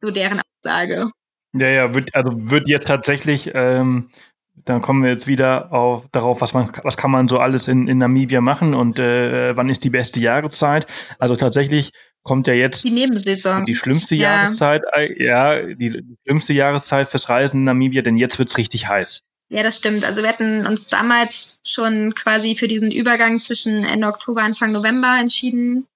so 0.00 0.10
deren 0.10 0.40
Aussage. 0.40 1.10
Ja, 1.54 1.68
ja, 1.68 1.94
wird, 1.94 2.14
also 2.14 2.30
wird 2.34 2.68
jetzt 2.68 2.86
tatsächlich, 2.86 3.50
ähm, 3.54 4.10
dann 4.54 4.82
kommen 4.82 5.02
wir 5.02 5.10
jetzt 5.10 5.26
wieder 5.26 5.72
auf, 5.72 6.04
darauf, 6.12 6.40
was 6.42 6.52
man, 6.52 6.70
was 6.82 6.98
kann 6.98 7.10
man 7.10 7.26
so 7.26 7.36
alles 7.36 7.68
in, 7.68 7.88
in 7.88 7.98
Namibia 7.98 8.42
machen 8.42 8.74
und 8.74 8.98
äh, 8.98 9.56
wann 9.56 9.70
ist 9.70 9.82
die 9.84 9.90
beste 9.90 10.20
Jahreszeit. 10.20 10.86
Also 11.18 11.36
tatsächlich 11.36 11.92
kommt 12.28 12.46
ja 12.46 12.52
jetzt 12.52 12.84
die 12.84 12.90
Nebensaison. 12.90 13.64
Die 13.64 13.74
schlimmste 13.74 14.14
ja. 14.14 14.42
Jahreszeit, 14.42 14.82
äh, 14.92 15.24
ja, 15.24 15.62
die, 15.62 16.02
die 16.02 16.16
schlimmste 16.24 16.52
Jahreszeit 16.52 17.08
fürs 17.08 17.30
Reisen 17.30 17.58
in 17.58 17.64
Namibia, 17.64 18.02
denn 18.02 18.18
jetzt 18.18 18.38
wird's 18.38 18.58
richtig 18.58 18.86
heiß. 18.86 19.22
Ja, 19.48 19.62
das 19.62 19.78
stimmt. 19.78 20.04
Also 20.04 20.20
wir 20.22 20.28
hatten 20.28 20.66
uns 20.66 20.86
damals 20.86 21.58
schon 21.64 22.14
quasi 22.14 22.54
für 22.54 22.68
diesen 22.68 22.90
Übergang 22.90 23.38
zwischen 23.38 23.82
Ende 23.82 24.06
Oktober, 24.06 24.42
Anfang 24.42 24.72
November 24.72 25.18
entschieden. 25.18 25.86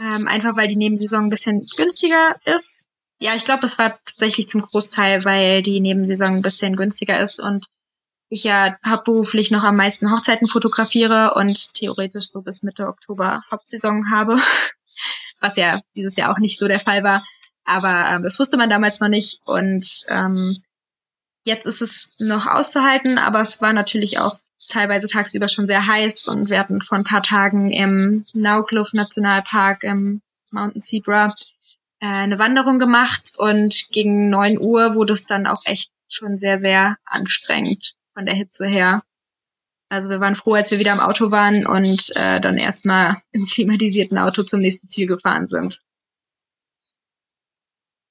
Ähm, 0.00 0.26
einfach 0.26 0.56
weil 0.56 0.68
die 0.68 0.76
Nebensaison 0.76 1.24
ein 1.24 1.30
bisschen 1.30 1.66
günstiger 1.76 2.36
ist. 2.46 2.86
Ja, 3.18 3.34
ich 3.34 3.44
glaube, 3.44 3.66
es 3.66 3.78
war 3.78 3.98
tatsächlich 4.04 4.48
zum 4.48 4.62
Großteil, 4.62 5.26
weil 5.26 5.62
die 5.62 5.80
Nebensaison 5.80 6.36
ein 6.36 6.42
bisschen 6.42 6.74
günstiger 6.74 7.20
ist 7.20 7.38
und 7.38 7.66
ich 8.28 8.44
ja 8.44 8.76
hauptberuflich 8.86 9.50
noch 9.50 9.64
am 9.64 9.76
meisten 9.76 10.10
Hochzeiten 10.10 10.46
fotografiere 10.46 11.34
und 11.34 11.74
theoretisch 11.74 12.30
so 12.30 12.40
bis 12.40 12.62
Mitte 12.62 12.88
Oktober 12.88 13.42
Hauptsaison 13.50 14.10
habe. 14.10 14.38
was 15.46 15.56
ja 15.56 15.78
dieses 15.94 16.16
Jahr 16.16 16.32
auch 16.32 16.38
nicht 16.38 16.58
so 16.58 16.68
der 16.68 16.78
Fall 16.78 17.02
war. 17.02 17.22
Aber 17.64 18.10
ähm, 18.10 18.22
das 18.22 18.38
wusste 18.38 18.56
man 18.56 18.70
damals 18.70 19.00
noch 19.00 19.08
nicht 19.08 19.40
und 19.44 20.04
ähm, 20.08 20.56
jetzt 21.44 21.66
ist 21.66 21.82
es 21.82 22.12
noch 22.18 22.46
auszuhalten, 22.46 23.18
aber 23.18 23.40
es 23.40 23.60
war 23.60 23.72
natürlich 23.72 24.18
auch 24.18 24.36
teilweise 24.68 25.08
tagsüber 25.08 25.48
schon 25.48 25.66
sehr 25.66 25.86
heiß 25.86 26.28
und 26.28 26.50
wir 26.50 26.58
hatten 26.58 26.82
vor 26.82 26.98
ein 26.98 27.04
paar 27.04 27.22
Tagen 27.22 27.70
im 27.70 28.24
Naukluft 28.34 28.94
Nationalpark 28.94 29.84
im 29.84 30.20
Mountain 30.50 30.80
Zebra 30.80 31.32
äh, 32.00 32.06
eine 32.06 32.38
Wanderung 32.38 32.78
gemacht 32.78 33.32
und 33.36 33.88
gegen 33.90 34.28
neun 34.30 34.58
Uhr 34.60 34.94
wurde 34.94 35.12
es 35.12 35.26
dann 35.26 35.46
auch 35.46 35.62
echt 35.64 35.90
schon 36.08 36.38
sehr, 36.38 36.58
sehr 36.58 36.96
anstrengend 37.04 37.94
von 38.14 38.26
der 38.26 38.34
Hitze 38.34 38.66
her. 38.66 39.02
Also 39.88 40.08
wir 40.08 40.20
waren 40.20 40.34
froh, 40.34 40.54
als 40.54 40.70
wir 40.70 40.80
wieder 40.80 40.92
im 40.92 41.00
Auto 41.00 41.30
waren 41.30 41.66
und 41.66 42.12
äh, 42.16 42.40
dann 42.40 42.56
erstmal 42.56 43.16
im 43.32 43.46
klimatisierten 43.46 44.18
Auto 44.18 44.42
zum 44.42 44.60
nächsten 44.60 44.88
Ziel 44.88 45.06
gefahren 45.06 45.46
sind. 45.46 45.80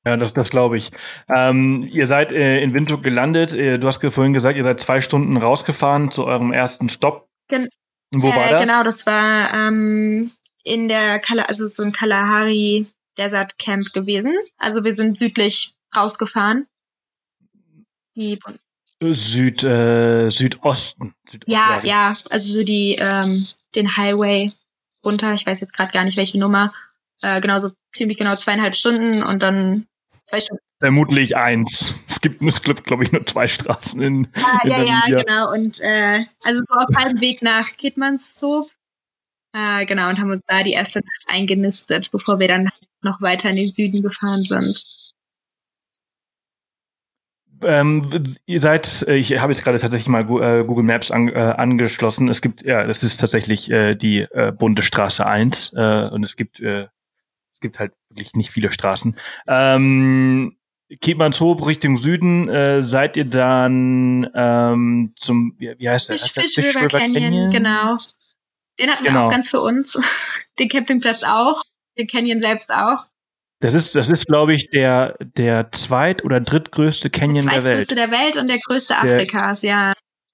Ja, 0.06 0.18
das, 0.18 0.34
das 0.34 0.52
glaube 0.52 0.78
ich. 0.78 0.92
Ähm, 1.28 1.90
ihr 1.92 2.06
seid 2.06 2.32
äh, 2.32 2.62
in 2.62 2.74
Windhoek 2.74 3.02
gelandet. 3.04 3.54
Äh, 3.54 3.80
du 3.80 3.88
hast 3.88 4.06
vorhin 4.06 4.34
gesagt, 4.34 4.56
ihr 4.56 4.64
seid 4.64 4.80
zwei 4.80 5.02
Stunden 5.02 5.36
rausgefahren 5.36 6.12
zu 6.12 6.26
eurem 6.26 6.54
ersten 6.54 6.90
Stopp. 6.90 7.28
Gen 7.48 7.70
Wo 8.14 8.28
war 8.28 8.48
äh, 8.48 8.52
das? 8.52 8.62
Genau, 8.62 8.84
das 8.84 9.06
war 9.08 9.54
ähm, 9.54 10.32
in 10.64 10.88
der 10.88 11.20
Kala 11.20 11.44
also 11.44 11.66
so 11.66 11.84
ein 11.84 11.92
Kalahari 11.92 12.86
Desert 13.18 13.58
Camp 13.58 13.94
gewesen. 13.94 14.34
Also 14.58 14.84
wir 14.84 14.94
sind 14.94 15.18
südlich 15.18 15.74
rausgefahren. 15.96 16.68
Die 18.16 18.40
Süd, 19.02 19.64
äh, 19.64 20.30
Südosten. 20.30 21.14
Südosten. 21.30 21.52
Ja, 21.52 21.80
ja, 21.84 22.14
also 22.30 22.54
so 22.54 22.64
die, 22.64 22.96
ähm, 22.96 23.46
den 23.76 23.98
Highway 23.98 24.52
runter. 25.04 25.34
Ich 25.34 25.46
weiß 25.46 25.60
jetzt 25.60 25.74
gerade 25.74 25.92
gar 25.92 26.04
nicht, 26.04 26.18
welche 26.18 26.40
Nummer. 26.40 26.74
Äh, 27.22 27.42
genau, 27.42 27.60
so 27.60 27.72
ziemlich 27.94 28.18
genau 28.18 28.36
zweieinhalb 28.36 28.76
Stunden 28.76 29.24
und 29.24 29.42
dann 29.42 29.86
zwei 30.24 30.40
Stunden. 30.40 30.64
Vermutlich 30.80 31.36
eins. 31.36 31.96
Es 32.08 32.20
gibt, 32.20 32.42
es 32.42 32.62
gibt 32.62 32.84
glaube 32.86 33.04
ich, 33.04 33.12
nur 33.12 33.26
zwei 33.26 33.48
Straßen 33.48 34.02
in, 34.02 34.28
ah, 34.36 34.60
in 34.64 34.72
Ja, 34.72 34.84
ja, 34.84 35.02
genau. 35.08 35.52
Und 35.52 35.80
äh, 35.82 36.26
also 36.44 36.64
so 36.68 36.76
auf 36.76 36.96
halbem 36.96 37.22
Weg 37.22 37.42
nach 37.42 37.78
Kidmanshof. 37.78 38.76
Äh, 39.54 39.86
genau, 39.86 40.10
und 40.10 40.20
haben 40.20 40.32
uns 40.32 40.44
da 40.48 40.64
die 40.64 40.74
erste 40.74 41.00
Nacht 41.00 41.26
eingenistet, 41.28 42.12
bevor 42.12 42.40
wir 42.40 42.50
dann 42.50 42.70
noch 43.02 43.22
weiter 43.22 43.50
in 43.50 43.56
den 43.56 43.70
Süden 43.70 44.02
gefahren 44.02 44.42
sind. 44.42 45.05
Ähm, 47.64 48.36
ihr 48.46 48.60
seid, 48.60 49.06
äh, 49.08 49.16
ich 49.16 49.40
habe 49.40 49.54
jetzt 49.54 49.64
gerade 49.64 49.80
tatsächlich 49.80 50.08
mal 50.08 50.22
äh, 50.22 50.64
Google 50.64 50.84
Maps 50.84 51.12
an, 51.12 51.30
äh, 51.30 51.34
angeschlossen. 51.34 52.28
Es 52.30 52.42
gibt, 52.42 52.64
ja, 52.64 52.86
das 52.86 53.04
ist 53.04 53.18
tatsächlich 53.18 53.72
äh, 53.72 53.96
die 53.96 54.20
äh, 54.20 54.52
Bundesstraße 54.52 55.26
1 55.26 55.74
äh, 55.74 56.10
und 56.12 56.24
es 56.24 56.36
gibt, 56.36 56.60
äh, 56.60 56.88
es 57.54 57.60
gibt 57.62 57.80
halt 57.80 57.94
wirklich 58.10 58.34
nicht 58.34 58.52
viele 58.52 58.72
Straßen. 58.72 59.16
Ähm, 59.48 60.58
Kiedmannshoop 61.02 61.66
Richtung 61.66 61.98
Süden, 61.98 62.48
äh, 62.48 62.82
seid 62.82 63.18
ihr 63.18 63.26
dann 63.26 64.30
ähm, 64.36 65.14
zum, 65.16 65.56
wie, 65.58 65.74
wie 65.78 65.90
heißt 65.90 66.10
der? 66.10 66.18
Fish, 66.18 66.32
Fish, 66.32 66.56
Fish 66.56 66.66
River, 66.66 66.86
River 66.86 67.00
Canyon, 67.00 67.24
Canyon, 67.24 67.52
genau. 67.52 67.98
Den 68.80 68.92
hatten 68.92 69.04
genau. 69.04 69.20
wir 69.20 69.24
auch 69.26 69.30
ganz 69.30 69.50
für 69.50 69.62
uns. 69.62 69.98
Den 70.60 70.70
Campingplatz 70.70 71.24
auch, 71.24 71.62
den 71.98 72.08
Canyon 72.08 72.40
selbst 72.40 72.72
auch. 72.72 73.04
Das 73.60 73.74
ist, 73.74 73.96
das 73.96 74.10
ist, 74.10 74.28
glaube 74.28 74.54
ich, 74.54 74.70
der, 74.70 75.16
der 75.20 75.72
zweit- 75.72 76.24
oder 76.24 76.40
drittgrößte 76.42 77.10
Canyon 77.10 77.46
der, 77.46 77.54
der 77.56 77.64
Welt. 77.64 77.66
Der 77.66 77.76
größte 77.78 77.96
der 77.96 78.12
Welt 78.12 78.38
und 78.38 78.50
der 78.50 78.60
größte 78.60 78.98
Afrikas, 78.98 79.62
der, 79.62 79.70
ja. 79.70 79.94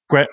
Gra 0.09 0.27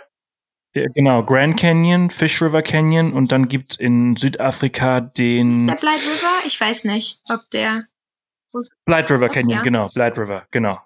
genau, 0.73 1.23
Grand 1.25 1.59
Canyon, 1.59 2.11
Fish 2.11 2.41
River 2.41 2.63
Canyon 2.63 3.13
und 3.13 3.33
dann 3.33 3.49
gibt 3.49 3.73
es 3.73 3.79
in 3.79 4.17
Südafrika 4.17 5.01
den. 5.01 5.51
Ist 5.51 5.67
der 5.69 5.81
Blight 5.81 6.01
River? 6.01 6.47
Ich 6.47 6.61
weiß 6.61 6.85
nicht, 6.85 7.21
ob 7.31 7.51
der. 7.51 7.85
Blight 8.87 9.11
River 9.11 9.29
Canyon, 9.29 9.59
ja. 9.59 9.63
genau, 9.63 9.89
Blight 9.89 10.19
River, 10.19 10.47
genau. 10.51 10.81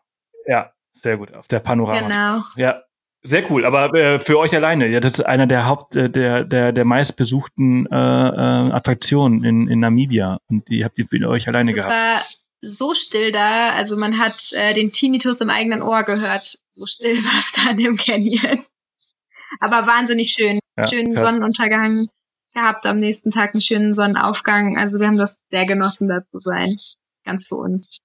Ja, 0.46 0.72
sehr 0.94 1.16
gut, 1.16 1.32
auf 1.32 1.46
der 1.46 1.60
Panorama. 1.60 2.00
Genau. 2.00 2.44
Ja, 2.56 2.82
sehr 3.24 3.48
cool, 3.50 3.64
aber 3.64 3.94
äh, 3.94 4.20
für 4.20 4.38
euch 4.38 4.54
alleine, 4.54 4.88
ja, 4.88 4.98
das 4.98 5.14
ist 5.14 5.20
einer 5.20 5.46
der 5.46 5.66
Haupt, 5.66 5.94
äh, 5.94 6.10
der, 6.10 6.44
der, 6.44 6.72
der 6.72 6.84
meistbesuchten 6.84 7.86
äh, 7.86 7.94
äh, 7.94 8.72
Attraktionen 8.72 9.44
in, 9.44 9.68
in 9.68 9.80
Namibia 9.80 10.38
und 10.48 10.68
die 10.68 10.84
habt 10.84 10.98
ihr 10.98 11.06
für 11.06 11.28
euch 11.28 11.46
alleine 11.46 11.72
das 11.72 11.84
gehabt. 11.84 11.96
War 11.96 12.20
so 12.62 12.94
still 12.94 13.30
da, 13.30 13.70
also 13.70 13.96
man 13.96 14.18
hat 14.18 14.52
äh, 14.52 14.74
den 14.74 14.92
Tinnitus 14.92 15.40
im 15.40 15.50
eigenen 15.50 15.82
Ohr 15.82 16.02
gehört. 16.02 16.58
So 16.72 16.86
still 16.86 17.16
war 17.24 17.38
es 17.38 17.52
da 17.52 17.70
in 17.70 17.76
dem 17.76 17.96
Canyon. 17.96 18.64
Aber 19.60 19.86
wahnsinnig 19.86 20.32
schön. 20.32 20.58
Ja, 20.76 20.88
schönen 20.88 21.12
krass. 21.12 21.22
Sonnenuntergang 21.22 22.06
gehabt, 22.54 22.86
am 22.86 22.98
nächsten 22.98 23.30
Tag 23.30 23.54
einen 23.54 23.60
schönen 23.60 23.94
Sonnenaufgang. 23.94 24.78
Also 24.78 24.98
wir 24.98 25.06
haben 25.06 25.18
das 25.18 25.44
sehr 25.50 25.64
genossen, 25.64 26.08
da 26.08 26.22
zu 26.30 26.38
sein. 26.38 26.74
Ganz 27.24 27.46
für 27.46 27.56
uns. 27.56 27.98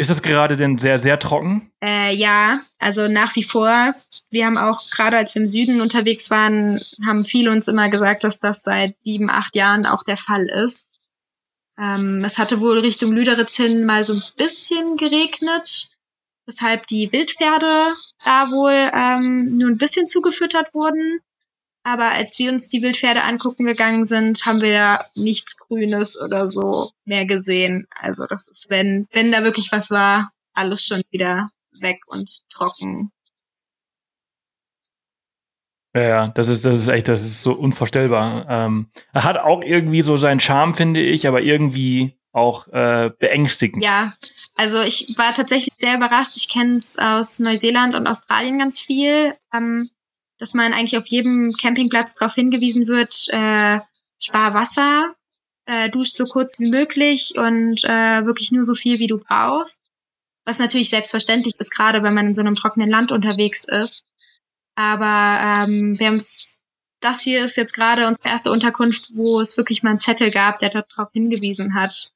Ist 0.00 0.08
das 0.08 0.22
gerade 0.22 0.56
denn 0.56 0.78
sehr, 0.78 0.98
sehr 0.98 1.18
trocken? 1.18 1.70
Äh, 1.84 2.16
ja, 2.16 2.60
also 2.78 3.06
nach 3.08 3.36
wie 3.36 3.44
vor. 3.44 3.94
Wir 4.30 4.46
haben 4.46 4.56
auch, 4.56 4.80
gerade 4.96 5.18
als 5.18 5.34
wir 5.34 5.42
im 5.42 5.46
Süden 5.46 5.82
unterwegs 5.82 6.30
waren, 6.30 6.80
haben 7.06 7.26
viele 7.26 7.50
uns 7.50 7.68
immer 7.68 7.90
gesagt, 7.90 8.24
dass 8.24 8.40
das 8.40 8.62
seit 8.62 8.94
sieben, 9.02 9.28
acht 9.28 9.54
Jahren 9.54 9.84
auch 9.84 10.02
der 10.02 10.16
Fall 10.16 10.46
ist. 10.46 10.98
Ähm, 11.78 12.24
es 12.24 12.38
hatte 12.38 12.60
wohl 12.60 12.78
Richtung 12.78 13.12
Lüderitz 13.12 13.56
hin 13.56 13.84
mal 13.84 14.02
so 14.02 14.14
ein 14.14 14.22
bisschen 14.38 14.96
geregnet, 14.96 15.90
weshalb 16.46 16.86
die 16.86 17.12
Wildpferde 17.12 17.82
da 18.24 18.50
wohl 18.50 18.90
ähm, 18.94 19.58
nur 19.58 19.68
ein 19.68 19.76
bisschen 19.76 20.06
zugefüttert 20.06 20.72
wurden. 20.72 21.20
Aber 21.82 22.10
als 22.12 22.38
wir 22.38 22.52
uns 22.52 22.68
die 22.68 22.82
Wildpferde 22.82 23.22
angucken 23.22 23.64
gegangen 23.64 24.04
sind, 24.04 24.44
haben 24.44 24.60
wir 24.60 24.72
da 24.72 25.04
nichts 25.14 25.56
Grünes 25.56 26.20
oder 26.20 26.50
so 26.50 26.90
mehr 27.04 27.24
gesehen. 27.24 27.86
Also 27.98 28.26
das 28.28 28.48
ist, 28.48 28.68
wenn, 28.68 29.06
wenn 29.12 29.32
da 29.32 29.42
wirklich 29.42 29.72
was 29.72 29.90
war, 29.90 30.30
alles 30.52 30.84
schon 30.84 31.02
wieder 31.10 31.48
weg 31.80 32.00
und 32.08 32.28
trocken. 32.50 33.12
Ja, 35.94 36.28
das 36.28 36.48
ist, 36.48 36.64
das 36.64 36.76
ist 36.76 36.88
echt, 36.88 37.08
das 37.08 37.24
ist 37.24 37.42
so 37.42 37.52
unvorstellbar. 37.52 38.46
Ähm, 38.48 38.90
er 39.12 39.24
hat 39.24 39.38
auch 39.38 39.62
irgendwie 39.62 40.02
so 40.02 40.16
seinen 40.16 40.38
Charme, 40.38 40.74
finde 40.74 41.00
ich, 41.00 41.26
aber 41.26 41.40
irgendwie 41.40 42.16
auch 42.32 42.68
äh, 42.68 43.10
beängstigend. 43.18 43.82
Ja, 43.82 44.14
also 44.54 44.82
ich 44.82 45.14
war 45.18 45.34
tatsächlich 45.34 45.74
sehr 45.80 45.96
überrascht. 45.96 46.36
Ich 46.36 46.48
kenne 46.48 46.76
es 46.76 46.96
aus 46.96 47.40
Neuseeland 47.40 47.96
und 47.96 48.06
Australien 48.06 48.58
ganz 48.58 48.80
viel. 48.80 49.34
Ähm, 49.52 49.90
dass 50.40 50.54
man 50.54 50.72
eigentlich 50.72 50.96
auf 50.96 51.06
jedem 51.06 51.52
Campingplatz 51.52 52.14
darauf 52.14 52.34
hingewiesen 52.34 52.88
wird, 52.88 53.28
äh, 53.28 53.78
spar 54.18 54.54
Wasser, 54.54 55.14
äh, 55.66 55.90
dusch 55.90 56.12
so 56.12 56.24
kurz 56.24 56.58
wie 56.58 56.70
möglich 56.70 57.34
und 57.36 57.84
äh, 57.84 58.24
wirklich 58.24 58.50
nur 58.50 58.64
so 58.64 58.74
viel, 58.74 58.98
wie 58.98 59.06
du 59.06 59.18
brauchst. 59.18 59.82
Was 60.46 60.58
natürlich 60.58 60.88
selbstverständlich 60.88 61.54
ist, 61.58 61.70
gerade 61.70 62.02
wenn 62.02 62.14
man 62.14 62.28
in 62.28 62.34
so 62.34 62.40
einem 62.40 62.54
trockenen 62.54 62.88
Land 62.88 63.12
unterwegs 63.12 63.64
ist. 63.64 64.06
Aber 64.74 65.66
ähm, 65.68 65.98
wir 65.98 66.06
haben's, 66.06 66.62
das 67.00 67.20
hier 67.20 67.44
ist 67.44 67.56
jetzt 67.56 67.74
gerade 67.74 68.06
unsere 68.06 68.30
erste 68.30 68.50
Unterkunft, 68.50 69.10
wo 69.14 69.42
es 69.42 69.58
wirklich 69.58 69.82
mal 69.82 69.90
einen 69.90 70.00
Zettel 70.00 70.30
gab, 70.30 70.58
der 70.58 70.70
darauf 70.70 71.12
hingewiesen 71.12 71.74
hat. 71.74 72.12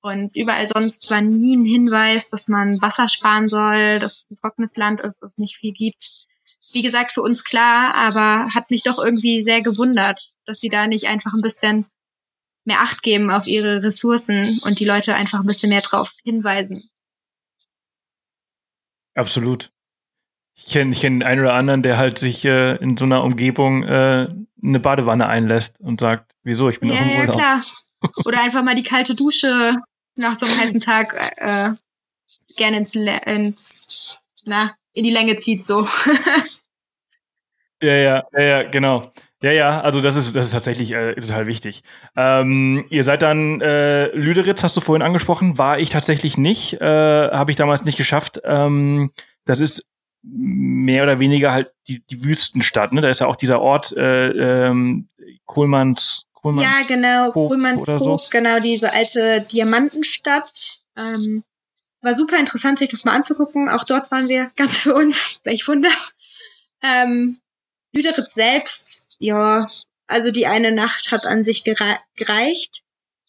Und 0.00 0.34
überall 0.34 0.66
sonst 0.66 1.08
war 1.12 1.22
nie 1.22 1.56
ein 1.56 1.64
Hinweis, 1.64 2.28
dass 2.28 2.48
man 2.48 2.80
Wasser 2.82 3.08
sparen 3.08 3.46
soll, 3.46 4.00
dass 4.00 4.24
es 4.24 4.30
ein 4.30 4.36
trockenes 4.36 4.76
Land 4.76 5.00
ist, 5.00 5.22
dass 5.22 5.32
es 5.32 5.38
nicht 5.38 5.58
viel 5.58 5.72
gibt 5.72 6.28
wie 6.72 6.82
gesagt, 6.82 7.12
für 7.12 7.22
uns 7.22 7.44
klar, 7.44 7.94
aber 7.94 8.48
hat 8.54 8.70
mich 8.70 8.82
doch 8.82 9.02
irgendwie 9.02 9.42
sehr 9.42 9.62
gewundert, 9.62 10.28
dass 10.46 10.60
sie 10.60 10.68
da 10.68 10.86
nicht 10.86 11.06
einfach 11.06 11.32
ein 11.34 11.42
bisschen 11.42 11.86
mehr 12.64 12.80
Acht 12.80 13.02
geben 13.02 13.30
auf 13.30 13.46
ihre 13.46 13.82
Ressourcen 13.82 14.40
und 14.64 14.78
die 14.78 14.84
Leute 14.84 15.14
einfach 15.14 15.40
ein 15.40 15.46
bisschen 15.46 15.70
mehr 15.70 15.80
drauf 15.80 16.12
hinweisen. 16.22 16.82
Absolut. 19.14 19.70
Ich 20.54 20.72
kenne 20.72 20.92
ich 20.92 21.00
kenn 21.00 21.22
einen 21.22 21.40
oder 21.40 21.54
anderen, 21.54 21.82
der 21.82 21.98
halt 21.98 22.18
sich 22.18 22.44
äh, 22.44 22.76
in 22.76 22.96
so 22.96 23.04
einer 23.04 23.22
Umgebung 23.24 23.84
äh, 23.84 24.28
eine 24.62 24.80
Badewanne 24.80 25.26
einlässt 25.26 25.80
und 25.80 26.00
sagt, 26.00 26.32
wieso, 26.42 26.68
ich 26.68 26.80
bin 26.80 26.90
ja, 26.90 26.96
auch 26.96 27.00
im 27.00 27.10
Urlaub. 27.10 27.26
Ja, 27.26 27.32
klar. 27.34 27.62
Oder 28.26 28.42
einfach 28.42 28.62
mal 28.62 28.74
die 28.74 28.82
kalte 28.82 29.14
Dusche 29.14 29.76
nach 30.16 30.36
so 30.36 30.46
einem 30.46 30.58
heißen 30.58 30.80
Tag 30.80 31.14
äh, 31.36 31.72
gerne 32.56 32.78
ins, 32.78 32.94
ins 32.94 34.18
na, 34.44 34.74
in 34.92 35.04
die 35.04 35.10
Länge 35.10 35.36
zieht, 35.36 35.66
so. 35.66 35.86
ja, 37.82 37.94
ja, 37.94 38.24
ja, 38.32 38.40
ja, 38.40 38.62
genau. 38.64 39.12
Ja, 39.40 39.52
ja, 39.52 39.80
also 39.82 40.00
das 40.00 40.16
ist, 40.16 40.34
das 40.34 40.46
ist 40.46 40.52
tatsächlich 40.52 40.92
äh, 40.92 41.14
total 41.14 41.46
wichtig. 41.46 41.84
Ähm, 42.16 42.86
ihr 42.90 43.04
seid 43.04 43.22
dann 43.22 43.60
äh, 43.60 44.08
Lüderitz, 44.08 44.64
hast 44.64 44.76
du 44.76 44.80
vorhin 44.80 45.02
angesprochen, 45.02 45.58
war 45.58 45.78
ich 45.78 45.90
tatsächlich 45.90 46.36
nicht, 46.36 46.80
äh, 46.80 46.84
habe 46.84 47.52
ich 47.52 47.56
damals 47.56 47.84
nicht 47.84 47.96
geschafft. 47.96 48.40
Ähm, 48.44 49.12
das 49.44 49.60
ist 49.60 49.86
mehr 50.22 51.04
oder 51.04 51.20
weniger 51.20 51.52
halt 51.52 51.70
die, 51.86 52.04
die 52.04 52.24
Wüstenstadt, 52.24 52.92
ne? 52.92 53.00
Da 53.00 53.08
ist 53.08 53.20
ja 53.20 53.28
auch 53.28 53.36
dieser 53.36 53.60
Ort 53.60 53.96
äh, 53.96 54.66
ähm, 54.66 55.08
Kohlmanns, 55.46 56.26
Kohlmanns 56.34 56.66
Ja, 56.66 56.86
genau, 56.86 57.30
Kohlmannshof, 57.30 58.20
so. 58.20 58.30
genau, 58.30 58.58
diese 58.58 58.92
alte 58.92 59.40
Diamantenstadt. 59.42 60.80
Ähm, 60.98 61.44
war 62.00 62.14
super 62.14 62.38
interessant, 62.38 62.78
sich 62.78 62.88
das 62.88 63.04
mal 63.04 63.14
anzugucken. 63.14 63.68
Auch 63.68 63.84
dort 63.84 64.10
waren 64.10 64.28
wir 64.28 64.50
ganz 64.56 64.78
für 64.78 64.94
uns. 64.94 65.40
Welch 65.44 65.66
Wunder. 65.68 65.90
Ähm, 66.82 67.40
Lüderitz 67.92 68.34
selbst, 68.34 69.16
ja, 69.18 69.66
also 70.06 70.30
die 70.30 70.46
eine 70.46 70.72
Nacht 70.72 71.10
hat 71.10 71.26
an 71.26 71.44
sich 71.44 71.64
gereicht. 71.64 72.82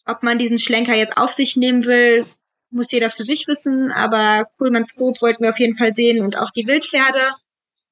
Ob 0.05 0.23
man 0.23 0.37
diesen 0.37 0.57
Schlenker 0.57 0.95
jetzt 0.95 1.17
auf 1.17 1.31
sich 1.31 1.55
nehmen 1.55 1.85
will, 1.85 2.25
muss 2.71 2.91
jeder 2.91 3.09
für 3.09 3.23
sich 3.23 3.47
wissen, 3.47 3.91
aber 3.91 4.47
Kuhlmannsgrub 4.57 5.21
wollten 5.21 5.43
wir 5.43 5.49
auf 5.49 5.59
jeden 5.59 5.77
Fall 5.77 5.93
sehen 5.93 6.23
und 6.23 6.37
auch 6.37 6.51
die 6.51 6.67
Wildpferde. 6.67 7.23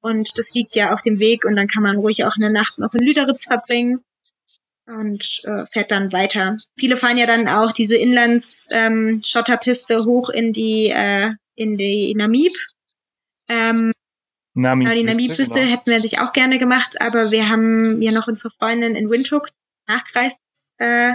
Und 0.00 0.38
das 0.38 0.54
liegt 0.54 0.76
ja 0.76 0.92
auf 0.92 1.02
dem 1.02 1.18
Weg 1.18 1.44
und 1.44 1.56
dann 1.56 1.66
kann 1.66 1.82
man 1.82 1.96
ruhig 1.96 2.24
auch 2.24 2.34
eine 2.36 2.52
Nacht 2.52 2.78
noch 2.78 2.94
in 2.94 3.04
Lüderitz 3.04 3.44
verbringen 3.44 4.04
und 4.88 5.40
äh, 5.44 5.64
fährt 5.72 5.90
dann 5.90 6.12
weiter. 6.12 6.56
Viele 6.78 6.96
fahren 6.96 7.18
ja 7.18 7.26
dann 7.26 7.48
auch 7.48 7.72
diese 7.72 7.96
Inlands-Schotterpiste 7.96 9.94
ähm, 9.94 10.04
hoch 10.06 10.30
in 10.30 10.52
die 10.52 10.90
äh, 10.90 11.32
in 11.54 11.76
die 11.76 12.14
Namib. 12.14 12.52
Ähm, 13.48 13.92
Namib 14.54 14.92
die 14.92 15.04
Namib-Piste 15.04 15.60
genau. 15.60 15.72
hätten 15.72 15.90
wir 15.90 16.00
sich 16.00 16.20
auch 16.20 16.32
gerne 16.32 16.58
gemacht, 16.58 17.00
aber 17.00 17.30
wir 17.30 17.48
haben 17.48 18.02
ja 18.02 18.12
noch 18.12 18.26
unsere 18.28 18.50
Freundin 18.50 18.96
in 18.96 19.08
Windhoek 19.10 19.48
nachgereist 19.86 20.40
äh, 20.78 21.12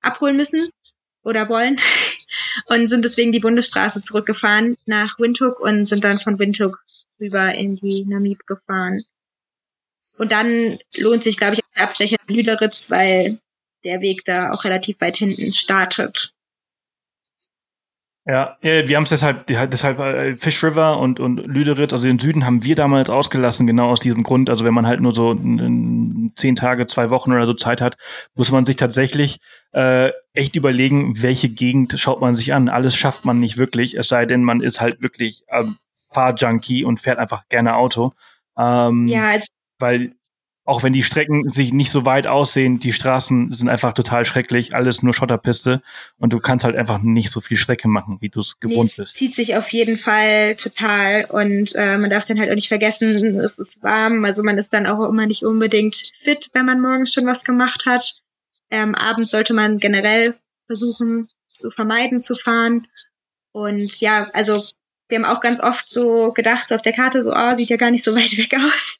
abholen 0.00 0.36
müssen 0.36 0.68
oder 1.22 1.48
wollen 1.48 1.78
und 2.66 2.86
sind 2.88 3.04
deswegen 3.04 3.32
die 3.32 3.40
Bundesstraße 3.40 4.00
zurückgefahren 4.02 4.76
nach 4.86 5.18
Windhoek 5.18 5.60
und 5.60 5.84
sind 5.84 6.04
dann 6.04 6.18
von 6.18 6.38
Windhoek 6.38 6.82
rüber 7.20 7.52
in 7.54 7.76
die 7.76 8.06
Namib 8.06 8.46
gefahren. 8.46 9.00
Und 10.18 10.32
dann 10.32 10.78
lohnt 10.98 11.22
sich, 11.22 11.36
glaube 11.36 11.54
ich, 11.54 11.60
der 11.76 11.84
Abstecher 11.84 12.16
in 12.26 12.34
Lüderitz, 12.34 12.90
weil 12.90 13.38
der 13.84 14.00
Weg 14.00 14.24
da 14.24 14.50
auch 14.50 14.64
relativ 14.64 15.00
weit 15.00 15.16
hinten 15.16 15.52
startet. 15.52 16.32
Ja, 18.26 18.58
wir 18.60 18.94
haben 18.94 19.04
es 19.04 19.08
deshalb, 19.08 19.46
deshalb 19.46 19.98
äh, 20.00 20.36
Fish 20.36 20.62
River 20.62 20.98
und, 20.98 21.18
und 21.18 21.38
Lüderitz, 21.46 21.94
also 21.94 22.06
den 22.06 22.18
Süden 22.18 22.44
haben 22.44 22.62
wir 22.62 22.76
damals 22.76 23.08
ausgelassen, 23.08 23.66
genau 23.66 23.88
aus 23.88 24.00
diesem 24.00 24.22
Grund. 24.22 24.50
Also 24.50 24.66
wenn 24.66 24.74
man 24.74 24.86
halt 24.86 25.00
nur 25.00 25.14
so 25.14 25.34
zehn 26.34 26.54
Tage, 26.54 26.86
zwei 26.86 27.08
Wochen 27.08 27.32
oder 27.32 27.46
so 27.46 27.54
Zeit 27.54 27.80
hat, 27.80 27.96
muss 28.34 28.52
man 28.52 28.66
sich 28.66 28.76
tatsächlich 28.76 29.38
äh, 29.72 30.10
echt 30.34 30.56
überlegen, 30.56 31.22
welche 31.22 31.48
Gegend 31.48 31.98
schaut 31.98 32.20
man 32.20 32.36
sich 32.36 32.52
an. 32.52 32.68
Alles 32.68 32.94
schafft 32.94 33.24
man 33.24 33.40
nicht 33.40 33.56
wirklich, 33.56 33.94
es 33.94 34.08
sei 34.08 34.26
denn, 34.26 34.44
man 34.44 34.60
ist 34.60 34.82
halt 34.82 35.02
wirklich 35.02 35.44
am 35.48 35.78
Fahrjunkie 36.12 36.84
und 36.84 37.00
fährt 37.00 37.18
einfach 37.18 37.48
gerne 37.48 37.76
Auto. 37.76 38.12
Ähm, 38.58 39.06
ja, 39.06 39.28
also 39.28 39.46
weil 39.78 40.14
auch 40.68 40.82
wenn 40.82 40.92
die 40.92 41.02
Strecken 41.02 41.48
sich 41.48 41.72
nicht 41.72 41.90
so 41.90 42.04
weit 42.04 42.26
aussehen, 42.26 42.78
die 42.78 42.92
Straßen 42.92 43.54
sind 43.54 43.70
einfach 43.70 43.94
total 43.94 44.26
schrecklich, 44.26 44.74
alles 44.74 45.02
nur 45.02 45.14
Schotterpiste 45.14 45.80
und 46.18 46.34
du 46.34 46.40
kannst 46.40 46.62
halt 46.62 46.76
einfach 46.76 46.98
nicht 46.98 47.30
so 47.30 47.40
viel 47.40 47.56
Strecke 47.56 47.88
machen, 47.88 48.18
wie 48.20 48.28
du 48.28 48.40
es 48.40 48.60
gewohnt 48.60 48.94
bist. 48.94 49.16
zieht 49.16 49.34
sich 49.34 49.56
auf 49.56 49.70
jeden 49.70 49.96
Fall 49.96 50.56
total 50.56 51.24
und 51.24 51.74
äh, 51.74 51.96
man 51.96 52.10
darf 52.10 52.26
dann 52.26 52.38
halt 52.38 52.50
auch 52.50 52.54
nicht 52.54 52.68
vergessen, 52.68 53.38
es 53.38 53.58
ist 53.58 53.82
warm, 53.82 54.26
also 54.26 54.42
man 54.42 54.58
ist 54.58 54.74
dann 54.74 54.86
auch 54.86 55.08
immer 55.08 55.24
nicht 55.24 55.42
unbedingt 55.42 55.96
fit, 56.20 56.50
wenn 56.52 56.66
man 56.66 56.82
morgens 56.82 57.14
schon 57.14 57.24
was 57.24 57.44
gemacht 57.44 57.84
hat. 57.86 58.16
Ähm, 58.70 58.94
abends 58.94 59.30
sollte 59.30 59.54
man 59.54 59.78
generell 59.78 60.34
versuchen 60.66 61.28
zu 61.46 61.70
vermeiden 61.70 62.20
zu 62.20 62.34
fahren 62.34 62.86
und 63.52 64.00
ja, 64.02 64.28
also 64.34 64.62
wir 65.08 65.18
haben 65.18 65.24
auch 65.24 65.40
ganz 65.40 65.60
oft 65.60 65.90
so 65.90 66.32
gedacht, 66.32 66.68
so 66.68 66.74
auf 66.74 66.82
der 66.82 66.92
Karte 66.92 67.22
so, 67.22 67.32
oh, 67.34 67.54
sieht 67.54 67.70
ja 67.70 67.76
gar 67.76 67.90
nicht 67.90 68.04
so 68.04 68.14
weit 68.14 68.36
weg 68.36 68.54
aus. 68.54 68.98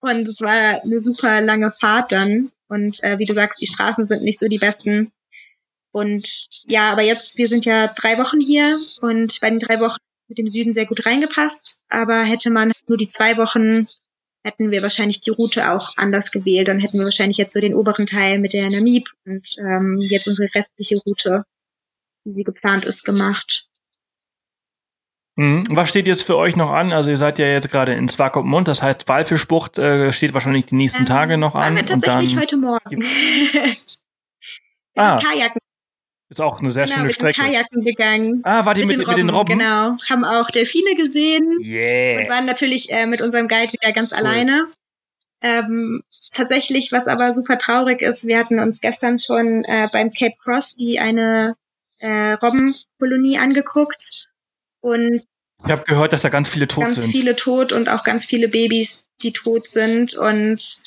Und 0.00 0.26
es 0.26 0.40
war 0.40 0.82
eine 0.82 1.00
super 1.00 1.40
lange 1.40 1.72
Fahrt 1.72 2.12
dann. 2.12 2.50
Und 2.68 3.02
äh, 3.02 3.18
wie 3.18 3.24
du 3.24 3.34
sagst, 3.34 3.60
die 3.60 3.66
Straßen 3.66 4.06
sind 4.06 4.22
nicht 4.22 4.38
so 4.38 4.48
die 4.48 4.58
besten. 4.58 5.12
Und 5.92 6.48
ja, 6.66 6.90
aber 6.92 7.02
jetzt, 7.02 7.36
wir 7.36 7.48
sind 7.48 7.64
ja 7.64 7.88
drei 7.88 8.18
Wochen 8.18 8.40
hier 8.40 8.78
und 9.00 9.40
bei 9.40 9.50
den 9.50 9.58
drei 9.58 9.80
Wochen 9.80 9.98
mit 10.28 10.38
dem 10.38 10.48
Süden 10.48 10.72
sehr 10.72 10.86
gut 10.86 11.04
reingepasst. 11.04 11.78
Aber 11.88 12.22
hätte 12.22 12.50
man 12.50 12.72
nur 12.86 12.96
die 12.96 13.08
zwei 13.08 13.36
Wochen, 13.36 13.86
hätten 14.44 14.70
wir 14.70 14.82
wahrscheinlich 14.82 15.20
die 15.20 15.30
Route 15.30 15.72
auch 15.72 15.92
anders 15.96 16.30
gewählt. 16.30 16.68
Dann 16.68 16.78
hätten 16.78 16.98
wir 16.98 17.04
wahrscheinlich 17.04 17.38
jetzt 17.38 17.52
so 17.52 17.60
den 17.60 17.74
oberen 17.74 18.06
Teil 18.06 18.38
mit 18.38 18.52
der 18.52 18.70
Namib 18.70 19.08
und 19.26 19.56
ähm, 19.58 19.98
jetzt 20.00 20.28
unsere 20.28 20.54
restliche 20.54 20.96
Route, 21.04 21.44
wie 22.24 22.30
sie 22.30 22.44
geplant 22.44 22.84
ist, 22.84 23.04
gemacht. 23.04 23.66
Mhm. 25.40 25.64
Was 25.70 25.88
steht 25.88 26.06
jetzt 26.06 26.24
für 26.24 26.36
euch 26.36 26.54
noch 26.54 26.70
an? 26.70 26.92
Also 26.92 27.08
ihr 27.08 27.16
seid 27.16 27.38
ja 27.38 27.46
jetzt 27.46 27.70
gerade 27.70 27.94
in 27.94 28.10
Swakopmund, 28.10 28.68
das 28.68 28.82
heißt 28.82 29.08
Walfischbucht 29.08 29.78
äh, 29.78 30.12
steht 30.12 30.34
wahrscheinlich 30.34 30.66
die 30.66 30.74
nächsten 30.74 31.00
ähm, 31.00 31.06
Tage 31.06 31.38
noch 31.38 31.54
an. 31.54 31.76
Wir 31.76 31.86
tatsächlich 31.86 32.36
und 32.36 32.36
dann 32.36 32.42
heute 32.42 32.56
Morgen. 32.58 33.02
ah, 34.96 35.16
Kajaken. 35.16 35.58
Ist 36.28 36.42
auch 36.42 36.60
eine 36.60 36.70
sehr 36.70 36.84
genau, 36.84 36.96
schöne 36.96 37.08
wir 37.08 37.14
Strecke. 37.14 37.40
Sind 37.40 37.52
Kajaken 37.52 37.84
gegangen. 37.84 38.40
Ah, 38.44 38.66
war 38.66 38.74
die 38.74 38.82
mit, 38.82 38.90
mit, 38.90 38.98
den, 38.98 39.08
mit 39.08 39.16
den 39.16 39.30
Robben? 39.30 39.58
Genau. 39.58 39.96
Haben 40.10 40.24
auch 40.26 40.50
Delfine 40.50 40.94
gesehen. 40.94 41.56
Yeah. 41.62 42.20
Und 42.20 42.28
waren 42.28 42.44
natürlich 42.44 42.90
äh, 42.90 43.06
mit 43.06 43.22
unserem 43.22 43.48
Guide 43.48 43.72
wieder 43.72 43.92
ganz 43.94 44.12
cool. 44.12 44.18
alleine. 44.18 44.66
Ähm, 45.40 46.02
tatsächlich, 46.34 46.92
was 46.92 47.08
aber 47.08 47.32
super 47.32 47.56
traurig 47.56 48.02
ist, 48.02 48.26
wir 48.26 48.38
hatten 48.38 48.60
uns 48.60 48.82
gestern 48.82 49.18
schon 49.18 49.62
äh, 49.64 49.88
beim 49.90 50.12
Cape 50.12 50.34
Cross 50.44 50.74
die 50.74 50.98
eine 50.98 51.54
äh, 52.00 52.32
Robbenkolonie 52.32 53.38
angeguckt 53.38 54.28
und 54.82 55.22
ich 55.64 55.70
habe 55.70 55.84
gehört, 55.84 56.12
dass 56.12 56.22
da 56.22 56.28
ganz 56.28 56.48
viele 56.48 56.68
tot 56.68 56.84
ganz 56.84 56.96
sind. 56.96 57.04
Ganz 57.04 57.12
viele 57.12 57.36
tot 57.36 57.72
und 57.72 57.88
auch 57.88 58.04
ganz 58.04 58.24
viele 58.24 58.48
Babys, 58.48 59.04
die 59.22 59.32
tot 59.32 59.68
sind. 59.68 60.14
Und 60.14 60.80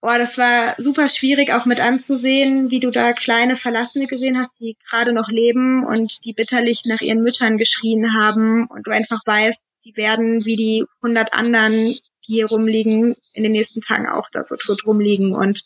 boah, 0.00 0.18
das 0.18 0.38
war 0.38 0.74
super 0.78 1.08
schwierig 1.08 1.52
auch 1.52 1.66
mit 1.66 1.80
anzusehen, 1.80 2.70
wie 2.70 2.80
du 2.80 2.90
da 2.90 3.12
kleine 3.12 3.56
Verlassene 3.56 4.06
gesehen 4.06 4.38
hast, 4.38 4.52
die 4.60 4.76
gerade 4.88 5.14
noch 5.14 5.28
leben 5.28 5.84
und 5.86 6.24
die 6.24 6.32
bitterlich 6.32 6.82
nach 6.86 7.00
ihren 7.00 7.20
Müttern 7.20 7.58
geschrien 7.58 8.14
haben. 8.14 8.66
Und 8.66 8.86
du 8.86 8.90
einfach 8.90 9.20
weißt, 9.24 9.62
die 9.84 9.96
werden 9.96 10.44
wie 10.44 10.56
die 10.56 10.84
hundert 11.02 11.32
anderen, 11.32 11.72
die 11.72 12.00
hier 12.20 12.46
rumliegen, 12.46 13.14
in 13.32 13.42
den 13.42 13.52
nächsten 13.52 13.80
Tagen 13.80 14.08
auch 14.08 14.28
da 14.30 14.42
so 14.42 14.56
tot 14.56 14.84
rumliegen. 14.86 15.34
Und 15.34 15.62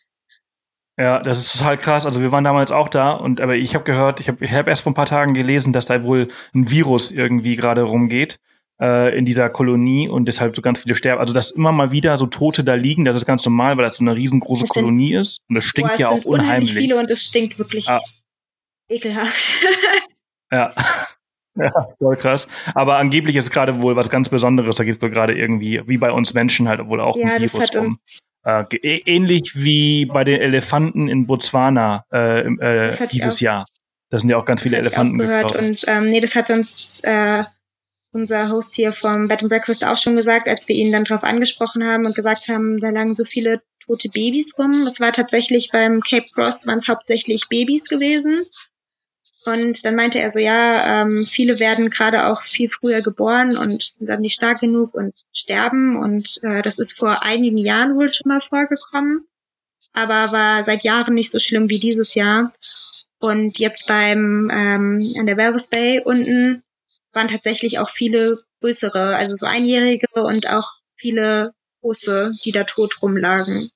ja, 0.97 1.21
das 1.21 1.39
ist 1.39 1.59
total 1.59 1.77
krass. 1.77 2.07
Also 2.07 2.21
wir 2.21 2.31
waren 2.31 2.45
damals 2.45 2.71
auch 2.71 2.89
da 2.89 3.13
und 3.13 3.41
aber 3.41 3.57
ich 3.57 3.75
habe 3.75 3.85
gehört, 3.85 4.21
ich 4.21 4.29
habe 4.29 4.45
ich 4.45 4.53
hab 4.53 4.69
erst 4.69 4.83
vor 4.83 4.93
ein 4.93 4.97
paar 4.97 5.07
Tagen 5.07 5.35
gelesen, 5.35 5.73
dass 5.73 5.87
da 5.87 6.05
wohl 6.05 6.29
ein 6.55 6.71
Virus 6.71 7.11
irgendwie 7.11 7.57
gerade 7.57 7.83
rumgeht 7.83 8.39
äh, 8.81 9.17
in 9.17 9.25
dieser 9.25 9.51
Kolonie 9.51 10.09
und 10.09 10.27
deshalb 10.27 10.55
so 10.55 10.63
ganz 10.63 10.81
viele 10.81 10.95
sterben. 10.95 11.21
Also 11.21 11.35
dass 11.35 11.51
immer 11.51 11.73
mal 11.73 11.91
wieder 11.91 12.17
so 12.17 12.27
Tote 12.27 12.63
da 12.63 12.75
liegen, 12.75 13.05
das 13.05 13.17
ist 13.17 13.27
ganz 13.27 13.45
normal, 13.45 13.77
weil 13.77 13.85
das 13.85 13.97
so 13.97 14.05
eine 14.05 14.15
riesengroße 14.15 14.67
sind, 14.67 14.71
Kolonie 14.71 15.15
ist 15.15 15.41
und 15.49 15.57
das 15.57 15.65
stinkt 15.65 15.93
boah, 15.93 16.01
ja 16.01 16.09
auch 16.11 16.25
unheimlich. 16.25 16.73
viele 16.73 16.97
und 16.97 17.11
es 17.11 17.25
stinkt 17.25 17.59
wirklich 17.59 17.89
ah. 17.89 18.01
ekelhaft. 18.89 19.67
ja. 20.53 20.71
Ja, 21.57 21.71
voll 22.01 22.17
krass. 22.17 22.49
Aber 22.75 22.97
angeblich 22.97 23.37
ist 23.37 23.53
gerade 23.53 23.81
wohl 23.81 23.95
was 23.95 24.11
ganz 24.11 24.29
Besonderes. 24.29 24.75
Da 24.75 24.83
geht 24.83 24.97
es 24.97 25.03
wohl 25.03 25.11
gerade 25.11 25.39
irgendwie, 25.39 25.81
wie 25.87 25.99
bei 25.99 26.11
uns 26.11 26.35
Menschen 26.35 26.67
halt 26.67 26.85
wohl 26.89 27.01
auch 27.01 27.17
ja, 27.17 27.27
ein 27.27 27.43
Virus 27.43 27.53
das 27.53 27.61
hat 27.63 27.77
rum. 27.77 27.87
Uns 27.91 28.25
äh, 28.45 28.65
ähnlich 29.07 29.53
wie 29.55 30.07
bei 30.07 30.25
den 30.25 30.41
Elefanten 30.41 31.09
in 31.09 31.27
Botswana 31.27 32.05
äh, 32.13 32.41
äh, 32.41 33.09
dieses 33.09 33.41
Jahr. 33.41 33.65
Da 34.11 34.19
sind 34.21 34.29
ja 34.29 34.37
auch 34.37 34.45
ganz 34.45 34.63
viele 34.63 34.77
Elefanten 34.77 35.19
gehört. 35.19 35.57
Und 35.57 35.85
ähm, 35.89 36.09
nee, 36.09 36.21
das 36.21 36.37
hat 36.37 36.51
uns 36.51 37.01
äh, 37.03 37.45
unser 38.13 38.51
Host 38.51 38.77
hier 38.77 38.93
vom 38.93 39.29
Bed 39.29 39.43
and 39.43 39.51
Breakfast 39.51 39.85
auch 39.85 39.97
schon 39.97 40.15
gesagt, 40.15 40.47
als 40.47 40.69
wir 40.69 40.77
ihn 40.77 40.93
dann 40.93 41.05
darauf 41.05 41.25
angesprochen 41.25 41.85
haben 41.85 42.07
und 42.07 42.15
gesagt 42.15 42.49
haben, 42.49 42.79
da 42.79 42.91
lagen 42.91 43.15
so 43.15 43.25
viele 43.25 43.61
tote 43.85 44.09
Babys 44.09 44.57
rum. 44.59 44.71
Es 44.71 45.01
war 45.01 45.13
tatsächlich 45.13 45.71
beim 45.73 46.01
Cape 46.01 46.27
Cross 46.33 46.67
waren 46.67 46.79
es 46.79 46.89
hauptsächlich 46.89 47.49
Babys 47.49 47.89
gewesen. 47.89 48.43
Und 49.47 49.85
dann 49.85 49.95
meinte 49.95 50.21
er 50.21 50.31
so, 50.31 50.39
ja, 50.39 51.03
ähm, 51.03 51.27
viele 51.27 51.59
werden 51.59 51.91
gerade 51.91 52.29
auch 52.29 52.45
viel 52.45 52.71
früher 52.71 53.03
geboren 53.03 53.57
und 53.57 53.83
sind 53.83 54.09
dann 54.09 54.23
nicht 54.23 54.35
stark 54.35 54.61
genug 54.61 54.95
und 54.95 55.15
sterben. 55.35 55.97
Und 55.97 56.41
äh, 56.43 56.63
das 56.63 56.79
ist 56.79 56.97
vor 56.97 57.23
einigen 57.23 57.59
Jahren 57.59 57.95
wohl 57.95 58.13
schon 58.13 58.31
mal 58.31 58.41
vorgekommen, 58.41 59.27
aber 59.93 60.33
war 60.33 60.65
seit 60.65 60.83
Jahren 60.83 61.15
nicht 61.15 61.31
so 61.31 61.39
schlimm 61.39 61.69
wie 61.69 61.79
dieses 61.79 62.15
Jahr. 62.15 62.55
Und 63.21 63.59
jetzt 63.59 63.87
beim 63.87 64.51
ähm, 64.51 65.03
an 65.19 65.27
der 65.27 65.37
Walvis 65.37 65.69
Bay 65.69 66.01
unten 66.03 66.63
waren 67.13 67.29
tatsächlich 67.29 67.79
auch 67.79 67.91
viele 67.91 68.43
größere, 68.61 69.17
also 69.17 69.37
so 69.37 69.47
einjährige 69.47 70.09
und 70.15 70.49
auch 70.49 70.73
viele 70.97 71.53
große, 71.83 72.33
die 72.45 72.53
da 72.53 72.65
tot 72.65 73.03
rumlagen. 73.03 73.69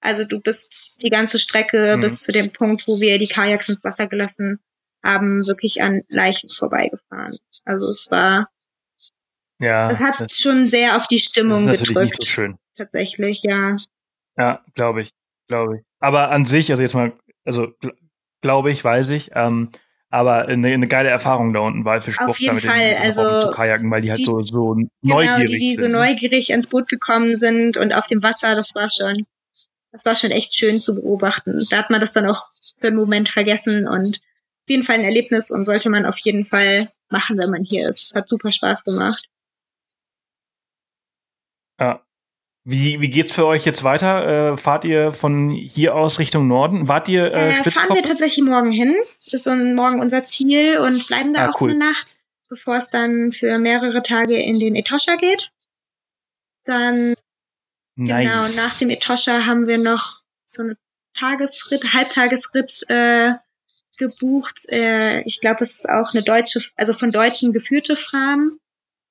Also 0.00 0.24
du 0.24 0.40
bist 0.40 1.02
die 1.02 1.10
ganze 1.10 1.40
Strecke 1.40 1.96
mhm. 1.96 2.00
bis 2.02 2.20
zu 2.20 2.30
dem 2.30 2.52
Punkt, 2.52 2.86
wo 2.86 3.00
wir 3.00 3.18
die 3.18 3.26
Kajaks 3.26 3.68
ins 3.70 3.82
Wasser 3.82 4.06
gelassen 4.06 4.60
haben 5.02 5.46
wirklich 5.46 5.82
an 5.82 6.02
Leichen 6.08 6.48
vorbeigefahren. 6.48 7.36
Also 7.64 7.90
es 7.90 8.10
war, 8.10 8.48
ja, 9.58 9.90
es 9.90 10.00
hat 10.00 10.20
das, 10.20 10.38
schon 10.38 10.66
sehr 10.66 10.96
auf 10.96 11.06
die 11.06 11.18
Stimmung 11.18 11.66
das 11.66 11.80
ist 11.80 11.88
gedrückt. 11.88 12.10
Nicht 12.10 12.22
so 12.22 12.26
schön. 12.26 12.58
Tatsächlich, 12.76 13.42
ja. 13.42 13.76
Ja, 14.36 14.64
glaube 14.74 15.02
ich, 15.02 15.10
glaube 15.48 15.78
ich. 15.78 15.82
Aber 15.98 16.30
an 16.30 16.44
sich, 16.44 16.70
also 16.70 16.82
jetzt 16.82 16.94
mal, 16.94 17.12
also 17.44 17.72
glaube 18.42 18.70
ich, 18.70 18.84
weiß 18.84 19.10
ich, 19.10 19.30
ähm, 19.34 19.70
aber 20.08 20.46
eine, 20.46 20.68
eine 20.68 20.88
geile 20.88 21.08
Erfahrung 21.08 21.52
da 21.52 21.60
unten 21.60 21.84
Walfischbucht. 21.84 22.28
Auf 22.28 22.40
jeden 22.40 22.60
Fall, 22.60 22.94
den, 22.94 23.02
also 23.02 23.48
zu 23.48 23.50
kajaken, 23.50 23.90
weil 23.90 24.02
die 24.02 24.10
halt 24.10 24.24
so 24.24 24.42
so 24.42 24.74
genau, 24.74 24.88
neugierig 25.02 25.50
die, 25.50 25.58
die 25.58 25.76
sind. 25.76 25.92
so 25.92 25.98
neugierig 25.98 26.50
ins 26.50 26.68
Boot 26.68 26.88
gekommen 26.88 27.34
sind 27.34 27.76
und 27.76 27.94
auf 27.94 28.06
dem 28.06 28.22
Wasser, 28.22 28.54
das 28.54 28.74
war 28.74 28.88
schon, 28.90 29.26
das 29.90 30.04
war 30.04 30.14
schon 30.14 30.30
echt 30.30 30.54
schön 30.54 30.78
zu 30.78 30.94
beobachten. 30.94 31.60
Da 31.70 31.78
hat 31.78 31.90
man 31.90 32.00
das 32.00 32.12
dann 32.12 32.26
auch 32.26 32.44
für 32.78 32.88
einen 32.88 32.96
Moment 32.96 33.28
vergessen 33.28 33.88
und 33.88 34.20
auf 34.66 34.70
jeden 34.70 34.82
Fall 34.82 34.96
ein 34.96 35.04
Erlebnis 35.04 35.52
und 35.52 35.64
sollte 35.64 35.88
man 35.90 36.04
auf 36.04 36.18
jeden 36.18 36.44
Fall 36.44 36.90
machen, 37.08 37.38
wenn 37.38 37.50
man 37.50 37.62
hier 37.62 37.88
ist. 37.88 38.12
Hat 38.16 38.28
super 38.28 38.50
Spaß 38.50 38.82
gemacht. 38.82 39.28
Ja. 41.78 42.02
Wie, 42.64 43.00
wie 43.00 43.08
geht's 43.08 43.30
für 43.30 43.46
euch 43.46 43.64
jetzt 43.64 43.84
weiter? 43.84 44.54
Äh, 44.54 44.56
fahrt 44.56 44.84
ihr 44.84 45.12
von 45.12 45.50
hier 45.50 45.94
aus 45.94 46.18
Richtung 46.18 46.48
Norden? 46.48 46.88
Wart 46.88 47.08
ihr 47.08 47.32
äh, 47.32 47.60
äh 47.60 47.70
Fahren 47.70 47.94
wir 47.94 48.02
tatsächlich 48.02 48.44
morgen 48.44 48.72
hin. 48.72 48.96
Das 49.24 49.34
ist 49.34 49.44
so 49.44 49.54
morgen 49.54 50.00
unser 50.00 50.24
Ziel 50.24 50.78
und 50.78 51.06
bleiben 51.06 51.32
da 51.32 51.46
ah, 51.46 51.50
auch 51.50 51.60
cool. 51.60 51.70
eine 51.70 51.78
Nacht, 51.78 52.16
bevor 52.48 52.78
es 52.78 52.90
dann 52.90 53.30
für 53.30 53.60
mehrere 53.60 54.02
Tage 54.02 54.36
in 54.36 54.58
den 54.58 54.74
Etosha 54.74 55.14
geht. 55.14 55.52
Dann 56.64 57.14
nice. 57.94 58.28
genau 58.28 58.64
nach 58.64 58.76
dem 58.78 58.90
Etosha 58.90 59.46
haben 59.46 59.68
wir 59.68 59.78
noch 59.78 60.22
so 60.46 60.64
eine 60.64 60.76
Tagesritt, 61.14 61.92
Halbtagesritt 61.92 62.84
äh, 62.88 63.34
gebucht. 63.96 64.66
Äh, 64.68 65.22
ich 65.22 65.40
glaube, 65.40 65.62
es 65.62 65.74
ist 65.74 65.88
auch 65.88 66.12
eine 66.14 66.22
deutsche, 66.22 66.60
also 66.76 66.92
von 66.92 67.10
Deutschen 67.10 67.52
geführte 67.52 67.96
Farm. 67.96 68.58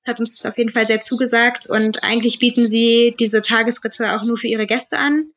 Hat 0.08 0.20
uns 0.20 0.46
auf 0.46 0.58
jeden 0.58 0.72
Fall 0.72 0.86
sehr 0.86 1.02
zugesagt 1.02 1.68
und 1.68 2.04
eigentlich 2.04 2.38
bieten 2.38 2.68
sie 2.68 3.16
diese 3.20 3.42
Tagesritte 3.42 4.14
auch 4.14 4.24
nur 4.24 4.38
für 4.38 4.48
ihre 4.48 4.68
Gäste 4.68 4.98
an. 4.98 5.32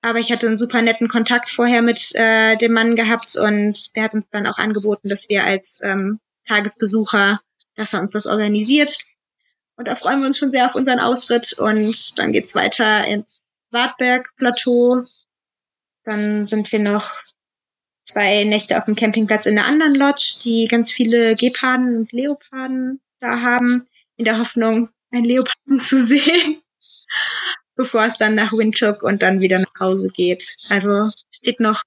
Aber 0.00 0.18
ich 0.18 0.32
hatte 0.32 0.48
einen 0.48 0.56
super 0.56 0.82
netten 0.82 1.08
Kontakt 1.08 1.48
vorher 1.48 1.80
mit 1.80 2.12
äh, 2.16 2.56
dem 2.56 2.72
Mann 2.72 2.96
gehabt 2.96 3.36
und 3.36 3.94
der 3.94 4.02
hat 4.02 4.14
uns 4.14 4.28
dann 4.30 4.48
auch 4.48 4.58
angeboten, 4.58 5.08
dass 5.08 5.28
wir 5.28 5.44
als 5.44 5.78
ähm, 5.84 6.18
Tagesbesucher, 6.48 7.40
dass 7.76 7.94
er 7.94 8.00
uns 8.00 8.12
das 8.12 8.26
organisiert. 8.26 8.98
Und 9.76 9.86
da 9.86 9.94
freuen 9.94 10.20
wir 10.20 10.26
uns 10.26 10.38
schon 10.38 10.50
sehr 10.50 10.66
auf 10.66 10.74
unseren 10.74 10.98
Ausritt 10.98 11.52
und 11.54 12.18
dann 12.18 12.32
geht's 12.32 12.56
weiter 12.56 13.06
ins 13.06 13.60
Wartberg-Plateau. 13.70 15.04
Dann 16.04 16.46
sind 16.46 16.72
wir 16.72 16.80
noch 16.80 17.14
zwei 18.04 18.44
Nächte 18.44 18.78
auf 18.78 18.84
dem 18.84 18.94
Campingplatz 18.94 19.46
in 19.46 19.58
einer 19.58 19.68
anderen 19.68 19.94
Lodge, 19.94 20.38
die 20.44 20.66
ganz 20.68 20.90
viele 20.90 21.34
Geparden 21.34 21.96
und 21.96 22.12
Leoparden 22.12 23.00
da 23.20 23.42
haben, 23.42 23.86
in 24.16 24.24
der 24.24 24.38
Hoffnung, 24.38 24.88
einen 25.10 25.24
Leoparden 25.24 25.78
zu 25.78 26.04
sehen, 26.04 26.56
bevor 27.76 28.04
es 28.04 28.18
dann 28.18 28.34
nach 28.34 28.52
Windhoek 28.52 29.02
und 29.02 29.22
dann 29.22 29.40
wieder 29.40 29.58
nach 29.58 29.80
Hause 29.80 30.08
geht. 30.08 30.56
Also 30.70 31.08
steht 31.30 31.60
noch. 31.60 31.82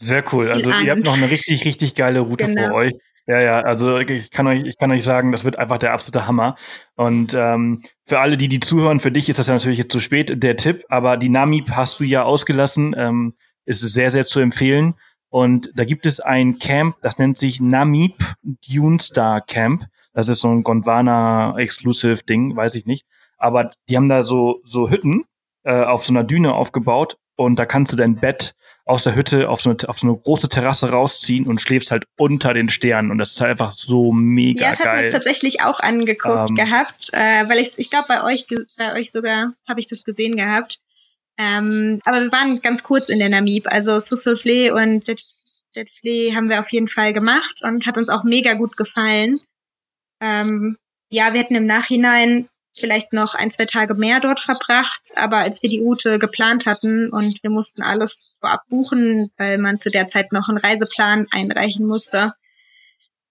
Sehr 0.00 0.24
cool. 0.32 0.50
Also 0.50 0.70
ihr 0.70 0.90
habt 0.90 1.04
noch 1.04 1.16
eine 1.16 1.30
richtig, 1.30 1.64
richtig 1.64 1.94
geile 1.94 2.20
Route 2.20 2.46
genau. 2.46 2.68
vor 2.68 2.74
euch. 2.74 2.92
Ja, 3.26 3.40
ja, 3.40 3.60
also 3.60 3.96
ich 3.96 4.30
kann 4.30 4.46
euch, 4.46 4.66
ich 4.66 4.76
kann 4.76 4.90
euch 4.90 5.02
sagen, 5.02 5.32
das 5.32 5.44
wird 5.44 5.58
einfach 5.58 5.78
der 5.78 5.94
absolute 5.94 6.26
Hammer. 6.26 6.56
Und 6.94 7.32
ähm, 7.32 7.82
für 8.06 8.18
alle, 8.18 8.36
die 8.36 8.48
die 8.48 8.60
zuhören, 8.60 9.00
für 9.00 9.10
dich 9.10 9.30
ist 9.30 9.38
das 9.38 9.46
ja 9.46 9.54
natürlich 9.54 9.78
jetzt 9.78 9.92
zu 9.92 10.00
spät, 10.00 10.42
der 10.42 10.56
Tipp, 10.56 10.84
aber 10.90 11.16
die 11.16 11.30
Namib 11.30 11.70
hast 11.70 11.98
du 12.00 12.04
ja 12.04 12.22
ausgelassen, 12.22 12.94
ähm, 12.98 13.34
ist 13.64 13.80
sehr, 13.80 14.10
sehr 14.10 14.26
zu 14.26 14.40
empfehlen. 14.40 14.94
Und 15.34 15.72
da 15.74 15.84
gibt 15.84 16.06
es 16.06 16.20
ein 16.20 16.60
Camp, 16.60 16.94
das 17.02 17.18
nennt 17.18 17.36
sich 17.36 17.60
Namib 17.60 18.14
Dune 18.44 19.00
Star 19.00 19.40
Camp. 19.40 19.84
Das 20.12 20.28
ist 20.28 20.42
so 20.42 20.48
ein 20.48 20.62
Gondwana-Exclusive-Ding, 20.62 22.54
weiß 22.54 22.76
ich 22.76 22.86
nicht. 22.86 23.04
Aber 23.36 23.72
die 23.88 23.96
haben 23.96 24.08
da 24.08 24.22
so, 24.22 24.60
so 24.62 24.90
Hütten 24.90 25.24
äh, 25.64 25.82
auf 25.82 26.06
so 26.06 26.12
einer 26.12 26.22
Düne 26.22 26.54
aufgebaut 26.54 27.16
und 27.34 27.56
da 27.56 27.66
kannst 27.66 27.92
du 27.92 27.96
dein 27.96 28.14
Bett 28.14 28.54
aus 28.84 29.02
der 29.02 29.16
Hütte 29.16 29.48
auf 29.48 29.60
so, 29.60 29.70
eine, 29.70 29.88
auf 29.88 29.98
so 29.98 30.06
eine 30.06 30.16
große 30.16 30.48
Terrasse 30.48 30.90
rausziehen 30.90 31.48
und 31.48 31.60
schläfst 31.60 31.90
halt 31.90 32.04
unter 32.16 32.54
den 32.54 32.68
Sternen 32.68 33.10
und 33.10 33.18
das 33.18 33.32
ist 33.32 33.40
halt 33.40 33.50
einfach 33.50 33.72
so 33.72 34.12
mega 34.12 34.60
geil. 34.60 34.62
Ja, 34.62 34.70
das 34.70 34.86
hat 34.86 35.02
mir 35.02 35.10
tatsächlich 35.10 35.62
auch 35.62 35.80
angeguckt 35.80 36.50
ähm, 36.50 36.54
gehabt, 36.54 37.10
äh, 37.12 37.48
weil 37.48 37.58
ich, 37.58 37.76
ich 37.78 37.90
glaube 37.90 38.06
bei 38.06 38.22
euch, 38.22 38.46
bei 38.78 38.94
euch 38.94 39.10
sogar 39.10 39.52
habe 39.68 39.80
ich 39.80 39.88
das 39.88 40.04
gesehen 40.04 40.36
gehabt. 40.36 40.78
Ähm, 41.36 42.00
aber 42.04 42.22
wir 42.22 42.32
waren 42.32 42.60
ganz 42.62 42.82
kurz 42.82 43.08
in 43.08 43.18
der 43.18 43.28
Namib, 43.28 43.66
also 43.66 43.92
Soufflé 43.96 44.70
und 44.70 45.08
Jet, 45.08 45.22
Jetflé 45.74 46.34
haben 46.34 46.48
wir 46.48 46.60
auf 46.60 46.70
jeden 46.70 46.88
Fall 46.88 47.12
gemacht 47.12 47.62
und 47.62 47.86
hat 47.86 47.96
uns 47.96 48.08
auch 48.08 48.22
mega 48.22 48.54
gut 48.54 48.76
gefallen. 48.76 49.36
Ähm, 50.20 50.76
ja, 51.08 51.32
wir 51.32 51.40
hätten 51.40 51.56
im 51.56 51.66
Nachhinein 51.66 52.48
vielleicht 52.76 53.12
noch 53.12 53.34
ein, 53.34 53.50
zwei 53.50 53.66
Tage 53.66 53.94
mehr 53.94 54.20
dort 54.20 54.40
verbracht. 54.40 55.12
Aber 55.16 55.38
als 55.38 55.62
wir 55.62 55.70
die 55.70 55.80
Route 55.80 56.18
geplant 56.18 56.66
hatten 56.66 57.10
und 57.10 57.42
wir 57.42 57.50
mussten 57.50 57.82
alles 57.82 58.36
vorab 58.40 58.62
buchen, 58.68 59.28
weil 59.36 59.58
man 59.58 59.78
zu 59.78 59.90
der 59.90 60.08
Zeit 60.08 60.32
noch 60.32 60.48
einen 60.48 60.58
Reiseplan 60.58 61.26
einreichen 61.30 61.86
musste, 61.86 62.34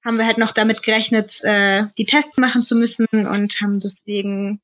haben 0.03 0.17
wir 0.17 0.25
halt 0.25 0.37
noch 0.37 0.51
damit 0.51 0.83
gerechnet, 0.83 1.43
äh, 1.43 1.83
die 1.97 2.05
Tests 2.05 2.37
machen 2.37 2.61
zu 2.61 2.75
müssen 2.75 3.07
und 3.11 3.61
haben 3.61 3.79
deswegen 3.79 4.61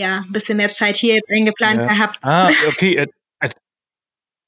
ja 0.00 0.24
ein 0.26 0.32
bisschen 0.32 0.56
mehr 0.56 0.68
Zeit 0.68 0.96
hier 0.96 1.20
eingeplant 1.28 1.78
ja. 1.78 1.86
gehabt. 1.86 2.18
Ah, 2.24 2.50
okay. 2.68 2.96
Äh, 2.96 3.06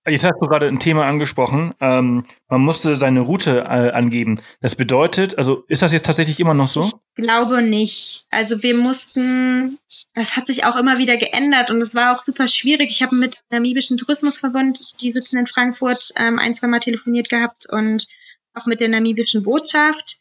Jetzt 0.05 0.25
hast 0.25 0.41
du 0.41 0.49
gerade 0.49 0.67
ein 0.67 0.81
Thema 0.81 1.07
angesprochen. 1.07 1.75
Ähm, 1.81 2.25
man 2.49 2.61
musste 2.61 2.97
seine 2.97 3.21
Route 3.21 3.59
äh, 3.69 3.93
angeben. 3.93 4.41
Das 4.61 4.75
bedeutet, 4.75 5.39
also 5.39 5.63
ist 5.69 5.83
das 5.83 5.93
jetzt 5.93 6.07
tatsächlich 6.07 6.41
immer 6.41 6.55
noch 6.55 6.67
so? 6.67 6.83
Ich 6.83 7.25
glaube 7.25 7.63
nicht. 7.63 8.25
Also 8.31 8.65
wir 8.65 8.77
mussten, 8.77 9.79
das 10.15 10.37
hat 10.37 10.49
sich 10.49 10.65
auch 10.65 10.77
immer 10.77 10.99
wieder 10.99 11.17
geändert 11.19 11.71
und 11.71 11.81
es 11.81 11.95
war 11.95 12.17
auch 12.17 12.21
super 12.21 12.49
schwierig. 12.49 12.91
Ich 12.91 13.03
habe 13.05 13.15
mit 13.15 13.35
dem 13.35 13.41
Namibischen 13.51 13.97
Tourismusverbund, 13.97 15.01
die 15.01 15.13
sitzen 15.13 15.39
in 15.39 15.47
Frankfurt, 15.47 16.13
ähm, 16.17 16.41
ein, 16.41 16.55
zwei 16.55 16.67
Mal 16.67 16.81
telefoniert 16.81 17.31
gehabt 17.31 17.67
und 17.71 18.09
auch 18.55 18.67
mit 18.67 18.81
der 18.81 18.89
namibischen 18.89 19.45
Botschaft. 19.45 20.19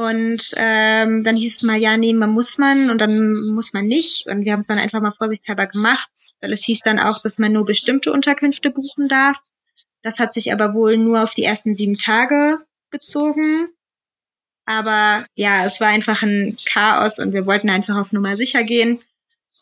Und 0.00 0.54
ähm, 0.56 1.24
dann 1.24 1.36
hieß 1.36 1.56
es 1.56 1.62
mal, 1.62 1.76
ja, 1.76 1.98
nee, 1.98 2.14
man 2.14 2.30
muss 2.30 2.56
man 2.56 2.88
und 2.88 3.02
dann 3.02 3.34
muss 3.52 3.74
man 3.74 3.86
nicht. 3.86 4.26
Und 4.28 4.46
wir 4.46 4.52
haben 4.52 4.60
es 4.60 4.66
dann 4.66 4.78
einfach 4.78 5.02
mal 5.02 5.12
vorsichtshalber 5.12 5.66
gemacht, 5.66 6.10
weil 6.40 6.54
es 6.54 6.64
hieß 6.64 6.80
dann 6.80 6.98
auch, 6.98 7.20
dass 7.20 7.38
man 7.38 7.52
nur 7.52 7.66
bestimmte 7.66 8.10
Unterkünfte 8.10 8.70
buchen 8.70 9.08
darf. 9.08 9.36
Das 10.02 10.18
hat 10.18 10.32
sich 10.32 10.54
aber 10.54 10.72
wohl 10.72 10.96
nur 10.96 11.22
auf 11.22 11.34
die 11.34 11.44
ersten 11.44 11.74
sieben 11.74 11.98
Tage 11.98 12.58
bezogen. 12.88 13.68
Aber 14.64 15.26
ja, 15.34 15.66
es 15.66 15.82
war 15.82 15.88
einfach 15.88 16.22
ein 16.22 16.56
Chaos 16.64 17.18
und 17.18 17.34
wir 17.34 17.44
wollten 17.44 17.68
einfach 17.68 17.98
auf 17.98 18.10
Nummer 18.10 18.36
sicher 18.36 18.62
gehen 18.62 19.02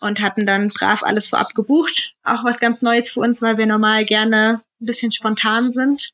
und 0.01 0.21
hatten 0.21 0.47
dann 0.47 0.69
brav 0.69 1.03
alles 1.03 1.31
vorab 1.31 1.53
gebucht. 1.57 2.15
Auch 2.23 2.45
was 2.45 2.61
ganz 2.61 2.81
Neues 2.81 3.11
für 3.11 3.21
uns, 3.21 3.43
weil 3.43 3.59
wir 3.59 3.67
normal 3.67 4.05
gerne 4.05 4.61
ein 4.81 4.87
bisschen 4.87 5.11
spontan 5.11 5.73
sind. 5.73 6.13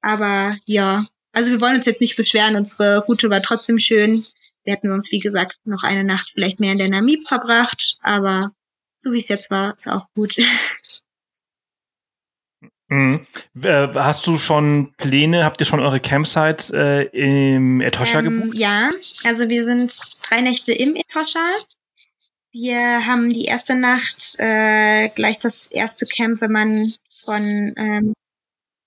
Aber 0.00 0.56
ja, 0.64 1.04
also 1.38 1.52
wir 1.52 1.60
wollen 1.60 1.76
uns 1.76 1.86
jetzt 1.86 2.00
nicht 2.00 2.16
beschweren, 2.16 2.56
unsere 2.56 2.98
Route 3.04 3.30
war 3.30 3.40
trotzdem 3.40 3.78
schön. 3.78 4.20
Wir 4.64 4.72
hätten 4.72 4.90
uns, 4.90 5.12
wie 5.12 5.20
gesagt, 5.20 5.60
noch 5.66 5.84
eine 5.84 6.02
Nacht 6.02 6.32
vielleicht 6.34 6.58
mehr 6.58 6.72
in 6.72 6.78
der 6.78 6.90
Namib 6.90 7.28
verbracht, 7.28 7.96
aber 8.02 8.50
so 8.96 9.12
wie 9.12 9.18
es 9.18 9.28
jetzt 9.28 9.48
war, 9.48 9.74
ist 9.74 9.88
auch 9.88 10.06
gut. 10.14 10.36
Mhm. 12.90 13.26
Äh, 13.62 13.88
hast 13.96 14.26
du 14.26 14.38
schon 14.38 14.94
Pläne, 14.96 15.44
habt 15.44 15.60
ihr 15.60 15.66
schon 15.66 15.80
eure 15.80 16.00
Campsites 16.00 16.70
äh, 16.70 17.02
im 17.02 17.82
Etosha 17.82 18.20
ähm, 18.20 18.24
gebucht? 18.24 18.56
Ja, 18.56 18.88
also 19.24 19.50
wir 19.50 19.62
sind 19.62 19.94
drei 20.22 20.40
Nächte 20.40 20.72
im 20.72 20.96
Etosha. 20.96 21.44
Wir 22.50 23.04
haben 23.04 23.28
die 23.28 23.44
erste 23.44 23.74
Nacht 23.74 24.36
äh, 24.38 25.10
gleich 25.10 25.38
das 25.38 25.66
erste 25.66 26.06
Camp, 26.06 26.40
wenn 26.40 26.52
man 26.52 26.90
von 27.26 27.74
ähm, 27.76 28.14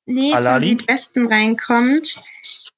nee, 0.06 0.34
Alali? 0.34 0.70
vom 0.70 0.80
Südwesten 0.80 1.28
reinkommt. 1.28 2.22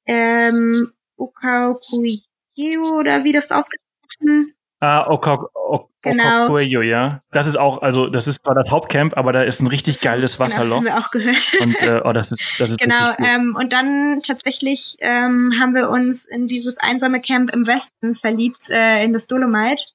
Ähm, 0.06 0.92
Okaukuyo 1.18 3.00
oder 3.00 3.24
wie 3.24 3.32
das 3.32 3.52
ausgesprochen 3.52 4.54
Ah, 4.84 5.10
Okaukuyo, 5.10 5.88
genau. 6.02 6.82
ja. 6.82 7.22
Das 7.32 7.48
ist 7.48 7.56
auch, 7.56 7.82
also 7.82 8.08
das 8.08 8.28
ist 8.28 8.44
zwar 8.44 8.54
das 8.54 8.70
Hauptcamp, 8.70 9.16
aber 9.16 9.32
da 9.32 9.42
ist 9.42 9.62
ein 9.62 9.68
richtig 9.68 10.02
geiles 10.02 10.42
Wasserloch. 10.42 10.82
Genau, 10.82 10.92
das 10.92 10.96
haben 10.96 11.00
wir 11.00 11.08
auch 11.08 11.12
gehört. 11.12 11.62
Und 11.62 11.82
äh, 11.82 12.02
oh, 12.04 12.12
das 12.12 12.34
ist, 12.34 12.60
das 12.60 12.72
ist 12.72 12.80
genau. 12.80 13.14
Ähm, 13.18 13.56
und 13.58 13.72
dann 13.72 14.22
tatsächlich 14.22 14.98
ähm, 15.00 15.54
haben 15.58 15.74
wir 15.74 15.90
uns 15.90 16.26
in 16.26 16.48
dieses 16.48 16.80
einsame 16.80 17.22
Camp 17.22 17.54
im 17.54 17.66
Westen 17.66 18.16
verliebt, 18.16 18.70
äh, 18.72 19.06
in 19.06 19.14
das 19.14 19.26
Dolomite. 19.26 19.86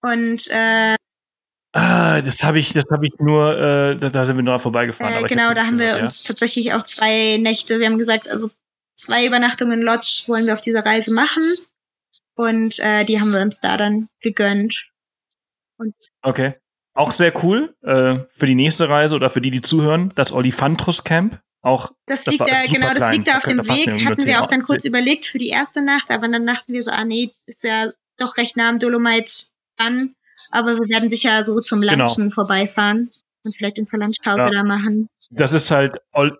Und 0.00 0.48
äh, 0.52 0.94
Ah, 1.72 2.20
das 2.20 2.42
habe 2.42 2.58
ich, 2.58 2.74
das 2.74 2.84
habe 2.90 3.06
ich 3.06 3.14
nur, 3.18 3.58
äh, 3.58 3.96
da, 3.96 4.10
da, 4.10 4.26
sind 4.26 4.36
wir 4.36 4.42
nur 4.42 4.58
vorbeigefahren. 4.58 5.24
Äh, 5.24 5.28
genau, 5.28 5.54
da 5.54 5.64
haben 5.64 5.78
wir 5.78 5.98
ja. 5.98 6.04
uns 6.04 6.22
tatsächlich 6.22 6.74
auch 6.74 6.82
zwei 6.82 7.38
Nächte, 7.38 7.80
wir 7.80 7.86
haben 7.86 7.98
gesagt, 7.98 8.28
also 8.28 8.50
zwei 8.94 9.26
Übernachtungen 9.26 9.80
in 9.80 9.84
Lodge 9.84 10.24
wollen 10.26 10.46
wir 10.46 10.52
auf 10.52 10.60
dieser 10.60 10.84
Reise 10.84 11.14
machen. 11.14 11.42
Und 12.34 12.78
äh, 12.78 13.04
die 13.04 13.20
haben 13.20 13.32
wir 13.32 13.40
uns 13.40 13.60
da 13.60 13.76
dann 13.76 14.08
gegönnt. 14.20 14.88
Und 15.78 15.94
okay. 16.22 16.54
Auch 16.94 17.10
sehr 17.10 17.32
cool 17.42 17.74
äh, 17.82 18.18
für 18.36 18.46
die 18.46 18.54
nächste 18.54 18.90
Reise 18.90 19.16
oder 19.16 19.30
für 19.30 19.40
die, 19.40 19.50
die 19.50 19.62
zuhören, 19.62 20.12
das 20.14 20.30
Olifantros 20.30 21.04
Camp. 21.04 21.40
Auch, 21.62 21.92
das 22.06 22.26
liegt 22.26 22.40
da, 22.40 22.56
genau, 22.70 22.92
das 22.92 23.12
liegt 23.12 23.28
da 23.28 23.38
auf 23.38 23.44
dem 23.44 23.58
Weg. 23.58 24.04
Hatten 24.04 24.26
wir 24.26 24.42
auch 24.42 24.48
dann 24.48 24.64
kurz 24.64 24.84
überlegt 24.84 25.24
für 25.24 25.38
die 25.38 25.48
erste 25.48 25.82
Nacht, 25.82 26.10
aber 26.10 26.28
dann 26.28 26.44
dachten 26.44 26.74
wir 26.74 26.82
so, 26.82 26.90
ah 26.90 27.04
nee, 27.04 27.30
ist 27.46 27.64
ja 27.64 27.92
doch 28.18 28.36
recht 28.36 28.56
nah 28.56 28.68
am 28.68 28.78
Dolomite 28.78 29.44
an 29.78 30.14
aber 30.50 30.78
wir 30.78 30.88
werden 30.88 31.10
sicher 31.10 31.42
so 31.44 31.56
zum 31.56 31.80
genau. 31.80 31.94
Lunchen 31.94 32.24
genau. 32.24 32.34
vorbeifahren 32.34 33.10
und 33.44 33.56
vielleicht 33.56 33.78
unsere 33.78 34.02
Lunchpause 34.02 34.38
ja. 34.38 34.50
da 34.50 34.64
machen. 34.64 35.08
Das 35.30 35.52
ist 35.52 35.70
halt, 35.70 35.98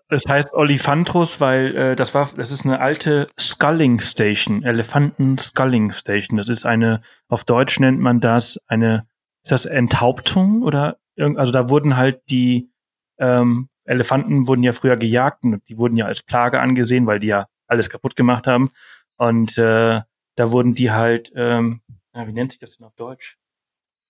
das 0.09 0.24
heißt 0.28 0.53
Olifantros, 0.55 1.40
weil 1.40 1.76
äh, 1.76 1.96
das 1.96 2.14
war, 2.14 2.30
das 2.36 2.50
ist 2.50 2.64
eine 2.64 2.80
alte 2.80 3.28
Sculling 3.38 4.00
Station, 4.00 4.62
Elefanten 4.62 5.38
Sculling 5.38 5.92
Station. 5.92 6.36
Das 6.36 6.48
ist 6.48 6.64
eine, 6.64 7.03
auf 7.28 7.44
Deutsch 7.44 7.80
nennt 7.80 8.00
man 8.00 8.20
das 8.20 8.59
eine, 8.66 9.07
ist 9.42 9.53
das 9.53 9.66
Enthauptung 9.66 10.62
oder 10.62 10.98
also 11.18 11.53
da 11.53 11.68
wurden 11.68 11.96
halt 11.96 12.22
die 12.30 12.70
ähm, 13.18 13.68
Elefanten 13.84 14.46
wurden 14.46 14.62
ja 14.62 14.72
früher 14.72 14.96
gejagt 14.96 15.44
und 15.44 15.68
die 15.68 15.78
wurden 15.78 15.96
ja 15.96 16.07
als 16.07 16.22
Plage 16.22 16.61
angesehen, 16.61 17.07
weil 17.07 17.18
die 17.18 17.26
ja 17.28 17.48
alles 17.66 17.90
kaputt 17.90 18.16
gemacht 18.16 18.46
haben. 18.46 18.70
Und 19.18 19.59
äh, 19.59 20.00
da 20.36 20.53
wurden 20.53 20.74
die 20.74 20.90
halt, 20.90 21.32
ähm, 21.34 21.80
ja, 22.14 22.26
wie 22.26 22.32
nennt 22.32 22.53
sich 22.53 22.61
das 22.61 22.76
denn 22.76 22.86
auf 22.86 22.94
Deutsch? 22.94 23.38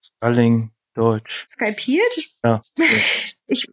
Sculling, 0.02 0.72
Deutsch. 0.94 1.46
Skypiert? 1.48 2.30
Ja. 2.44 2.60
ich, 3.46 3.66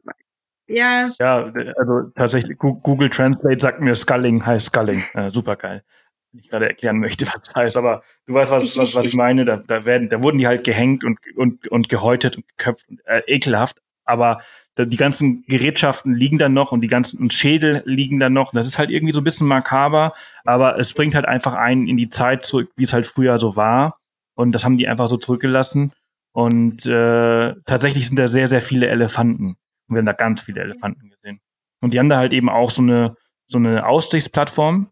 ja. 0.67 1.11
Ja, 1.19 1.51
also 1.77 2.11
tatsächlich, 2.15 2.57
Google 2.57 3.09
Translate 3.09 3.59
sagt 3.59 3.81
mir 3.81 3.95
Sculling 3.95 4.45
heißt 4.45 4.67
Sculling. 4.67 5.03
Äh, 5.13 5.31
super 5.31 5.55
geil. 5.55 5.83
Wenn 6.31 6.39
ich 6.39 6.49
gerade 6.49 6.67
erklären 6.67 6.99
möchte, 6.99 7.25
was 7.33 7.41
das 7.41 7.55
heißt, 7.55 7.77
aber 7.77 8.03
du 8.27 8.35
weißt, 8.35 8.51
was, 8.51 8.63
ich, 8.63 8.77
was, 8.77 8.95
was 8.95 9.05
ich, 9.05 9.11
ich, 9.11 9.17
meine. 9.17 9.45
Da, 9.45 9.57
da 9.57 9.85
werden, 9.85 10.09
da 10.09 10.21
wurden 10.21 10.37
die 10.37 10.47
halt 10.47 10.63
gehängt 10.63 11.03
und, 11.03 11.17
und, 11.35 11.67
und 11.67 11.89
gehäutet 11.89 12.37
und 12.37 12.47
geköpft. 12.47 12.85
Äh, 13.05 13.21
ekelhaft. 13.25 13.81
Aber 14.05 14.41
die 14.77 14.97
ganzen 14.97 15.43
Gerätschaften 15.43 16.15
liegen 16.15 16.39
dann 16.39 16.53
noch 16.53 16.71
und 16.71 16.81
die 16.81 16.87
ganzen 16.87 17.29
Schädel 17.29 17.83
liegen 17.85 18.19
dann 18.19 18.33
noch. 18.33 18.53
Das 18.53 18.65
ist 18.65 18.79
halt 18.79 18.89
irgendwie 18.89 19.13
so 19.13 19.21
ein 19.21 19.23
bisschen 19.23 19.45
makaber, 19.45 20.13
aber 20.45 20.79
es 20.79 20.93
bringt 20.93 21.13
halt 21.13 21.25
einfach 21.25 21.53
einen 21.53 21.87
in 21.87 21.97
die 21.97 22.09
Zeit 22.09 22.43
zurück, 22.43 22.71
wie 22.75 22.83
es 22.83 22.93
halt 22.93 23.05
früher 23.05 23.37
so 23.37 23.55
war. 23.55 23.99
Und 24.35 24.53
das 24.53 24.63
haben 24.63 24.77
die 24.77 24.87
einfach 24.87 25.07
so 25.07 25.17
zurückgelassen. 25.17 25.91
Und 26.31 26.85
äh, 26.85 27.53
tatsächlich 27.65 28.07
sind 28.07 28.17
da 28.17 28.27
sehr, 28.27 28.47
sehr 28.47 28.61
viele 28.61 28.87
Elefanten. 28.87 29.57
Und 29.87 29.95
wir 29.95 29.97
haben 29.97 30.05
da 30.05 30.13
ganz 30.13 30.41
viele 30.41 30.61
Elefanten 30.61 31.09
gesehen. 31.09 31.41
Und 31.81 31.93
die 31.93 31.99
haben 31.99 32.09
da 32.09 32.17
halt 32.17 32.33
eben 32.33 32.49
auch 32.49 32.71
so 32.71 32.81
eine, 32.81 33.15
so 33.47 33.57
eine 33.57 33.87
Aussichtsplattform, 33.87 34.91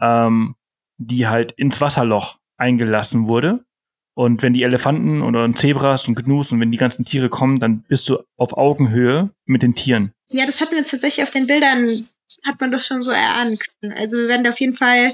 ähm, 0.00 0.56
die 0.98 1.26
halt 1.26 1.52
ins 1.52 1.80
Wasserloch 1.80 2.38
eingelassen 2.56 3.26
wurde. 3.26 3.64
Und 4.14 4.42
wenn 4.42 4.52
die 4.52 4.62
Elefanten 4.62 5.22
oder 5.22 5.52
Zebras 5.54 6.06
und 6.06 6.14
Gnus 6.14 6.52
und 6.52 6.60
wenn 6.60 6.70
die 6.70 6.78
ganzen 6.78 7.04
Tiere 7.04 7.28
kommen, 7.28 7.58
dann 7.58 7.82
bist 7.82 8.08
du 8.08 8.18
auf 8.36 8.56
Augenhöhe 8.56 9.30
mit 9.44 9.62
den 9.62 9.74
Tieren. 9.74 10.12
Ja, 10.28 10.46
das 10.46 10.60
hatten 10.60 10.76
wir 10.76 10.84
tatsächlich 10.84 11.24
auf 11.24 11.32
den 11.32 11.48
Bildern, 11.48 11.88
hat 12.44 12.60
man 12.60 12.70
das 12.70 12.86
schon 12.86 13.02
so 13.02 13.10
erahnen 13.10 13.58
können. 13.80 13.92
Also 13.92 14.18
wir 14.18 14.28
werden 14.28 14.44
da 14.44 14.50
auf 14.50 14.60
jeden 14.60 14.76
Fall 14.76 15.10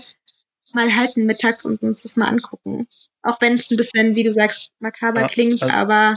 mal 0.75 0.95
halten 0.95 1.25
mittags 1.25 1.65
und 1.65 1.83
uns 1.83 2.03
das 2.03 2.17
mal 2.17 2.29
angucken. 2.29 2.87
Auch 3.23 3.41
wenn 3.41 3.55
es 3.55 3.71
ein 3.71 3.77
bisschen, 3.77 4.15
wie 4.15 4.23
du 4.23 4.33
sagst, 4.33 4.75
makaber 4.81 5.23
ja, 5.23 5.29
klingt, 5.29 5.63
also 5.63 5.75
aber 5.75 6.15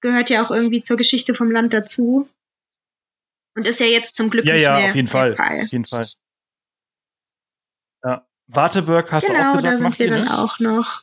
gehört 0.00 0.30
ja 0.30 0.44
auch 0.44 0.50
irgendwie 0.50 0.80
zur 0.80 0.96
Geschichte 0.96 1.34
vom 1.34 1.50
Land 1.50 1.72
dazu. 1.72 2.28
Und 3.56 3.66
ist 3.66 3.80
ja 3.80 3.86
jetzt 3.86 4.16
zum 4.16 4.30
Glück 4.30 4.44
ja, 4.44 4.54
nicht 4.54 4.62
ja, 4.62 4.78
mehr 4.78 4.88
auf 4.88 4.94
jeden 4.94 5.08
Fall. 5.08 5.36
Fall. 5.36 5.60
Auf 5.60 5.72
jeden 5.72 5.86
Fall. 5.86 6.06
Ja. 8.04 8.26
Warteburg 8.46 9.10
hast 9.12 9.26
genau, 9.26 9.38
du 9.38 9.48
auch 9.48 9.54
gesagt, 9.54 9.64
da 9.64 9.78
sind 9.78 9.82
macht 9.82 9.98
wir 9.98 10.10
dann 10.10 10.28
auch 10.28 10.58
noch. 10.58 11.02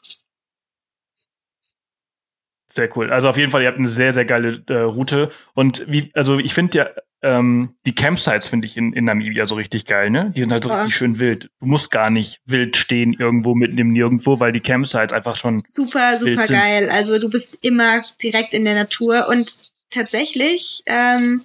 Sehr 2.72 2.96
cool. 2.96 3.12
Also 3.12 3.30
auf 3.30 3.38
jeden 3.38 3.52
Fall, 3.52 3.64
ihr 3.64 3.68
habt 3.68 3.78
eine 3.78 3.88
sehr, 3.88 4.14
sehr 4.14 4.26
geile 4.26 4.64
äh, 4.68 4.74
Route. 4.74 5.32
Und 5.54 5.86
wie, 5.88 6.12
also 6.14 6.38
ich 6.38 6.54
finde 6.54 6.78
ja, 6.78 6.90
ähm, 7.22 7.76
die 7.86 7.94
Campsites 7.94 8.48
finde 8.48 8.66
ich 8.66 8.78
in, 8.78 8.94
in 8.94 9.06
Namibia 9.06 9.46
so 9.46 9.56
richtig 9.56 9.86
geil, 9.86 10.10
ne? 10.10 10.32
Die 10.36 10.42
sind 10.42 10.52
halt 10.52 10.64
so 10.64 10.72
richtig 10.72 10.96
schön 10.96 11.20
wild. 11.20 11.50
Du 11.60 11.66
musst 11.66 11.92
gar 11.92 12.10
nicht 12.10 12.40
wild 12.46 12.78
stehen 12.78 13.14
irgendwo 13.14 13.56
mitten 13.56 13.78
im 13.78 13.92
Nirgendwo, 13.92 14.40
weil 14.40 14.54
die 14.54 14.62
Campsites 14.62 15.12
einfach 15.12 15.36
schon. 15.36 15.64
Super, 15.68 16.18
super 16.18 16.32
Wild 16.32 16.48
sind. 16.48 16.58
geil. 16.58 16.90
Also 16.90 17.20
du 17.20 17.30
bist 17.30 17.64
immer 17.64 18.02
direkt 18.22 18.54
in 18.54 18.64
der 18.64 18.76
Natur 18.76 19.28
und 19.30 19.72
tatsächlich 19.90 20.82
ähm, 20.86 21.44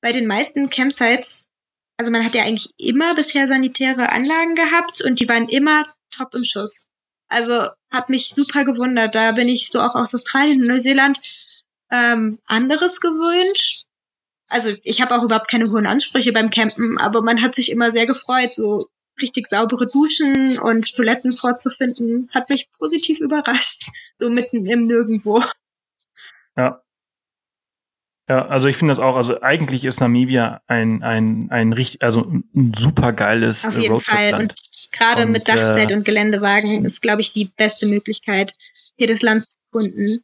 bei 0.00 0.12
den 0.12 0.26
meisten 0.26 0.70
Campsites, 0.70 1.46
also 1.98 2.10
man 2.10 2.24
hat 2.24 2.34
ja 2.34 2.44
eigentlich 2.44 2.70
immer 2.78 3.14
bisher 3.14 3.46
sanitäre 3.46 4.10
Anlagen 4.10 4.54
gehabt 4.54 5.02
und 5.04 5.20
die 5.20 5.28
waren 5.28 5.48
immer 5.48 5.86
top 6.10 6.34
im 6.34 6.44
Schuss. 6.44 6.88
Also 7.28 7.68
hat 7.90 8.08
mich 8.08 8.30
super 8.30 8.64
gewundert. 8.64 9.14
Da 9.14 9.32
bin 9.32 9.48
ich 9.48 9.70
so 9.70 9.80
auch 9.80 9.94
aus 9.94 10.14
Australien 10.14 10.60
und 10.60 10.68
Neuseeland 10.68 11.18
ähm, 11.90 12.38
anderes 12.46 13.00
gewöhnt. 13.00 13.86
Also 14.52 14.72
ich 14.82 15.00
habe 15.00 15.16
auch 15.16 15.22
überhaupt 15.22 15.48
keine 15.48 15.70
hohen 15.70 15.86
Ansprüche 15.86 16.32
beim 16.32 16.50
Campen, 16.50 16.98
aber 16.98 17.22
man 17.22 17.42
hat 17.42 17.54
sich 17.54 17.70
immer 17.70 17.90
sehr 17.90 18.06
gefreut, 18.06 18.50
so 18.50 18.84
richtig 19.20 19.46
saubere 19.46 19.86
Duschen 19.86 20.58
und 20.58 20.94
Toiletten 20.94 21.32
vorzufinden. 21.32 22.28
Hat 22.32 22.50
mich 22.50 22.70
positiv 22.78 23.18
überrascht, 23.20 23.88
so 24.18 24.28
mitten 24.28 24.66
im 24.66 24.86
Nirgendwo. 24.86 25.42
Ja. 26.56 26.82
Ja, 28.28 28.46
also 28.46 28.68
ich 28.68 28.76
finde 28.76 28.92
das 28.92 28.98
auch, 29.00 29.16
also 29.16 29.42
eigentlich 29.42 29.84
ist 29.84 30.00
Namibia 30.00 30.62
ein, 30.66 31.02
ein, 31.02 31.48
ein 31.50 31.72
richtig, 31.72 32.02
also 32.02 32.20
ein 32.54 32.72
super 32.74 33.12
geiles 33.12 33.66
Auf 33.66 33.76
jeden 33.76 34.00
Fall. 34.00 34.34
Und 34.34 34.54
gerade 34.92 35.26
mit 35.26 35.48
Dachzelt 35.48 35.90
äh, 35.90 35.94
und 35.94 36.04
Geländewagen 36.04 36.84
ist, 36.84 37.02
glaube 37.02 37.20
ich, 37.20 37.32
die 37.32 37.46
beste 37.46 37.86
Möglichkeit, 37.86 38.54
hier 38.96 39.08
das 39.08 39.22
Land 39.22 39.44
zu 39.44 39.50
erkunden. 39.72 40.22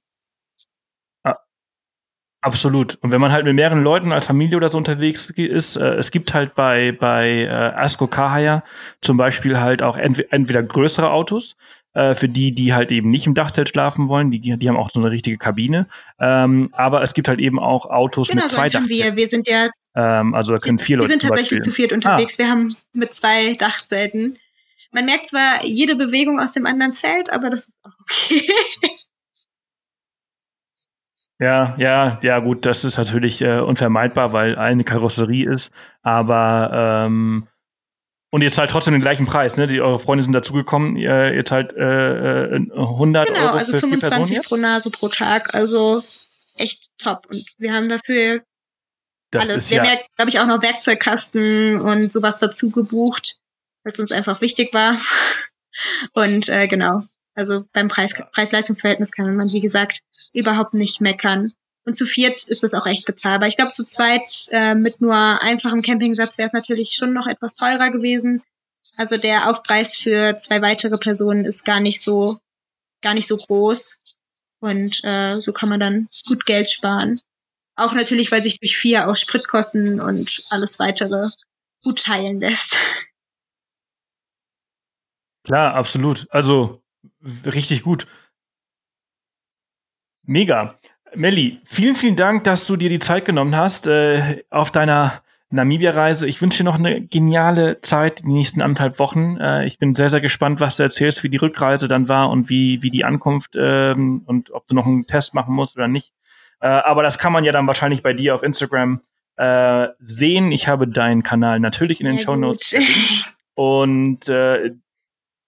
Absolut. 2.41 2.97
Und 3.03 3.11
wenn 3.11 3.21
man 3.21 3.33
halt 3.33 3.45
mit 3.45 3.55
mehreren 3.55 3.83
Leuten 3.83 4.13
als 4.13 4.27
Familie 4.27 4.57
oder 4.57 4.69
so 4.69 4.79
unterwegs 4.79 5.31
ist, 5.31 5.77
äh, 5.77 5.95
es 5.95 6.11
gibt 6.11 6.35
halt 6.35 6.55
bei, 6.55 6.93
bei 6.93 7.43
äh, 7.43 7.49
Asko 7.49 8.07
Kahaya 8.07 8.63
zum 9.01 9.17
Beispiel 9.17 9.59
halt 9.59 9.83
auch 9.83 9.97
entweder, 9.97 10.33
entweder 10.33 10.63
größere 10.63 11.11
Autos, 11.11 11.57
äh, 11.95 12.15
für 12.15 12.29
die, 12.29 12.53
die 12.53 12.75
halt 12.75 12.93
eben 12.93 13.11
nicht 13.11 13.27
im 13.27 13.35
Dachzelt 13.35 13.71
schlafen 13.71 14.09
wollen, 14.09 14.31
die, 14.31 14.39
die 14.41 14.69
haben 14.69 14.77
auch 14.77 14.91
so 14.91 15.01
eine 15.01 15.11
richtige 15.11 15.37
Kabine. 15.37 15.89
Ähm, 16.21 16.69
aber 16.73 17.03
es 17.03 17.13
gibt 17.13 17.27
halt 17.27 17.41
eben 17.41 17.59
auch 17.59 17.87
Autos 17.87 18.29
Genau, 18.29 18.43
mit 18.43 18.51
so 18.51 18.57
zwei 18.57 18.69
Dachzelten. 18.69 18.89
wir. 18.89 19.17
Wir 19.17 19.27
sind 19.27 19.49
ja, 19.49 19.71
Ähm, 19.97 20.33
also 20.33 20.53
da 20.53 20.59
können 20.59 20.79
vier 20.79 20.97
wir 20.97 20.99
Leute 20.99 21.13
sind 21.13 21.23
zum 21.23 21.31
tatsächlich 21.31 21.61
zu 21.61 21.71
viert 21.71 21.93
unterwegs. 21.93 22.39
Wir 22.39 22.49
haben 22.49 22.73
mit 22.93 23.15
zwei 23.15 23.55
Dachzelten. 23.55 24.39
Man 24.93 25.07
merkt 25.07 25.27
zwar 25.27 25.65
jede 25.65 25.97
Bewegung 25.97 26.39
aus 26.39 26.53
dem 26.53 26.67
anderen 26.67 26.93
Zelt, 26.93 27.31
aber 27.31 27.51
das 27.51 27.67
ist 27.69 27.75
auch 27.83 27.91
okay. 28.01 28.49
Ja, 31.41 31.77
ja, 31.79 32.19
ja, 32.23 32.41
gut, 32.41 32.67
das 32.67 32.85
ist 32.85 32.99
natürlich 32.99 33.41
äh, 33.43 33.61
unvermeidbar, 33.61 34.33
weil 34.33 34.57
eine 34.57 34.83
Karosserie 34.83 35.49
ist, 35.49 35.73
aber 36.03 37.07
ähm, 37.07 37.47
und 38.31 38.43
ihr 38.43 38.53
zahlt 38.53 38.71
trotzdem 38.71 38.93
den 38.93 39.01
gleichen 39.01 39.27
Preis, 39.27 39.57
ne? 39.57 39.67
Die, 39.67 39.81
eure 39.81 39.99
Freunde 39.99 40.23
sind 40.23 40.35
dazugekommen, 40.35 40.97
ihr, 40.97 41.33
ihr 41.33 41.45
zahlt 41.45 41.73
äh, 41.75 42.45
äh, 42.45 42.71
100 42.73 43.29
genau, 43.29 43.41
Euro 43.41 43.57
also 43.57 43.73
für 43.73 43.87
vier 43.87 43.99
Personen 43.99 44.27
25 44.27 44.37
jetzt? 44.37 44.49
pro 44.49 44.57
Nase 44.57 44.91
pro 44.91 45.09
Tag. 45.09 45.55
Also 45.55 45.97
echt 46.59 46.91
top. 46.99 47.25
Und 47.31 47.45
wir 47.59 47.73
haben 47.73 47.89
dafür 47.89 48.43
Das 49.31 49.49
alles. 49.49 49.71
Wir 49.71 49.79
ja, 49.79 49.85
haben 49.85 49.93
ja, 49.93 50.01
glaube 50.17 50.29
ich, 50.29 50.41
auch 50.41 50.47
noch 50.47 50.61
Werkzeugkasten 50.61 51.81
und 51.81 52.13
sowas 52.13 52.39
dazu 52.39 52.71
gebucht, 52.71 53.37
weil 53.83 53.93
es 53.93 54.01
uns 54.01 54.13
einfach 54.13 54.41
wichtig 54.41 54.75
war. 54.75 55.01
Und 56.13 56.49
äh, 56.49 56.67
genau, 56.67 57.05
also 57.39 57.65
beim 57.73 57.87
Preis 57.87 58.15
Preis-Leistungs-Verhältnis 58.33 59.13
kann 59.13 59.37
man, 59.37 59.53
wie 59.53 59.61
gesagt, 59.61 60.01
überhaupt 60.33 60.75
nicht 60.75 61.01
meckern. 61.01 61.53
Und 61.85 61.95
zu 61.95 62.05
viert 62.05 62.45
ist 62.49 62.65
das 62.65 62.75
auch 62.75 62.85
echt 62.85 63.07
bezahlbar. 63.07 63.49
Ich 63.49 63.57
glaube, 63.57 63.71
zu 63.71 63.85
zweit 63.85 64.49
äh, 64.51 64.75
mit 64.75 65.01
nur 65.01 65.15
einfachem 65.15 65.81
Campingsatz 65.81 66.37
wäre 66.37 66.49
es 66.49 66.53
natürlich 66.53 66.95
schon 66.95 67.13
noch 67.13 67.29
etwas 67.29 67.55
teurer 67.55 67.91
gewesen. 67.91 68.43
Also 68.97 69.17
der 69.19 69.49
Aufpreis 69.49 69.97
für 69.97 70.37
zwei 70.39 70.61
weitere 70.63 70.99
Personen 70.99 71.45
ist 71.45 71.65
gar 71.65 71.79
nicht 71.79 72.03
so, 72.03 72.37
gar 73.03 73.15
nicht 73.15 73.29
so 73.29 73.37
groß. 73.37 73.97
Und 74.59 75.01
äh, 75.05 75.37
so 75.41 75.53
kann 75.53 75.69
man 75.69 75.79
dann 75.79 76.09
gut 76.27 76.45
Geld 76.45 76.73
sparen. 76.73 77.21
Auch 77.77 77.93
natürlich, 77.93 78.33
weil 78.33 78.43
sich 78.43 78.59
durch 78.59 78.77
vier 78.77 79.09
auch 79.09 79.15
Spritkosten 79.17 80.01
und 80.01 80.43
alles 80.51 80.81
weitere 80.81 81.29
gut 81.85 82.03
teilen 82.03 82.41
lässt. 82.41 82.79
klar, 85.45 85.75
absolut. 85.75 86.27
Also 86.31 86.83
richtig 87.45 87.83
gut. 87.83 88.07
Mega. 90.25 90.79
Melli, 91.15 91.61
vielen, 91.65 91.95
vielen 91.95 92.17
Dank, 92.17 92.45
dass 92.45 92.67
du 92.67 92.77
dir 92.77 92.91
die 92.91 92.99
Zeit 92.99 93.25
genommen 93.25 93.57
hast 93.57 93.87
äh, 93.87 94.45
auf 94.51 94.71
deiner 94.71 95.23
Namibia-Reise. 95.51 96.27
Ich 96.27 96.43
wünsche 96.43 96.59
dir 96.59 96.65
noch 96.65 96.79
eine 96.79 97.01
geniale 97.01 97.81
Zeit, 97.81 98.21
die 98.21 98.33
nächsten 98.33 98.61
anderthalb 98.61 98.99
Wochen. 98.99 99.39
Äh, 99.39 99.65
ich 99.67 99.79
bin 99.79 99.95
sehr, 99.95 100.11
sehr 100.11 100.21
gespannt, 100.21 100.61
was 100.61 100.77
du 100.77 100.83
erzählst, 100.83 101.25
wie 101.25 101.31
die 101.31 101.39
Rückreise 101.39 101.89
dann 101.89 102.09
war 102.09 102.29
und 102.31 102.51
wie, 102.51 102.83
wie 102.83 102.91
die 102.91 103.05
Ankunft 103.05 103.53
ähm, 103.57 104.23
und 104.27 104.51
ob 104.51 104.69
du 104.69 104.75
noch 104.75 104.87
einen 104.87 105.07
Test 105.07 105.35
machen 105.35 105.55
musst 105.55 105.77
oder 105.77 105.89
nicht. 105.89 106.13
Äh, 106.61 106.69
aber 106.69 107.03
das 107.03 107.19
kann 107.19 107.33
man 107.33 107.45
ja 107.45 107.53
dann 107.53 107.67
wahrscheinlich 107.67 108.03
bei 108.03 108.13
dir 108.13 108.35
auf 108.35 108.43
Instagram 108.43 109.01
äh, 109.37 109.89
sehen. 110.01 110.53
Ich 110.53 110.69
habe 110.69 110.87
deinen 110.89 111.23
Kanal 111.23 111.61
natürlich 111.61 112.01
in 112.01 112.07
den 112.07 112.19
Sehr 112.19 112.25
Show 112.25 112.37
Notes. 112.37 112.75
Und 113.55 114.29
äh, 114.29 114.73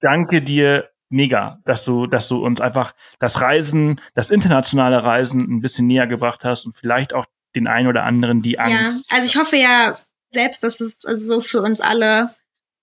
danke 0.01 0.41
dir 0.41 0.90
mega, 1.11 1.59
dass 1.65 1.85
du, 1.85 2.07
dass 2.07 2.29
du 2.29 2.45
uns 2.45 2.61
einfach 2.61 2.93
das 3.19 3.41
Reisen, 3.41 4.01
das 4.15 4.31
internationale 4.31 5.05
Reisen 5.05 5.41
ein 5.41 5.61
bisschen 5.61 5.87
näher 5.87 6.07
gebracht 6.07 6.45
hast 6.45 6.65
und 6.67 6.77
vielleicht 6.77 7.13
auch 7.13 7.27
den 7.55 7.67
einen 7.67 7.89
oder 7.89 8.05
anderen 8.05 8.43
die 8.43 8.53
Ja, 8.53 8.61
Angst. 8.65 9.07
also 9.13 9.27
ich 9.29 9.37
hoffe 9.37 9.57
ja 9.57 9.97
selbst, 10.33 10.63
dass 10.63 10.81
es 10.81 11.05
also 11.05 11.37
so 11.37 11.41
für 11.43 11.61
uns 11.63 11.81
alle, 11.81 12.31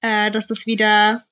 äh, 0.02 0.30
dass 0.32 0.50
es 0.50 0.66
wieder 0.66 1.24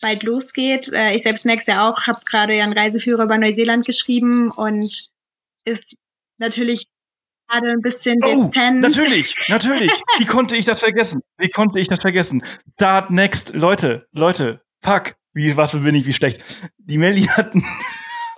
bald 0.00 0.22
losgeht. 0.22 0.92
Äh, 0.92 1.14
ich 1.14 1.22
selbst 1.22 1.44
merke 1.44 1.60
es 1.60 1.66
ja 1.66 1.88
auch, 1.88 2.06
habe 2.06 2.20
gerade 2.24 2.54
ja 2.54 2.64
einen 2.64 2.72
Reiseführer 2.72 3.24
über 3.24 3.36
Neuseeland 3.38 3.84
geschrieben 3.84 4.50
und 4.52 5.08
ist 5.64 5.96
natürlich 6.38 6.86
gerade 7.48 7.70
ein 7.72 7.80
bisschen 7.80 8.18
Oh, 8.24 8.44
dezent. 8.44 8.80
natürlich, 8.80 9.34
natürlich. 9.48 9.90
Wie 10.18 10.26
konnte 10.26 10.56
ich 10.56 10.64
das 10.64 10.80
vergessen? 10.80 11.20
Wie 11.38 11.48
konnte 11.48 11.78
ich 11.80 11.88
das 11.88 12.00
vergessen? 12.00 12.42
Start 12.74 13.10
next, 13.10 13.54
Leute, 13.54 14.06
Leute, 14.12 14.62
fuck. 14.82 15.14
Wie, 15.34 15.56
was 15.56 15.72
bin 15.72 15.94
ich, 15.94 16.06
wie 16.06 16.12
schlecht. 16.12 16.42
Die 16.78 16.96
Melli 16.98 17.22
hatten. 17.26 17.64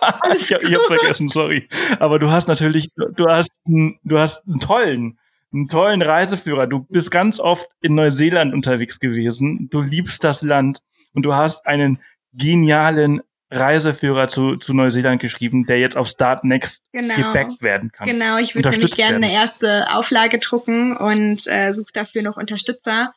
ich 0.35 0.51
hab, 0.53 0.63
ich 0.63 0.73
hab 0.75 0.81
vergessen, 0.83 1.29
sorry. 1.29 1.67
Aber 1.99 2.19
du 2.19 2.29
hast 2.31 2.47
natürlich, 2.47 2.89
du 3.15 3.27
hast, 3.27 3.51
einen- 3.65 3.99
du 4.03 4.17
hast 4.19 4.45
einen 4.47 4.59
tollen, 4.59 5.19
einen 5.53 5.67
tollen 5.67 6.01
Reiseführer. 6.01 6.67
Du 6.67 6.79
bist 6.89 7.11
ganz 7.11 7.39
oft 7.39 7.67
in 7.81 7.95
Neuseeland 7.95 8.53
unterwegs 8.53 8.99
gewesen. 8.99 9.69
Du 9.69 9.81
liebst 9.81 10.23
das 10.23 10.41
Land 10.41 10.79
und 11.13 11.23
du 11.23 11.33
hast 11.35 11.65
einen 11.65 11.99
genialen 12.33 13.21
Reiseführer 13.49 14.27
zu, 14.27 14.57
zu 14.57 14.73
Neuseeland 14.73 15.21
geschrieben, 15.21 15.65
der 15.65 15.79
jetzt 15.79 15.95
auf 15.95 16.07
Start 16.09 16.43
Next 16.43 16.83
Genau. 16.91 17.15
gebackt 17.15 17.61
werden 17.61 17.91
kann. 17.93 18.07
Genau, 18.07 18.37
ich 18.39 18.55
würde 18.55 18.69
nämlich 18.71 18.91
gerne 18.95 19.13
werden. 19.13 19.23
eine 19.23 19.33
erste 19.33 19.95
Auflage 19.95 20.39
drucken 20.39 20.97
und 20.97 21.47
äh, 21.47 21.71
suche 21.73 21.93
dafür 21.93 22.23
noch 22.23 22.35
Unterstützer. 22.37 23.13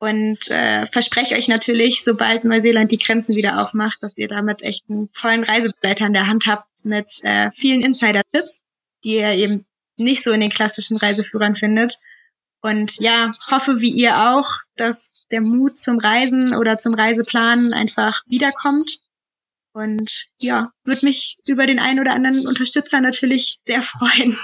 Und 0.00 0.48
äh, 0.50 0.86
verspreche 0.86 1.34
euch 1.34 1.48
natürlich, 1.48 2.04
sobald 2.04 2.44
Neuseeland 2.44 2.92
die 2.92 2.98
Grenzen 2.98 3.34
wieder 3.34 3.60
aufmacht, 3.60 3.98
dass 4.00 4.16
ihr 4.16 4.28
damit 4.28 4.62
echt 4.62 4.84
einen 4.88 5.12
tollen 5.12 5.42
Reisebegleiter 5.42 6.06
in 6.06 6.12
der 6.12 6.28
Hand 6.28 6.46
habt 6.46 6.84
mit 6.84 7.06
äh, 7.24 7.50
vielen 7.56 7.82
Insider-Tipps, 7.82 8.62
die 9.02 9.16
ihr 9.16 9.30
eben 9.30 9.66
nicht 9.96 10.22
so 10.22 10.30
in 10.30 10.40
den 10.40 10.50
klassischen 10.50 10.96
Reiseführern 10.96 11.56
findet. 11.56 11.98
Und 12.60 12.98
ja, 13.00 13.32
hoffe 13.50 13.80
wie 13.80 13.90
ihr 13.90 14.30
auch, 14.30 14.48
dass 14.76 15.26
der 15.30 15.40
Mut 15.40 15.80
zum 15.80 15.98
Reisen 15.98 16.54
oder 16.54 16.78
zum 16.78 16.94
Reiseplanen 16.94 17.72
einfach 17.72 18.22
wiederkommt. 18.26 18.98
Und 19.72 20.26
ja, 20.38 20.70
würde 20.84 21.06
mich 21.06 21.38
über 21.46 21.66
den 21.66 21.78
einen 21.80 22.00
oder 22.00 22.12
anderen 22.12 22.46
Unterstützer 22.46 23.00
natürlich 23.00 23.58
sehr 23.66 23.82
freuen. 23.82 24.36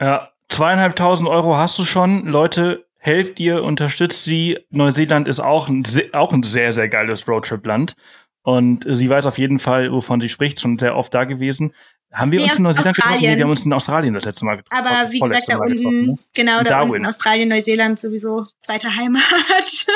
Ja, 0.00 0.32
zweieinhalbtausend 0.50 1.28
Euro 1.28 1.56
hast 1.56 1.78
du 1.78 1.84
schon. 1.84 2.26
Leute, 2.26 2.86
helft 2.98 3.40
ihr, 3.40 3.62
unterstützt 3.64 4.24
sie. 4.24 4.58
Neuseeland 4.70 5.26
ist 5.28 5.40
auch 5.40 5.68
ein, 5.68 5.82
auch 6.12 6.32
ein 6.32 6.42
sehr, 6.42 6.72
sehr 6.72 6.88
geiles 6.88 7.26
Roadtrip-Land. 7.26 7.94
Und 8.42 8.84
sie 8.88 9.08
weiß 9.08 9.26
auf 9.26 9.38
jeden 9.38 9.58
Fall, 9.58 9.92
wovon 9.92 10.20
sie 10.20 10.28
spricht, 10.28 10.60
schon 10.60 10.78
sehr 10.78 10.96
oft 10.96 11.12
da 11.14 11.24
gewesen. 11.24 11.74
Haben 12.12 12.32
wir 12.32 12.40
Nee, 12.40 12.46
uns 12.46 12.56
in 12.56 12.64
Neuseeland 12.64 12.96
getroffen? 12.96 13.10
Nee, 13.12 13.16
Australien. 13.16 13.38
wir 13.38 13.44
haben 13.44 13.50
uns 13.50 13.64
in 13.64 13.72
Australien 13.72 14.14
das 14.14 14.24
letzte 14.24 14.44
Mal 14.44 14.56
getroffen. 14.56 14.84
Aber 14.86 15.12
wie 15.12 15.20
gesagt, 15.20 15.44
da 15.48 15.58
Mal 15.58 15.68
unten, 15.70 16.06
ne? 16.06 16.18
genau, 16.34 16.58
In 16.58 16.64
da 16.64 16.70
Darwin. 16.70 16.90
unten 16.92 17.06
Australien, 17.06 17.48
Neuseeland 17.48 18.00
sowieso 18.00 18.46
zweite 18.58 18.94
Heimat. 18.96 19.22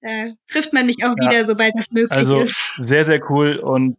da 0.00 0.10
trifft 0.48 0.72
man 0.72 0.86
mich 0.86 1.04
auch 1.04 1.14
Ja. 1.20 1.30
wieder, 1.30 1.44
sobald 1.44 1.74
das 1.76 1.90
möglich 1.92 2.10
Also 2.10 2.40
ist. 2.40 2.74
sehr, 2.78 3.04
sehr 3.04 3.30
cool 3.30 3.56
und 3.56 3.96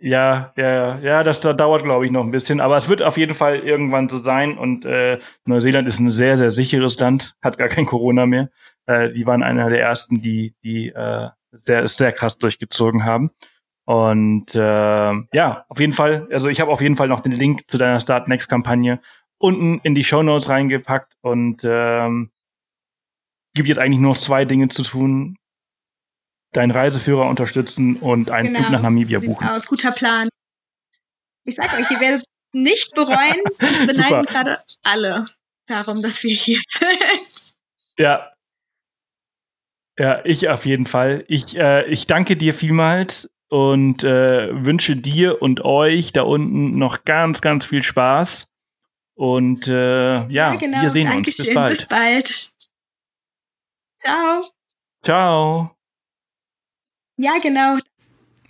Ja, 0.00 0.52
ja, 0.56 0.98
ja, 0.98 1.24
das 1.24 1.40
dauert, 1.40 1.82
glaube 1.84 2.06
ich, 2.06 2.12
noch 2.12 2.24
ein 2.24 2.30
bisschen. 2.30 2.60
Aber 2.60 2.76
es 2.76 2.88
wird 2.88 3.02
auf 3.02 3.16
jeden 3.16 3.34
Fall 3.34 3.58
irgendwann 3.58 4.08
so 4.08 4.18
sein. 4.18 4.58
Und 4.58 4.84
äh, 4.84 5.18
Neuseeland 5.44 5.88
ist 5.88 6.00
ein 6.00 6.10
sehr, 6.10 6.38
sehr 6.38 6.50
sicheres 6.50 6.98
Land, 6.98 7.34
hat 7.42 7.58
gar 7.58 7.68
kein 7.68 7.86
Corona 7.86 8.26
mehr. 8.26 8.50
Äh, 8.86 9.10
die 9.10 9.26
waren 9.26 9.42
einer 9.42 9.70
der 9.70 9.80
ersten, 9.80 10.20
die, 10.20 10.54
die 10.62 10.88
äh, 10.88 11.28
sehr, 11.52 11.88
sehr 11.88 12.12
krass 12.12 12.38
durchgezogen 12.38 13.04
haben. 13.04 13.30
Und 13.84 14.54
äh, 14.54 14.58
ja, 15.32 15.64
auf 15.68 15.80
jeden 15.80 15.92
Fall, 15.92 16.28
also 16.30 16.48
ich 16.48 16.60
habe 16.60 16.70
auf 16.70 16.80
jeden 16.80 16.96
Fall 16.96 17.08
noch 17.08 17.20
den 17.20 17.32
Link 17.32 17.68
zu 17.68 17.76
deiner 17.78 18.00
Start 18.00 18.28
Next-Kampagne 18.28 19.00
unten 19.38 19.80
in 19.82 19.94
die 19.94 20.04
Show 20.04 20.22
Notes 20.22 20.48
reingepackt 20.48 21.14
und 21.22 21.62
ähm, 21.64 22.30
gibt 23.54 23.68
jetzt 23.68 23.80
eigentlich 23.80 23.98
nur 23.98 24.12
noch 24.12 24.18
zwei 24.18 24.44
Dinge 24.44 24.68
zu 24.68 24.82
tun 24.82 25.38
deinen 26.52 26.70
Reiseführer 26.70 27.28
unterstützen 27.28 27.96
und 27.96 28.30
einen 28.30 28.48
genau. 28.48 28.60
Flug 28.60 28.72
nach 28.72 28.82
Namibia 28.82 29.20
buchen. 29.20 29.46
Aus, 29.46 29.66
guter 29.66 29.92
Plan. 29.92 30.28
Ich 31.44 31.54
sag 31.54 31.72
euch, 31.78 31.90
ihr 31.90 32.00
werdet 32.00 32.24
nicht 32.52 32.94
bereuen. 32.94 33.40
Uns 33.60 33.86
beneiden 33.86 34.26
gerade 34.26 34.58
alle 34.82 35.26
darum, 35.66 36.02
dass 36.02 36.22
wir 36.22 36.34
hier 36.34 36.58
sind. 36.68 37.54
Ja. 37.98 38.32
Ja, 39.98 40.24
ich 40.24 40.48
auf 40.48 40.64
jeden 40.66 40.86
Fall. 40.86 41.24
Ich, 41.28 41.56
äh, 41.56 41.86
ich 41.86 42.06
danke 42.06 42.36
dir 42.36 42.54
vielmals 42.54 43.28
und 43.48 44.02
äh, 44.02 44.48
wünsche 44.64 44.96
dir 44.96 45.42
und 45.42 45.62
euch 45.64 46.12
da 46.12 46.22
unten 46.22 46.78
noch 46.78 47.04
ganz, 47.04 47.40
ganz 47.40 47.66
viel 47.66 47.82
Spaß. 47.82 48.46
Und 49.14 49.68
äh, 49.68 49.72
ja, 49.72 50.28
ja 50.28 50.54
genau. 50.56 50.82
wir 50.82 50.90
sehen 50.90 51.06
Dankeschön. 51.06 51.46
uns. 51.46 51.46
Bis 51.46 51.54
bald. 51.54 51.78
Bis 51.78 51.88
bald. 51.88 52.50
Ciao. 53.98 54.44
Ciao. 55.04 55.79
Ja, 57.22 57.32
genau. 57.42 57.76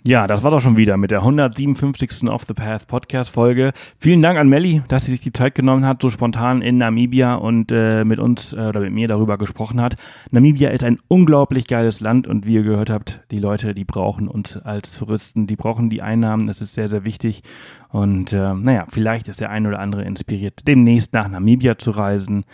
Ja, 0.01 0.27
das 0.27 0.43
war 0.43 0.51
doch 0.51 0.61
schon 0.61 0.77
wieder 0.77 0.95
mit 0.95 1.11
der 1.11 1.19
157. 1.19 2.29
Off 2.29 2.45
the 2.47 2.53
Path 2.53 2.87
Podcast 2.87 3.29
Folge. 3.29 3.73
Vielen 3.99 4.21
Dank 4.21 4.39
an 4.39 4.47
Melli, 4.47 4.81
dass 4.87 5.05
sie 5.05 5.11
sich 5.11 5.19
die 5.19 5.33
Zeit 5.33 5.55
genommen 5.55 5.85
hat, 5.85 6.01
so 6.01 6.09
spontan 6.09 6.61
in 6.61 6.77
Namibia 6.77 7.35
und 7.35 7.73
äh, 7.73 8.05
mit 8.05 8.17
uns 8.19 8.53
äh, 8.53 8.61
oder 8.61 8.79
mit 8.79 8.93
mir 8.93 9.09
darüber 9.09 9.37
gesprochen 9.37 9.81
hat. 9.81 9.97
Namibia 10.31 10.69
ist 10.69 10.85
ein 10.85 10.99
unglaublich 11.09 11.67
geiles 11.67 11.99
Land 11.99 12.27
und 12.27 12.47
wie 12.47 12.53
ihr 12.53 12.63
gehört 12.63 12.89
habt, 12.89 13.19
die 13.29 13.39
Leute, 13.39 13.73
die 13.73 13.83
brauchen 13.83 14.29
uns 14.29 14.55
als 14.55 14.97
Touristen, 14.97 15.47
die 15.47 15.57
brauchen 15.57 15.89
die 15.89 16.01
Einnahmen, 16.01 16.47
das 16.47 16.61
ist 16.61 16.73
sehr, 16.73 16.87
sehr 16.87 17.03
wichtig. 17.03 17.43
Und 17.89 18.31
äh, 18.31 18.53
naja, 18.53 18.85
vielleicht 18.87 19.27
ist 19.27 19.41
der 19.41 19.49
ein 19.49 19.67
oder 19.67 19.79
andere 19.79 20.03
inspiriert, 20.03 20.65
demnächst 20.65 21.11
nach 21.11 21.27
Namibia 21.27 21.77
zu 21.77 21.91
reisen. 21.91 22.45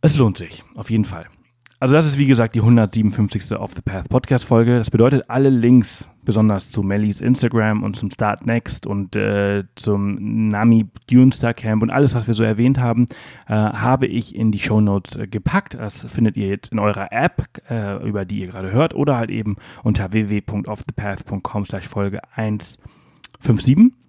Es 0.00 0.16
lohnt 0.16 0.38
sich, 0.38 0.64
auf 0.74 0.90
jeden 0.90 1.04
Fall. 1.04 1.26
Also 1.80 1.94
das 1.94 2.04
ist 2.04 2.18
wie 2.18 2.26
gesagt 2.26 2.54
die 2.54 2.60
157. 2.60 3.58
Off 3.58 3.72
the 3.74 3.80
Path 3.80 4.10
Podcast 4.10 4.44
Folge. 4.44 4.76
Das 4.76 4.90
bedeutet 4.90 5.24
alle 5.28 5.48
Links, 5.48 6.10
besonders 6.26 6.70
zu 6.70 6.82
Mellies 6.82 7.22
Instagram 7.22 7.82
und 7.82 7.96
zum 7.96 8.10
Start 8.10 8.44
Next 8.44 8.86
und 8.86 9.16
äh, 9.16 9.64
zum 9.76 10.48
Nami 10.48 10.88
Dune 11.10 11.32
Star 11.32 11.54
Camp 11.54 11.82
und 11.82 11.88
alles, 11.88 12.14
was 12.14 12.26
wir 12.26 12.34
so 12.34 12.44
erwähnt 12.44 12.78
haben, 12.78 13.06
äh, 13.48 13.54
habe 13.54 14.06
ich 14.06 14.34
in 14.34 14.52
die 14.52 14.58
Show 14.58 14.82
Notes 14.82 15.16
äh, 15.16 15.26
gepackt. 15.26 15.72
Das 15.72 16.04
findet 16.04 16.36
ihr 16.36 16.48
jetzt 16.48 16.70
in 16.70 16.78
eurer 16.78 17.12
App, 17.12 17.46
äh, 17.70 18.06
über 18.06 18.26
die 18.26 18.40
ihr 18.40 18.48
gerade 18.48 18.72
hört, 18.72 18.94
oder 18.94 19.16
halt 19.16 19.30
eben 19.30 19.56
unter 19.82 20.12
www.offthepath.com 20.12 21.64
slash 21.64 21.88
Folge 21.88 22.20
157. 22.34 23.99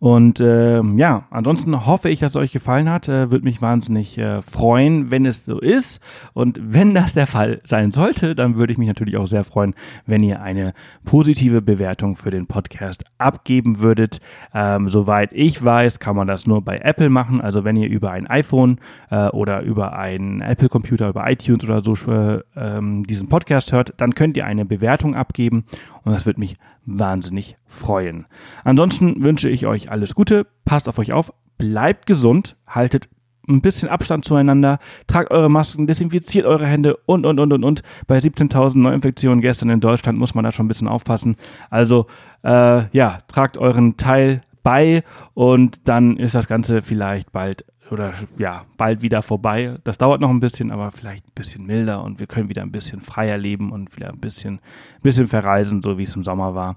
Und 0.00 0.40
äh, 0.40 0.82
ja, 0.82 1.26
ansonsten 1.30 1.84
hoffe 1.84 2.08
ich, 2.08 2.20
dass 2.20 2.32
es 2.32 2.36
euch 2.36 2.52
gefallen 2.52 2.88
hat. 2.88 3.06
Äh, 3.08 3.30
Würde 3.30 3.44
mich 3.44 3.60
wahnsinnig 3.60 4.16
äh, 4.16 4.40
freuen, 4.40 5.10
wenn 5.10 5.26
es 5.26 5.44
so 5.44 5.60
ist. 5.60 6.00
Und 6.32 6.58
wenn 6.62 6.94
das 6.94 7.12
der 7.12 7.26
Fall 7.26 7.58
sein 7.64 7.90
sollte, 7.90 8.34
dann 8.34 8.56
würde 8.56 8.72
ich 8.72 8.78
mich 8.78 8.88
natürlich 8.88 9.18
auch 9.18 9.26
sehr 9.26 9.44
freuen, 9.44 9.74
wenn 10.06 10.22
ihr 10.22 10.40
eine 10.40 10.72
positive 11.04 11.60
Bewertung 11.60 12.16
für 12.16 12.30
den 12.30 12.46
Podcast 12.46 13.04
abgeben 13.18 13.80
würdet. 13.80 14.20
Ähm, 14.54 14.88
soweit 14.88 15.34
ich 15.34 15.62
weiß, 15.62 16.00
kann 16.00 16.16
man 16.16 16.26
das 16.26 16.46
nur 16.46 16.62
bei 16.62 16.78
Apple 16.78 17.10
machen. 17.10 17.42
Also 17.42 17.64
wenn 17.64 17.76
ihr 17.76 17.90
über 17.90 18.10
ein 18.10 18.26
iPhone 18.26 18.78
äh, 19.10 19.28
oder 19.28 19.60
über 19.60 19.98
einen 19.98 20.40
Apple-Computer, 20.40 21.10
über 21.10 21.30
iTunes 21.30 21.62
oder 21.62 21.82
so 21.82 21.92
äh, 22.10 22.40
ähm, 22.56 23.04
diesen 23.04 23.28
Podcast 23.28 23.70
hört, 23.72 23.92
dann 23.98 24.14
könnt 24.14 24.38
ihr 24.38 24.46
eine 24.46 24.64
Bewertung 24.64 25.14
abgeben. 25.14 25.66
Und 26.04 26.12
das 26.12 26.26
würde 26.26 26.40
mich 26.40 26.56
wahnsinnig 26.86 27.56
freuen. 27.66 28.26
Ansonsten 28.64 29.24
wünsche 29.24 29.48
ich 29.48 29.66
euch 29.66 29.90
alles 29.90 30.14
Gute, 30.14 30.46
passt 30.64 30.88
auf 30.88 30.98
euch 30.98 31.12
auf, 31.12 31.32
bleibt 31.58 32.06
gesund, 32.06 32.56
haltet 32.66 33.08
ein 33.48 33.60
bisschen 33.60 33.88
Abstand 33.88 34.24
zueinander, 34.24 34.78
tragt 35.06 35.30
eure 35.30 35.50
Masken, 35.50 35.86
desinfiziert 35.86 36.46
eure 36.46 36.66
Hände. 36.66 36.96
Und, 37.06 37.26
und, 37.26 37.38
und, 37.38 37.52
und, 37.52 37.64
und. 37.64 37.82
Bei 38.06 38.18
17.000 38.18 38.78
Neuinfektionen 38.78 39.40
gestern 39.40 39.70
in 39.70 39.80
Deutschland 39.80 40.18
muss 40.18 40.34
man 40.34 40.44
da 40.44 40.52
schon 40.52 40.66
ein 40.66 40.68
bisschen 40.68 40.88
aufpassen. 40.88 41.36
Also, 41.68 42.06
äh, 42.44 42.84
ja, 42.96 43.18
tragt 43.28 43.58
euren 43.58 43.96
Teil 43.96 44.42
bei. 44.62 45.02
Und 45.34 45.88
dann 45.88 46.16
ist 46.16 46.34
das 46.34 46.48
Ganze 46.48 46.82
vielleicht 46.82 47.32
bald 47.32 47.64
oder 47.92 48.12
ja, 48.38 48.64
bald 48.76 49.02
wieder 49.02 49.22
vorbei. 49.22 49.78
Das 49.84 49.98
dauert 49.98 50.20
noch 50.20 50.30
ein 50.30 50.40
bisschen, 50.40 50.70
aber 50.70 50.90
vielleicht 50.90 51.26
ein 51.26 51.34
bisschen 51.34 51.66
milder 51.66 52.02
und 52.02 52.20
wir 52.20 52.26
können 52.26 52.48
wieder 52.48 52.62
ein 52.62 52.72
bisschen 52.72 53.00
freier 53.00 53.38
leben 53.38 53.72
und 53.72 53.94
wieder 53.96 54.10
ein 54.10 54.18
bisschen, 54.18 54.54
ein 54.54 55.02
bisschen 55.02 55.28
verreisen, 55.28 55.82
so 55.82 55.98
wie 55.98 56.04
es 56.04 56.14
im 56.14 56.22
Sommer 56.22 56.54
war. 56.54 56.74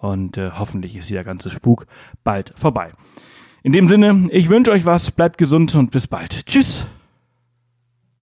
Und 0.00 0.36
äh, 0.36 0.50
hoffentlich 0.58 0.96
ist 0.96 1.08
dieser 1.08 1.24
ganze 1.24 1.50
Spuk 1.50 1.86
bald 2.24 2.52
vorbei. 2.56 2.92
In 3.62 3.72
dem 3.72 3.88
Sinne, 3.88 4.28
ich 4.30 4.50
wünsche 4.50 4.72
euch 4.72 4.84
was, 4.84 5.10
bleibt 5.10 5.38
gesund 5.38 5.74
und 5.74 5.90
bis 5.90 6.06
bald. 6.06 6.44
Tschüss! 6.44 6.86